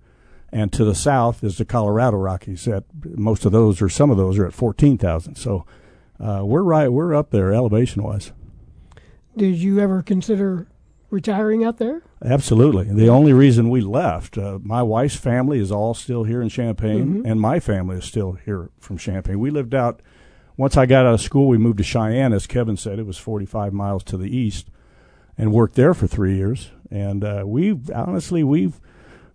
[0.52, 2.65] And to the south is the Colorado Rockies.
[2.68, 5.35] At most of those, or some of those, are at 14,000.
[5.35, 5.65] So
[6.18, 8.31] uh, we're right, we're up there elevation wise.
[9.35, 10.68] Did you ever consider
[11.16, 12.02] retiring out there?
[12.24, 12.86] Absolutely.
[12.86, 17.24] The only reason we left, uh, my wife's family is all still here in Champaign,
[17.24, 17.32] Mhm.
[17.32, 19.40] and my family is still here from Champaign.
[19.40, 20.02] We lived out.
[20.58, 23.00] Once I got out of school, we moved to Cheyenne, as Kevin said.
[23.00, 24.70] It was 45 miles to the east,
[25.38, 26.72] and worked there for three years.
[26.92, 28.80] And uh, we honestly, we've,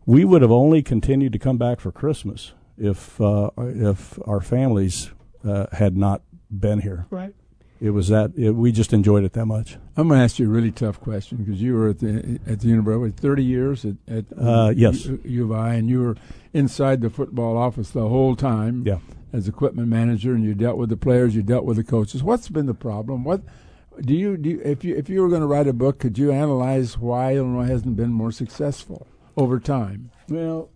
[0.07, 5.11] we would have only continued to come back for Christmas if uh, if our families
[5.45, 7.07] uh, had not been here.
[7.11, 7.35] Right.
[7.81, 9.79] It was that it, we just enjoyed it that much.
[9.97, 12.61] I'm going to ask you a really tough question because you were at the at
[12.61, 15.07] the university 30 years at, at Uh, yes.
[15.07, 16.17] U, U of I, and you were
[16.53, 18.85] inside the football office the whole time.
[18.87, 18.99] Yeah.
[19.33, 22.21] As equipment manager, and you dealt with the players, you dealt with the coaches.
[22.21, 23.23] What's been the problem?
[23.23, 23.43] What
[24.01, 24.51] do you do?
[24.51, 27.37] You, if you if you were going to write a book, could you analyze why
[27.37, 30.11] Illinois hasn't been more successful over time?
[30.29, 30.71] Well,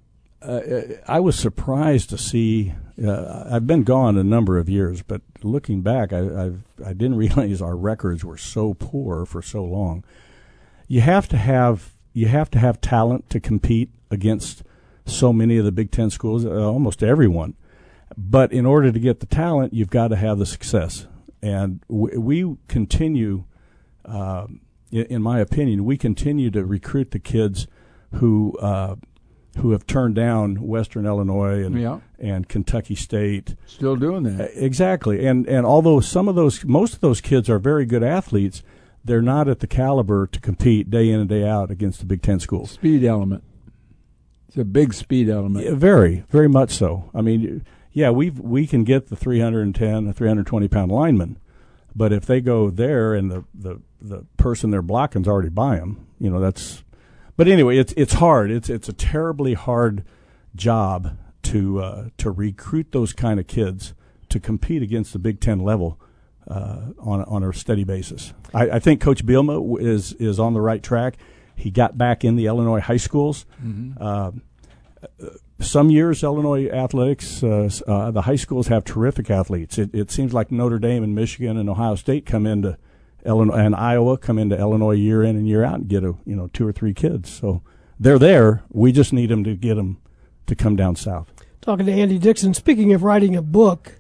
[1.09, 2.75] I was surprised to see.
[3.03, 7.17] Uh, I've been gone a number of years, but looking back, I, I've, I didn't
[7.25, 10.05] realize our records were so poor for so long.
[10.87, 14.63] You have to have you have to have talent to compete against
[15.07, 17.55] so many of the Big Ten schools, uh, almost everyone.
[18.17, 21.07] But in order to get the talent, you've got to have the success,
[21.43, 23.45] and we, continue.
[24.05, 24.61] Um,
[24.93, 27.67] in, in my opinion, we continue to recruit the kids
[28.13, 28.97] who uh,
[29.59, 32.01] who have turned down Western Illinois and Yeah.
[32.19, 33.55] and Kentucky State.
[33.67, 34.51] Still doing that.
[34.55, 35.27] Exactly.
[35.27, 38.63] And and although some of those most of those kids are very good athletes,
[39.05, 42.23] they're not at the caliber to compete day in and day out against the Big
[42.23, 42.71] 10 schools.
[42.73, 43.43] Speed element.
[44.49, 45.65] It's a big speed element.
[45.65, 47.11] Yeah, very, very much so.
[47.13, 51.39] I mean, yeah, we we can get the 310, 320 pound lineman,
[51.95, 56.07] but if they go there and the the the person they're blocking's already by them,
[56.21, 56.84] you know, that's.
[57.37, 58.51] But anyway, it's it's hard.
[58.51, 60.05] It's it's a terribly hard
[60.55, 63.95] job to uh, to recruit those kind of kids
[64.29, 66.01] to compete against the Big Ten level
[66.49, 68.33] uh, on on a steady basis.
[68.53, 71.17] I, I think Coach Bielema is is on the right track.
[71.57, 73.47] He got back in the Illinois high schools.
[73.65, 73.97] Mhm.
[74.01, 74.33] Uh,
[75.61, 79.79] some years, Illinois athletics, uh, uh, the high schools have terrific athletes.
[79.79, 82.77] It, it seems like Notre Dame and Michigan and Ohio State come into
[83.25, 86.37] Illinois and Iowa come into Illinois year in and year out and get a you
[86.37, 87.31] know two or three kids.
[87.31, 87.63] So
[87.99, 88.63] they're there.
[88.71, 89.99] We just need them to get them
[90.47, 91.33] to come down south.
[91.61, 92.53] Talking to Andy Dixon.
[92.53, 93.99] Speaking of writing a book,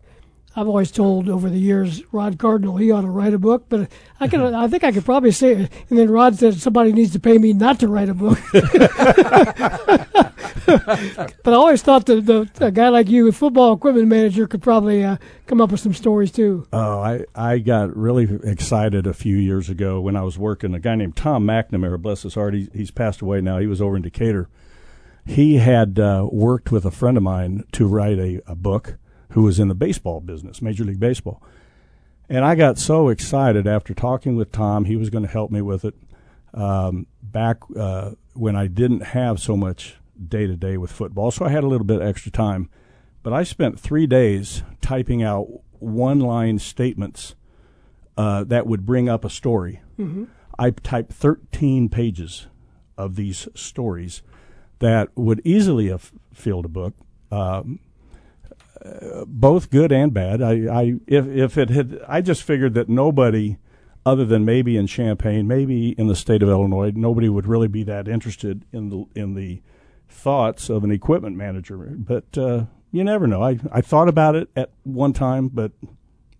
[0.56, 3.90] I've always told over the years Rod Cardinal he ought to write a book, but
[4.20, 5.72] I can I think I could probably say it.
[5.90, 8.38] And then Rod said somebody needs to pay me not to write a book.
[10.66, 14.62] but I always thought that the, a guy like you, a football equipment manager, could
[14.62, 15.16] probably uh,
[15.46, 16.66] come up with some stories too.
[16.72, 20.74] Oh, I, I got really excited a few years ago when I was working.
[20.74, 23.58] A guy named Tom McNamara, bless his heart, he, he's passed away now.
[23.58, 24.48] He was over in Decatur.
[25.26, 28.98] He had uh, worked with a friend of mine to write a, a book
[29.34, 31.42] who was in the baseball business, Major League Baseball.
[32.28, 35.60] And I got so excited after talking with Tom, he was going to help me
[35.60, 35.94] with it.
[36.54, 39.96] Um, back uh, when I didn't have so much
[40.28, 42.70] day to day with football, so I had a little bit extra time.
[43.24, 45.48] But I spent three days typing out
[45.80, 47.34] one line statements
[48.16, 49.80] uh, that would bring up a story.
[49.98, 50.28] Mhm.
[50.56, 52.46] I typed 13 pages
[52.96, 54.22] of these stories
[54.78, 56.94] that would easily have filled a book.
[57.32, 57.80] Um,
[58.84, 60.42] uh, both good and bad.
[60.42, 63.56] I, I if if it had, I just figured that nobody,
[64.04, 67.84] other than maybe in Champaign, maybe in the state of Illinois, nobody would really be
[67.84, 69.62] that interested in the in the
[70.08, 71.76] thoughts of an equipment manager.
[71.76, 73.42] But uh, you never know.
[73.42, 75.72] I I thought about it at one time, but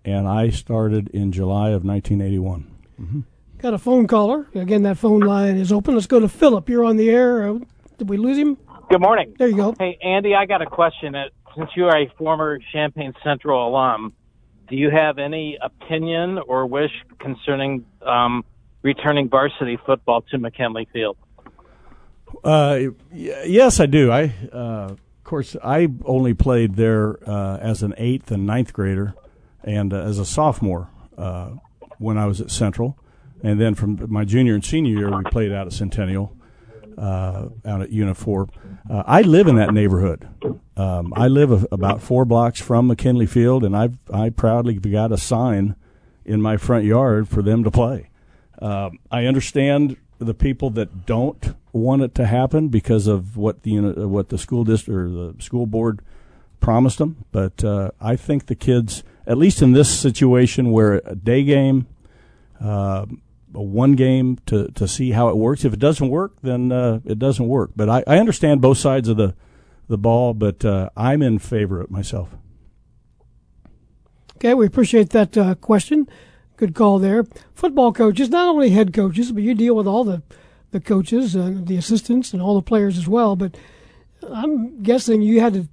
[0.04, 2.70] and I started in July of 1981.
[3.00, 3.20] Mm-hmm.
[3.62, 4.46] Got a phone caller.
[4.54, 5.94] Again, that phone line is open.
[5.94, 6.68] Let's go to Philip.
[6.68, 7.46] You're on the air.
[7.46, 7.58] Uh,
[7.98, 8.56] did we lose him?
[8.88, 9.34] Good morning.
[9.38, 9.74] There you go.
[9.78, 11.14] Hey, Andy, I got a question.
[11.14, 11.24] Uh,
[11.54, 14.14] Since you are a former Champaign Central alum,
[14.68, 18.44] do you have any opinion or wish concerning um,
[18.82, 21.18] returning varsity football to McKinley Field?
[22.42, 22.78] Uh,
[23.12, 24.10] yes, I do.
[24.10, 24.56] I, uh,
[24.92, 29.14] of course, I only played there uh, as an eighth and ninth grader,
[29.62, 30.88] and uh, as a sophomore
[31.18, 31.50] uh,
[31.98, 32.96] when I was at Central,
[33.42, 36.36] and then from my junior and senior year, we played out at Centennial,
[36.98, 38.48] uh, out at Unifor.
[38.88, 40.28] Uh, I live in that neighborhood.
[40.76, 45.12] Um, I live a, about four blocks from McKinley Field, and I've I proudly got
[45.12, 45.76] a sign
[46.24, 48.10] in my front yard for them to play.
[48.60, 53.78] Um, I understand the people that don't want it to happen because of what the
[53.78, 56.02] uh, what the school district or the school board
[56.60, 57.24] promised them.
[57.32, 61.86] But uh, I think the kids, at least in this situation where a day game,
[62.60, 63.06] uh,
[63.54, 65.64] a one game to to see how it works.
[65.64, 67.72] If it doesn't work, then uh, it doesn't work.
[67.76, 69.34] But I, I understand both sides of the
[69.88, 72.30] the ball, but uh, I'm in favor of myself.
[74.36, 76.08] Okay, we appreciate that uh, question.
[76.56, 77.26] Good call there.
[77.54, 80.22] Football coaches, not only head coaches, but you deal with all the,
[80.70, 83.36] the coaches and the assistants and all the players as well.
[83.36, 83.56] But
[84.26, 85.68] I'm guessing you had to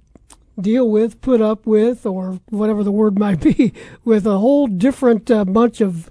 [0.60, 3.72] deal with, put up with, or whatever the word might be,
[4.04, 6.10] with a whole different uh, bunch of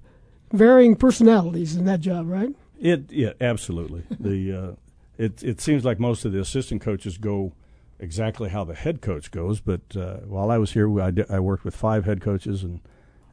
[0.51, 2.55] varying personalities in that job, right?
[2.79, 4.03] It yeah, absolutely.
[4.19, 4.71] the uh,
[5.17, 7.53] it it seems like most of the assistant coaches go
[7.99, 9.59] exactly how the head coach goes.
[9.59, 12.79] But uh, while I was here, I, di- I worked with five head coaches, and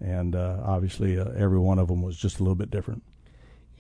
[0.01, 3.03] and uh, obviously uh, every one of them was just a little bit different.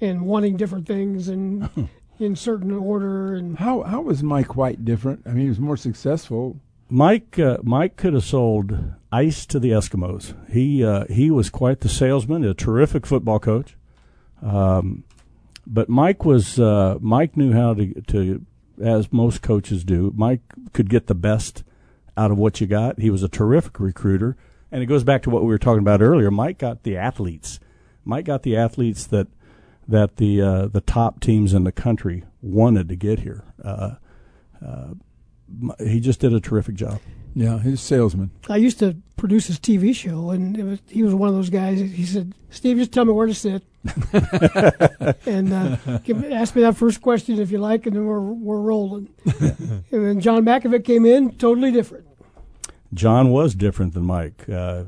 [0.00, 1.88] And wanting different things and
[2.18, 3.34] in certain order.
[3.34, 5.22] And How how was Mike White different?
[5.26, 6.60] I mean, he was more successful.
[6.88, 8.78] Mike uh, Mike could have sold
[9.10, 10.34] ice to the Eskimos.
[10.50, 13.76] He uh, he was quite the salesman, a terrific football coach.
[14.42, 15.04] Um,
[15.66, 18.46] but Mike was uh, Mike knew how to to
[18.82, 20.12] as most coaches do.
[20.16, 20.42] Mike
[20.72, 21.64] could get the best
[22.16, 23.00] out of what you got.
[23.00, 24.36] He was a terrific recruiter,
[24.70, 26.30] and it goes back to what we were talking about earlier.
[26.30, 27.60] Mike got the athletes.
[28.04, 29.28] Mike got the athletes that
[29.88, 33.44] that the uh, the top teams in the country wanted to get here.
[33.62, 33.94] Uh,
[34.64, 34.94] uh,
[35.78, 37.00] he just did a terrific job.
[37.34, 38.30] Yeah, he's a salesman.
[38.48, 41.50] I used to produce his TV show, and it was, he was one of those
[41.50, 41.80] guys.
[41.80, 43.64] He said, "Steve, just tell me where to sit,"
[45.26, 48.60] and uh, give, ask me that first question if you like, and then we're we're
[48.60, 49.08] rolling.
[49.40, 52.06] and then John Mackovic came in, totally different.
[52.92, 54.48] John was different than Mike.
[54.48, 54.84] Uh,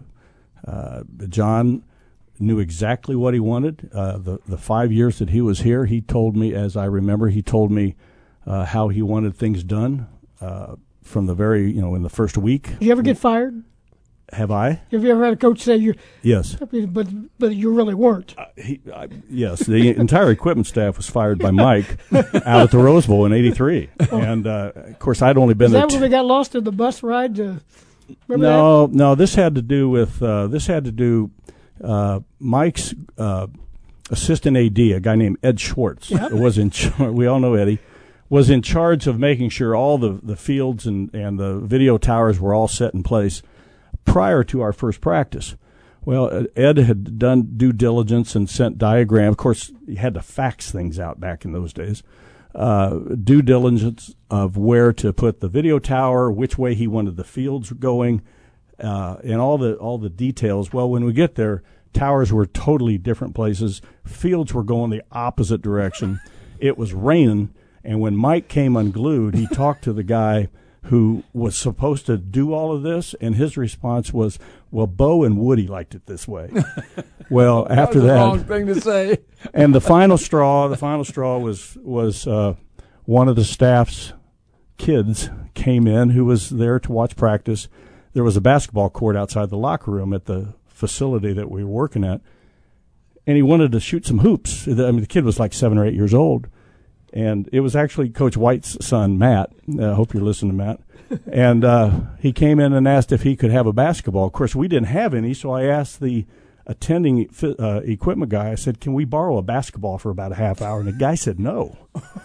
[0.64, 1.82] uh, John
[2.38, 3.90] knew exactly what he wanted.
[3.92, 7.26] Uh, the the five years that he was here, he told me, as I remember,
[7.28, 7.96] he told me
[8.46, 10.06] uh, how he wanted things done
[10.40, 12.78] uh, from the very you know in the first week.
[12.78, 13.62] Did you ever get fired?
[14.32, 14.80] Have I?
[14.90, 15.94] Have you ever had a coach say you?
[16.20, 16.56] Yes.
[16.56, 17.06] But
[17.38, 18.34] but you really weren't.
[18.56, 23.06] He, I, yes, the entire equipment staff was fired by Mike out at the Rose
[23.06, 25.82] Bowl in '83, and uh, of course I'd only been Is there.
[25.82, 27.36] that when they got lost in the bus ride?
[27.36, 27.60] To,
[28.26, 29.14] remember no, no.
[29.14, 31.30] This had to do with uh, this had to do
[31.82, 33.46] uh, Mike's uh,
[34.10, 36.70] assistant AD, a guy named Ed Schwartz, was in.
[36.70, 37.78] Char- we all know Eddie
[38.28, 42.40] was in charge of making sure all the, the fields and, and the video towers
[42.40, 43.42] were all set in place
[44.04, 45.56] prior to our first practice.
[46.04, 49.34] Well, Ed had done due diligence and sent diagrams.
[49.34, 52.02] Of course, you had to fax things out back in those days.
[52.54, 57.24] Uh, due diligence of where to put the video tower, which way he wanted the
[57.24, 58.22] fields going,
[58.78, 60.72] uh, and all the all the details.
[60.72, 61.62] Well, when we get there,
[61.92, 63.82] towers were totally different places.
[64.04, 66.20] Fields were going the opposite direction.
[66.58, 67.52] it was raining,
[67.86, 70.48] and when Mike came unglued, he talked to the guy
[70.86, 74.40] who was supposed to do all of this, and his response was,
[74.72, 76.50] "Well, Bo and Woody liked it this way."
[77.30, 79.18] well, after was that, wrong thing to say.
[79.54, 82.54] and the final straw, the final straw was was uh,
[83.04, 84.12] one of the staff's
[84.78, 87.68] kids came in who was there to watch practice.
[88.14, 91.70] There was a basketball court outside the locker room at the facility that we were
[91.70, 92.20] working at,
[93.28, 94.66] and he wanted to shoot some hoops.
[94.66, 96.48] I mean, the kid was like seven or eight years old,
[97.16, 99.50] and it was actually Coach White's son, Matt.
[99.78, 100.80] I uh, hope you're listening, Matt.
[101.32, 104.26] and uh, he came in and asked if he could have a basketball.
[104.26, 106.26] Of course, we didn't have any, so I asked the
[106.66, 107.26] attending
[107.58, 108.50] uh, equipment guy.
[108.50, 111.14] I said, "Can we borrow a basketball for about a half hour?" And the guy
[111.14, 111.78] said, "No."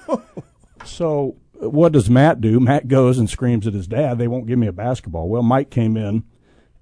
[0.85, 2.59] so what does Matt do?
[2.59, 5.69] Matt goes and screams at his dad, "They won't give me a basketball." Well, Mike
[5.69, 6.25] came in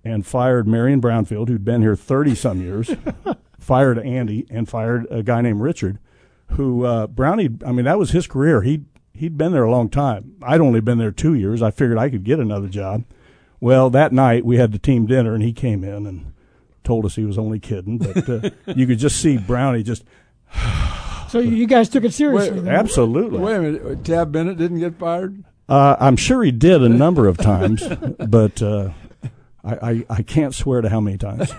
[0.03, 2.89] and fired Marion Brownfield, who'd been here thirty some years,
[3.59, 5.99] fired Andy, and fired a guy named Richard,
[6.51, 7.49] who uh, Brownie.
[7.65, 8.61] I mean, that was his career.
[8.61, 10.35] He he'd been there a long time.
[10.41, 11.61] I'd only been there two years.
[11.61, 13.03] I figured I could get another job.
[13.59, 16.33] Well, that night we had the team dinner, and he came in and
[16.83, 20.03] told us he was only kidding, but uh, you could just see Brownie just.
[21.29, 22.61] So you guys took it seriously.
[22.61, 23.39] Wait, absolutely.
[23.39, 25.43] Wait a minute, Tab Bennett didn't get fired.
[25.67, 27.87] Uh, I'm sure he did a number of times,
[28.27, 28.89] but uh,
[29.63, 31.53] I, I, I can't swear to how many times.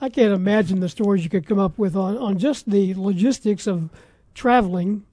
[0.00, 3.68] I can't imagine the stories you could come up with on, on just the logistics
[3.68, 3.90] of
[4.34, 5.04] traveling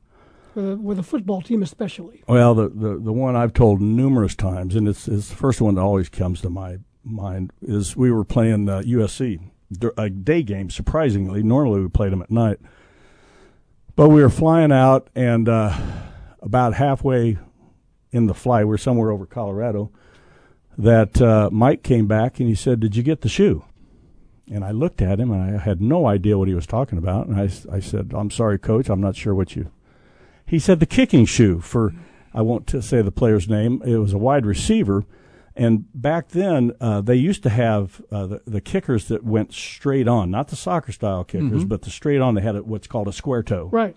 [0.56, 2.24] with a, with a football team, especially.
[2.28, 5.76] Well, the, the, the one I've told numerous times, and it's, it's the first one
[5.76, 9.40] that always comes to my mind, is we were playing uh, USC,
[9.98, 11.44] a day game, surprisingly.
[11.44, 12.60] Normally we played them at night.
[13.96, 15.78] But we were flying out, and uh,
[16.42, 17.38] about halfway
[18.12, 19.92] in the flight, we are somewhere over Colorado,
[20.78, 23.66] that uh, Mike came back and he said, Did you get the shoe?
[24.52, 27.28] And I looked at him and I had no idea what he was talking about.
[27.28, 29.72] And I, I said, I'm sorry, coach, I'm not sure what you.
[30.46, 31.94] He said, The kicking shoe for,
[32.34, 35.06] I won't t- say the player's name, it was a wide receiver.
[35.56, 40.08] And back then, uh, they used to have uh, the, the kickers that went straight
[40.08, 41.68] on, not the soccer style kickers, Mm-hmm.
[41.68, 42.34] but the straight on.
[42.36, 43.70] They had a, what's called a square toe.
[43.72, 43.94] Right.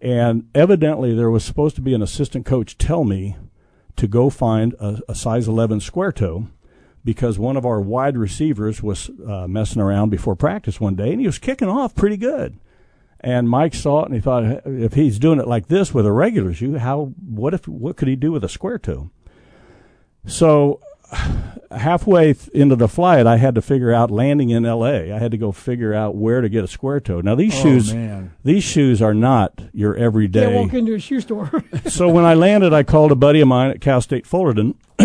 [0.00, 3.36] And evidently, there was supposed to be an assistant coach tell me
[3.96, 6.46] to go find a, a size 11 square toe
[7.04, 11.20] because one of our wide receivers was uh, messing around before practice one day and
[11.20, 12.58] he was kicking off pretty good.
[13.20, 16.12] And Mike saw it and he thought, if he's doing it like this with a
[16.12, 19.10] regular shoe, how what if what could he do with a square toe?
[20.26, 20.80] So
[21.70, 25.12] halfway th- into the flight, I had to figure out landing in L.A.
[25.12, 27.20] I had to go figure out where to get a square toe.
[27.20, 28.32] Now these Oh, shoes, man.
[28.44, 30.42] these shoes are not your everyday.
[30.52, 31.64] Can't walk into a shoe store.
[31.86, 34.74] so when I landed, I called a buddy of mine at Cal State Fullerton,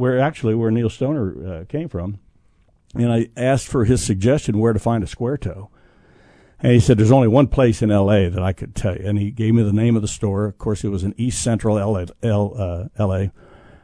[0.00, 2.18] where actually where Neil Stoner uh, came from,
[2.94, 5.68] and I asked for his suggestion where to find a square toe.
[6.58, 8.30] And he said, "There's only one place in L.A.
[8.30, 10.46] that I could tell you." And he gave me the name of the store.
[10.46, 12.06] Of course, it was in East Central L.A.
[12.22, 13.30] L, uh, L.A.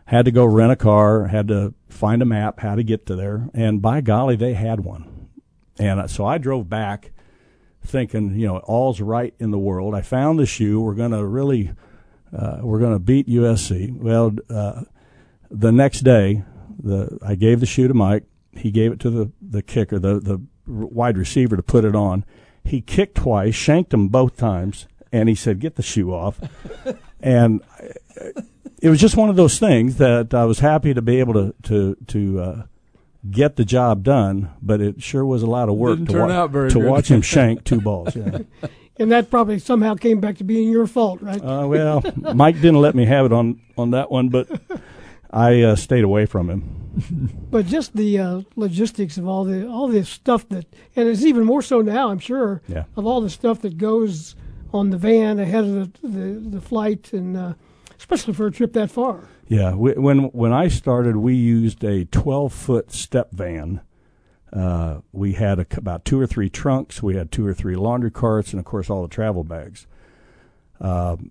[0.06, 1.26] Had to go rent a car.
[1.26, 3.50] Had to find a map how to get to there.
[3.52, 5.28] And by golly, they had one.
[5.78, 7.12] And uh, so I drove back,
[7.84, 9.94] thinking, you know, all's right in the world.
[9.94, 10.80] I found the shoe.
[10.80, 11.72] We're going to really,
[12.34, 13.94] uh, we're going to beat USC.
[13.98, 14.82] Well, uh,
[15.50, 16.44] the next day,
[16.82, 18.24] the I gave the shoe to Mike.
[18.52, 22.24] He gave it to the the kicker, the the wide receiver, to put it on.
[22.64, 26.40] He kicked twice, shanked him both times, and he said, "Get the shoe off."
[27.20, 27.60] and
[28.82, 31.54] it was just one of those things that I was happy to be able to
[31.64, 32.62] to to uh,
[33.30, 36.28] get the job done, but it sure was a lot of work Didn't to, turn
[36.28, 36.90] wa- out very to good.
[36.90, 38.14] watch him shank two balls.
[38.16, 38.38] Yeah.
[38.98, 41.42] and that probably somehow came back to being your fault, right?
[41.42, 42.02] Uh, well,
[42.34, 44.48] Mike didn't let me have it on on that one, but
[45.36, 47.38] I uh, stayed away from him.
[47.50, 50.64] but just the uh, logistics of all the all this stuff that,
[50.96, 52.84] and it's even more so now, I'm sure, Yeah.
[52.96, 54.34] of all the stuff that goes
[54.72, 57.52] on the van ahead of the the, the flight, and uh,
[57.98, 59.28] especially for a trip that far.
[59.46, 63.82] Yeah, we, when when I started, we used a 12 foot step van.
[64.52, 67.02] Uh, we had a, about two or three trunks.
[67.02, 69.86] We had two or three laundry carts, and of course all the travel bags.
[70.80, 71.30] Um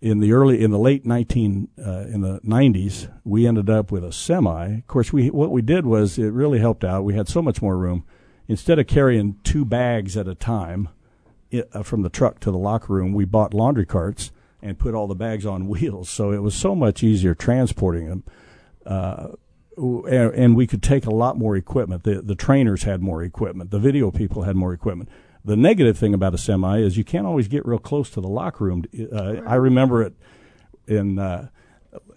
[0.00, 4.02] in the early, in the late 19, uh, in the 90s, we ended up with
[4.02, 4.78] a semi.
[4.78, 7.04] Of course, we what we did was it really helped out.
[7.04, 8.04] We had so much more room.
[8.48, 10.88] Instead of carrying two bags at a time
[11.50, 14.32] it, uh, from the truck to the locker room, we bought laundry carts
[14.62, 16.08] and put all the bags on wheels.
[16.08, 18.24] So it was so much easier transporting them.
[18.86, 19.28] Uh,
[19.76, 22.04] and, and we could take a lot more equipment.
[22.04, 23.70] The the trainers had more equipment.
[23.70, 25.10] The video people had more equipment.
[25.44, 28.28] The negative thing about a semi is you can't always get real close to the
[28.28, 28.84] locker room.
[29.12, 30.14] Uh, I remember it
[30.86, 31.48] in uh,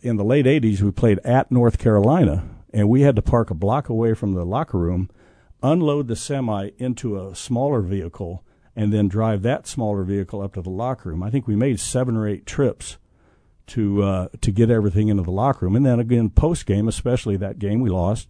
[0.01, 0.81] in the late '80s.
[0.81, 2.43] We played at North Carolina,
[2.73, 5.09] and we had to park a block away from the locker room,
[5.61, 8.43] unload the semi into a smaller vehicle,
[8.75, 11.23] and then drive that smaller vehicle up to the locker room.
[11.23, 12.97] I think we made seven or eight trips
[13.67, 17.37] to uh, to get everything into the locker room, and then again post game, especially
[17.37, 18.27] that game we lost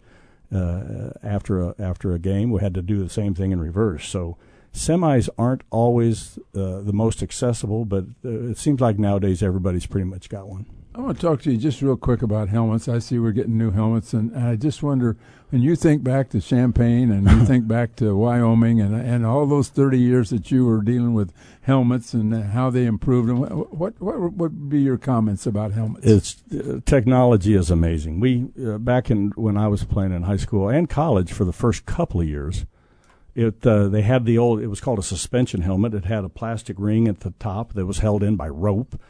[0.54, 4.06] uh, after a, after a game, we had to do the same thing in reverse.
[4.06, 4.36] So
[4.74, 10.04] semis aren't always uh, the most accessible, but uh, it seems like nowadays everybody's pretty
[10.04, 10.66] much got one.
[10.96, 12.86] I want to talk to you just real quick about helmets.
[12.86, 15.16] I see we're getting new helmets, and, I just wonder
[15.50, 19.44] when you think back to Champaign and you think back to Wyoming and and all
[19.46, 21.32] those thirty years that you were dealing with
[21.62, 23.28] helmets and how they improved.
[23.28, 26.06] And what what what would be your comments about helmets?
[26.06, 28.20] It's uh, technology is amazing.
[28.20, 31.52] We uh, back in when I was playing in high school and college for the
[31.52, 32.66] first couple of years,
[33.34, 34.60] it uh, they had the old.
[34.60, 35.94] It was called a suspension helmet.
[35.94, 39.00] It had a plastic ring at the top that was held in by rope,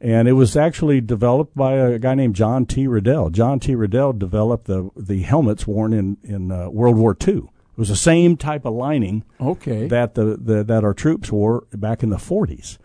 [0.00, 2.86] and it was actually developed by a guy named John T.
[2.86, 3.30] Riddell.
[3.30, 3.74] John T.
[3.74, 7.34] Riddell developed the the helmets worn in in uh, World War II.
[7.36, 9.86] It was the same type of lining okay.
[9.86, 12.76] that the, the that our troops wore back in the 40s.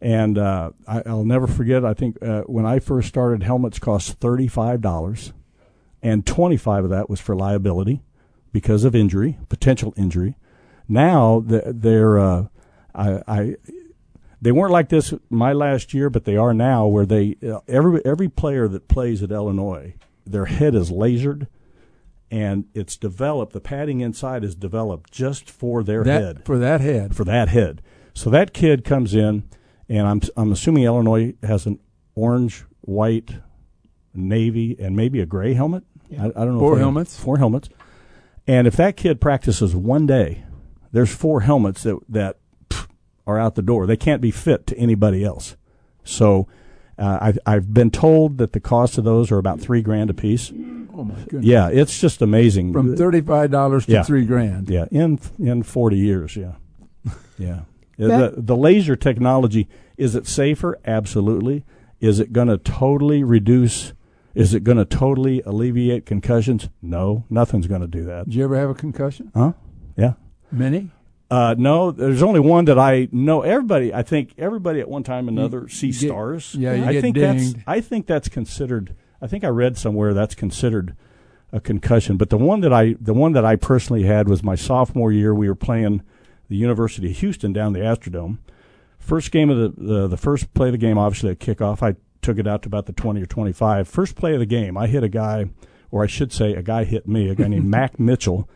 [0.00, 1.84] And uh, I, I'll never forget.
[1.84, 5.32] I think uh, when I first started, helmets cost thirty five dollars,
[6.02, 8.02] and twenty five of that was for liability.
[8.52, 10.36] Because of injury, potential injury.
[10.88, 12.46] Now they're, uh,
[12.94, 13.56] I, I,
[14.42, 16.86] they weren't like this my last year, but they are now.
[16.86, 19.94] Where they uh, every every player that plays at Illinois,
[20.26, 21.46] their head is lasered,
[22.28, 23.52] and it's developed.
[23.52, 27.50] The padding inside is developed just for their that, head, for that head, for that
[27.50, 27.82] head.
[28.14, 29.44] So that kid comes in,
[29.88, 31.78] and I'm I'm assuming Illinois has an
[32.16, 33.36] orange, white,
[34.12, 35.84] navy, and maybe a gray helmet.
[36.08, 36.24] Yeah.
[36.24, 36.58] I, I, don't know.
[36.58, 37.18] Four helmets.
[37.18, 37.68] Four helmets.
[38.46, 40.44] And if that kid practices one day,
[40.90, 42.38] there's four helmets that that
[42.68, 42.88] pff,
[43.26, 43.86] are out the door.
[43.86, 45.56] They can't be fit to anybody else.
[46.04, 46.48] So
[46.98, 50.14] uh, I've I've been told that the cost of those are about three grand a
[50.14, 50.50] piece.
[50.94, 51.44] Oh my goodness!
[51.44, 52.72] Yeah, it's just amazing.
[52.72, 54.02] From thirty five dollars to yeah.
[54.02, 54.68] three grand.
[54.68, 56.36] Yeah, in in forty years.
[56.36, 56.54] Yeah,
[57.38, 57.60] yeah.
[57.96, 60.78] the the laser technology is it safer?
[60.84, 61.64] Absolutely.
[62.00, 63.92] Is it going to totally reduce?
[64.34, 66.68] Is it going to totally alleviate concussions?
[66.80, 68.24] No, nothing's going to do that.
[68.26, 69.30] Did you ever have a concussion?
[69.34, 69.52] Huh?
[69.96, 70.14] Yeah.
[70.50, 70.90] Many?
[71.30, 73.40] Uh, no, there's only one that I know.
[73.40, 76.54] Everybody, I think everybody at one time or another sees get, stars.
[76.54, 77.56] Yeah, you I get think dinged.
[77.56, 77.64] that's.
[77.66, 78.94] I think that's considered.
[79.20, 80.94] I think I read somewhere that's considered
[81.50, 82.18] a concussion.
[82.18, 85.34] But the one that I, the one that I personally had was my sophomore year.
[85.34, 86.02] We were playing
[86.48, 88.38] the University of Houston down the Astrodome.
[88.98, 91.82] First game of the the, the first play of the game, obviously at kickoff.
[91.82, 93.88] I took it out to about the 20 or 25.
[93.88, 95.50] First play of the game, I hit a guy,
[95.90, 98.48] or I should say, a guy hit me, a guy named Mack Mitchell,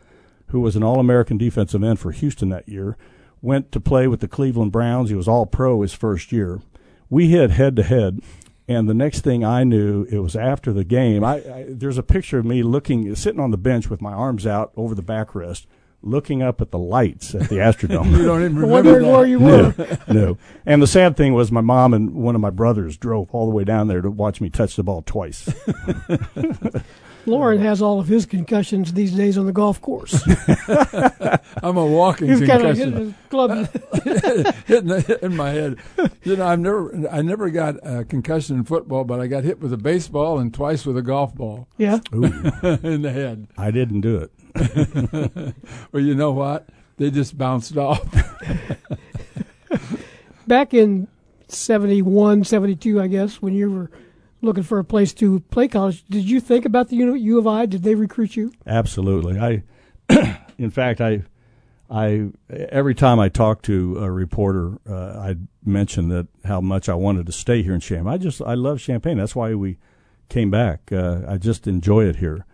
[0.48, 2.97] who was an All American defensive end for Houston that year.
[3.43, 5.10] Went to play with the Cleveland Browns.
[5.10, 6.60] He was All Pro his first year.
[7.10, 8.20] We hit head to head.
[8.68, 11.22] And the next thing I knew, it was after the game.
[11.22, 14.47] I, I, there's a picture of me looking, sitting on the bench with my arms
[14.47, 15.66] out over the backrest,
[16.06, 18.10] looking up at the lights at the Astrodome.
[18.12, 19.12] you don't even remember Wondering that.
[19.12, 19.74] where you were.
[20.08, 20.38] no, no.
[20.64, 23.54] And the sad thing was, my mom and one of my brothers drove all the
[23.54, 25.48] way down there to watch me touch the ball twice.
[27.28, 30.22] Loren has all of his concussions these days on the golf course.
[31.60, 33.50] I'm a walking He's kind of hitting his club.
[34.66, 35.78] hitting the, in my head.
[36.22, 39.58] You know, I've never, I never got a concussion in football, but I got hit
[39.60, 41.98] with a baseball and twice with a golf ball Yeah.
[42.12, 43.48] in the head.
[43.58, 44.30] I didn't do it.
[45.92, 46.68] well, you know what?
[46.96, 48.02] They just bounced off.
[50.46, 51.08] Back in
[51.48, 53.90] 71, 72, I guess, when you were
[54.42, 57.46] looking for a place to play college, did you think about the U U of
[57.46, 57.66] I?
[57.66, 58.52] Did they recruit you?
[58.66, 59.38] Absolutely.
[59.38, 59.62] I,
[60.58, 61.24] in fact, I,
[61.90, 66.94] I every time I talked to a reporter, uh, I mention that how much I
[66.94, 68.12] wanted to stay here in Champaign.
[68.12, 69.18] I just I love Champaign.
[69.18, 69.78] That's why we
[70.28, 70.90] came back.
[70.90, 72.44] Uh, I just enjoy it here,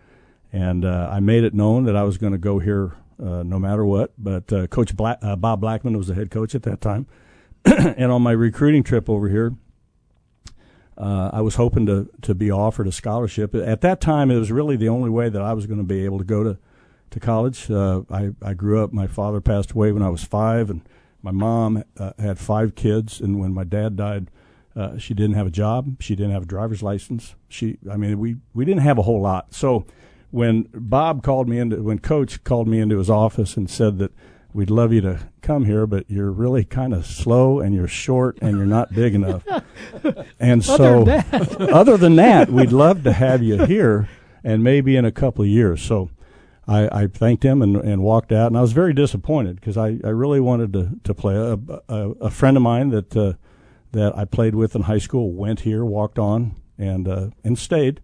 [0.53, 3.57] and uh, I made it known that I was going to go here uh, no
[3.59, 4.13] matter what.
[4.17, 7.07] But uh, Coach Black, uh, Bob Blackman was the head coach at that time,
[7.65, 9.55] and on my recruiting trip over here.
[10.95, 13.55] Uh, I was hoping to to be offered a scholarship.
[13.55, 16.05] At that time, it was really the only way that I was going to be
[16.05, 16.59] able to go to
[17.09, 17.69] to college.
[17.69, 18.93] Uh, I I grew up.
[18.93, 20.81] My father passed away when I was five, and
[21.23, 23.19] my mom uh, had five kids.
[23.19, 24.29] And when my dad died,
[24.99, 25.99] she didn't have a job.
[25.99, 27.33] She didn't have a driver's license.
[27.49, 29.51] She, I mean, we we didn't have a whole lot.
[29.51, 29.87] So
[30.33, 34.11] when Bob called me into, when Coach called me into his office and said that
[34.51, 38.39] we'd love you to come here, but you're really kind of slow and you're short
[38.41, 39.45] and you're not big enough.
[40.39, 41.69] And so, Other than that.
[41.73, 44.09] other than that, we'd love to have you here
[44.43, 45.83] and maybe in a couple of years.
[45.83, 46.09] So
[46.67, 49.99] I, I thanked him and, and walked out, and I was very disappointed because I,
[50.03, 51.35] I really wanted to, to play.
[51.35, 53.33] A, a, a friend of mine that uh,
[53.91, 58.01] that I played with in high school went here, walked on, and uh, and stayed.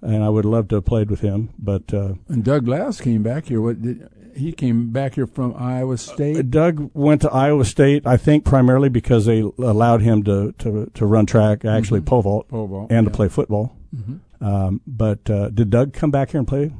[0.00, 3.24] And I would love to have played with him, but uh, and Doug Glass came
[3.24, 3.60] back here.
[3.60, 6.50] What did, he came back here from Iowa State?
[6.50, 11.06] Doug went to Iowa State, I think, primarily because they allowed him to, to, to
[11.06, 13.10] run track, actually pole vault, Pole vault, and yeah.
[13.10, 13.76] to play football.
[13.94, 14.20] Mhm.
[14.40, 16.72] Um, but uh, did Doug come back here and play?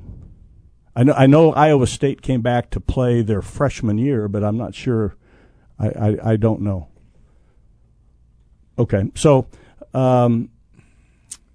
[0.94, 4.56] I know I know Iowa State came back to play their freshman year, but I'm
[4.56, 5.16] not sure.
[5.78, 6.88] I I, I don't know.
[8.78, 9.48] Okay, so.
[9.94, 10.50] Um,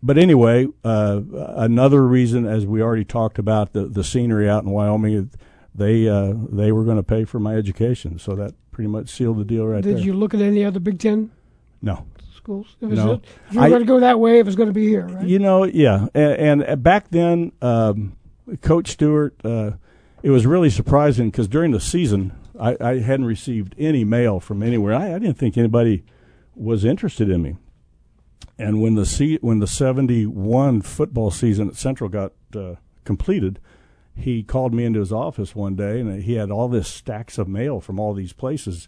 [0.04, 1.22] but anyway, uh,
[1.56, 5.32] another reason, as we already talked about, the, the scenery out in Wyoming,
[5.74, 9.40] they uh, they were going to pay for my education, so that pretty much sealed
[9.40, 9.96] the deal right Did there.
[9.98, 11.32] Did you look at any other Big Ten
[11.82, 12.06] No,
[12.36, 12.76] schools?
[12.82, 13.12] If, No.
[13.12, 14.88] a- if you were I- going to go that way, it was going to be
[14.88, 15.26] here, right?
[15.26, 18.16] You know, yeah, and, and back then, um,
[18.62, 19.72] Coach Stewart, uh,
[20.22, 24.62] it was really surprising because during the season, I, I hadn't received any mail from
[24.62, 24.94] anywhere.
[24.94, 26.04] I, I didn't think anybody
[26.56, 27.56] was interested in me.
[28.58, 33.60] And when the se- when the seventy one football season at Central got uh, completed,
[34.16, 37.48] he called me into his office one day, and he had all this stacks of
[37.48, 38.88] mail from all these places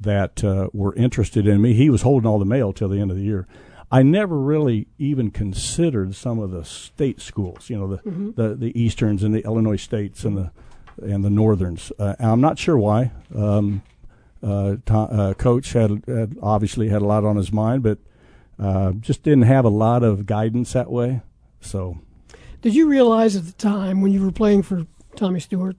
[0.00, 1.72] that uh, were interested in me.
[1.74, 3.46] He was holding all the mail till the end of the year.
[3.92, 8.36] I never really even considered some of the state schools, you know, the Mhm.
[8.36, 10.50] the, the Easterns and the Illinois States and the
[11.02, 11.90] and the Northerns.
[11.98, 13.10] Uh, I'm not sure why.
[13.34, 13.82] Um,
[14.42, 17.98] uh, uh, coach had, had, obviously had a lot on his mind, but
[18.60, 21.22] uh, just didn't have a lot of guidance that way.
[21.60, 21.98] So,
[22.62, 25.76] did you realize at the time when you were playing for Tommy Stewart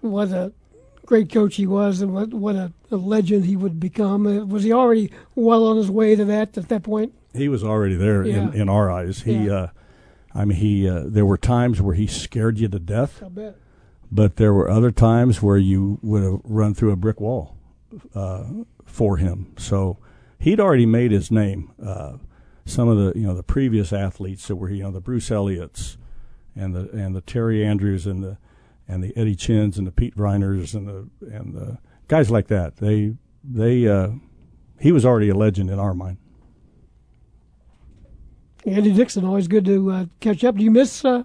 [0.00, 0.52] what a
[1.06, 4.26] great coach he was and what what a, a legend he would become?
[4.26, 7.12] Uh, was he already well on his way to that at that point?
[7.34, 8.48] He was already there Yeah.
[8.48, 9.22] in, in our eyes.
[9.22, 9.52] He, Yeah.
[9.54, 9.68] uh,
[10.34, 10.88] I mean, he.
[10.88, 13.22] Uh, there were times where he scared you to death.
[13.24, 13.56] I bet.
[14.10, 17.56] but there were other times where you would have run through a brick wall
[18.14, 18.44] uh,
[18.84, 19.52] for him.
[19.58, 19.98] So
[20.44, 21.72] he'd already made his name.
[21.82, 22.18] Uh,
[22.66, 25.98] some of the you know the previous athletes that were you know the Bruce Elliott's
[26.54, 28.38] and the and the Terry Andrews and the
[28.86, 32.76] and the Eddie Chins and the Pete Reiners and the and the guys like that.
[32.76, 34.10] They they uh,
[34.80, 36.18] he was already a legend in our mind.
[38.66, 40.56] Andy Dixon, always good to uh, catch up.
[40.56, 41.24] Do you miss uh,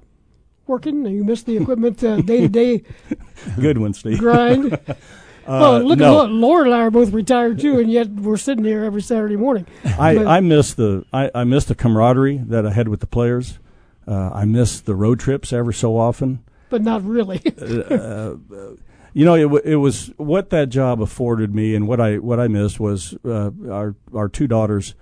[0.67, 1.03] working?
[1.03, 2.83] Do you miss the equipment day to day
[3.59, 4.19] Good one, Steve.
[4.19, 4.77] grind?
[5.49, 6.23] Uh, well, look no.
[6.25, 9.35] at Laura and I are both retired too, and yet we're sitting here every Saturday
[9.35, 9.65] morning.
[9.99, 13.07] I, But- I miss the I, I miss the camaraderie that I had with the
[13.07, 13.57] players.
[14.07, 16.43] Uh, I miss the road trips ever so often.
[16.69, 17.41] but not really.
[17.61, 18.35] uh,
[19.13, 22.39] you know, it, w- it was what that job afforded me, and what I what
[22.39, 24.93] I missed was uh, our our two daughters.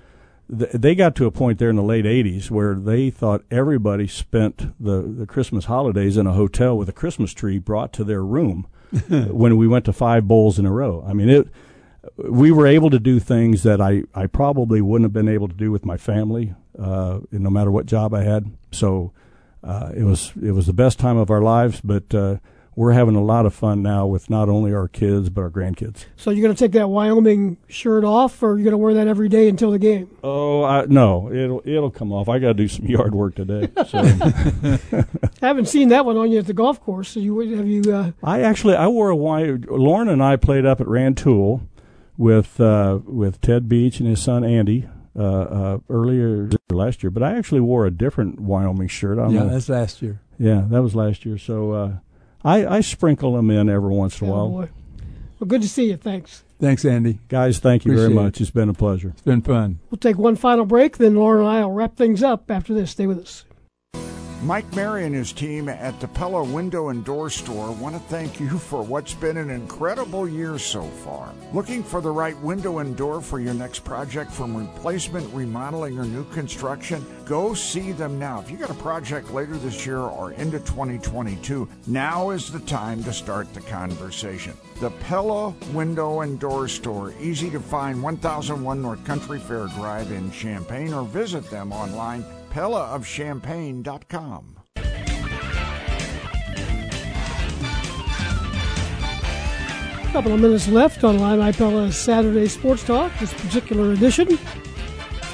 [0.49, 4.07] th- They got to a point there in the late '80s where they thought everybody
[4.07, 8.23] spent the the Christmas holidays in a hotel with a Christmas tree brought to their
[8.23, 8.65] room
[9.09, 11.03] when we went to five bowls in a row.
[11.07, 11.47] I mean, it.
[12.18, 15.53] We were able to do things that I, I probably wouldn't have been able to
[15.53, 18.49] do with my family, uh, no matter what job I had.
[18.72, 19.11] So
[19.64, 22.38] uh, it was it was the best time of our lives, but uh,
[22.77, 26.05] we're having a lot of fun now with not only our kids but our grandkids.
[26.15, 29.07] so you're going to take that Wyoming shirt off, or you're going to wear that
[29.07, 30.15] every day until the game?
[30.23, 32.30] Oh I, no, it'll it'll come off.
[32.30, 33.69] I got to do some yard work today.
[33.88, 34.01] So
[35.41, 37.09] I haven't seen that one on you at the golf course.
[37.09, 37.93] So you have you?
[37.93, 39.57] Uh, I actually I wore a Hawaii.
[39.69, 41.61] Loren and I played up at Rantoul
[42.18, 47.23] with uh, with Ted Beach and his son Andy uh, uh, earlier last year, but
[47.23, 49.19] I actually wore a different Wyoming shirt.
[49.19, 49.49] I don't Yeah, know.
[49.49, 50.22] that's last year.
[50.39, 51.38] Yeah, that was last year.
[51.38, 51.91] So uh,
[52.43, 54.49] I, I sprinkle them in every once in a oh while.
[54.49, 54.69] boy.
[55.39, 55.97] Well, good to see you.
[55.97, 56.43] Thanks.
[56.59, 57.19] Thanks, Andy.
[57.30, 58.41] Guys, thank you very Appreciate much.
[58.41, 59.09] It's been a pleasure.
[59.09, 59.80] It's been fun.
[59.91, 62.89] We'll take one final break, then Loren and I will wrap things up after this.
[62.91, 63.45] Stay with us.
[64.43, 68.39] Mike Mary and his team at the Pella Window and Door Store want to thank
[68.39, 71.34] you for what's been an incredible year so far.
[71.53, 76.05] Looking for the right window and door for your next project from replacement, remodeling, or
[76.05, 77.03] new construction?
[77.26, 78.39] Go see them now.
[78.39, 83.03] If you got a project later this year or into 2022, now is the time
[83.05, 84.53] to start the conversation.
[84.80, 90.31] The Pella Window and Door Store, easy to find 1001 North Country Fair Drive in
[90.31, 92.23] Champaign, or visit them online
[92.57, 94.55] pellaofchampaign.com.
[100.01, 104.39] A couple of minutes left on Illini Pella Saturday Sports Talk, this particular edition.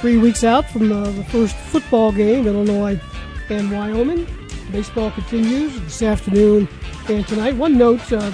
[0.02, 3.00] Three weeks out from uh, the first football game, Illinois
[3.48, 4.26] and Wyoming.
[4.70, 6.68] Baseball continues this afternoon
[7.08, 7.56] and tonight.
[7.56, 8.32] One note uh,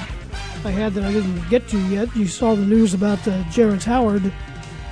[0.64, 2.08] I had that I didn't get to yet.
[2.16, 4.32] You saw the news about uh, Jerrance Howard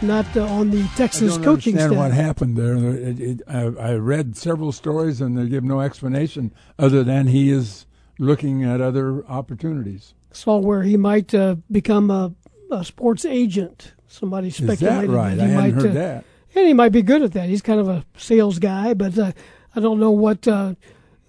[0.02, 1.98] not uh, on the Texas I don't coaching understand staff.
[1.98, 2.76] what happened there.
[2.76, 7.50] It, it, I, I read several stories, and they give no explanation other than he
[7.50, 7.86] is
[8.18, 10.14] looking at other opportunities.
[10.32, 12.32] Saw where he might uh, become a,
[12.70, 13.94] a sports agent.
[14.06, 15.34] Somebody Is speculated that right?
[15.36, 15.74] he I hadn't might.
[15.74, 16.24] heard uh, that.
[16.54, 17.48] And he might be good at that.
[17.48, 19.32] He's kind of a sales guy, but uh,
[19.76, 20.74] I don't know what uh,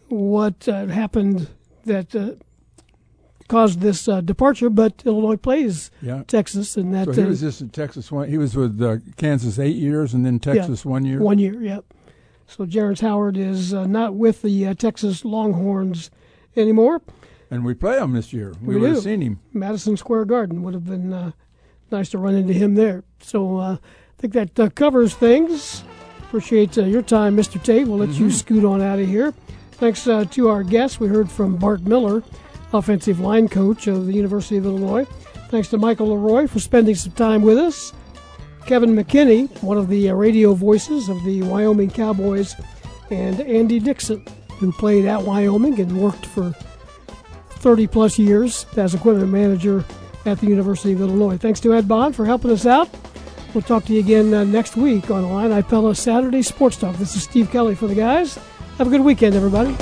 [0.08, 1.50] what uh, happened
[1.86, 2.32] that uh,
[3.50, 4.70] caused this uh, departure.
[4.70, 6.24] But Illinois plays Yeah.
[6.28, 8.30] Texas, and that So he uh, was just in Texas one.
[8.30, 11.20] He was with uh, Kansas eight years, and then Texas yeah, one year.
[11.20, 11.84] One year, yep.
[12.48, 16.10] So Jerrance Howard is uh, not with the uh, Texas Longhorns
[16.56, 17.02] anymore.
[17.52, 18.54] And we play him this year.
[18.62, 18.94] We, We would do.
[18.96, 19.40] have seen him.
[19.54, 21.32] Madison Square Garden would have been uh,
[21.92, 23.04] nice to run into him there.
[23.22, 23.80] So uh, I
[24.22, 25.84] think that uh, covers things.
[26.22, 27.62] Appreciate uh, your time, Mr.
[27.62, 27.88] Tate.
[27.88, 28.32] We'll let you Mhm.
[28.34, 29.34] scoot on out of here.
[29.72, 31.00] Thanks uh, to our guests.
[31.00, 32.22] We heard from Bart Miller,
[32.74, 35.06] offensive line coach of the University of Illinois.
[35.50, 37.94] Thanks to Michael LeRoy for spending some time with us.
[38.66, 42.56] Kevin McKinney, one of the uh, radio voices of the Wyoming Cowboys,
[43.10, 44.24] and Andy Dixon,
[44.60, 46.54] who played at Wyoming and worked for
[47.50, 49.84] 30 plus years as equipment manager
[50.26, 51.38] at the University of Illinois.
[51.38, 52.90] Thanks to Ed Bond for helping us out.
[53.54, 56.96] We'll talk to you again uh, next week on Illini Pella Saturday Sports Talk.
[56.98, 58.36] This is Steve Kelly for the guys.
[58.78, 59.76] Have a good weekend, everybody.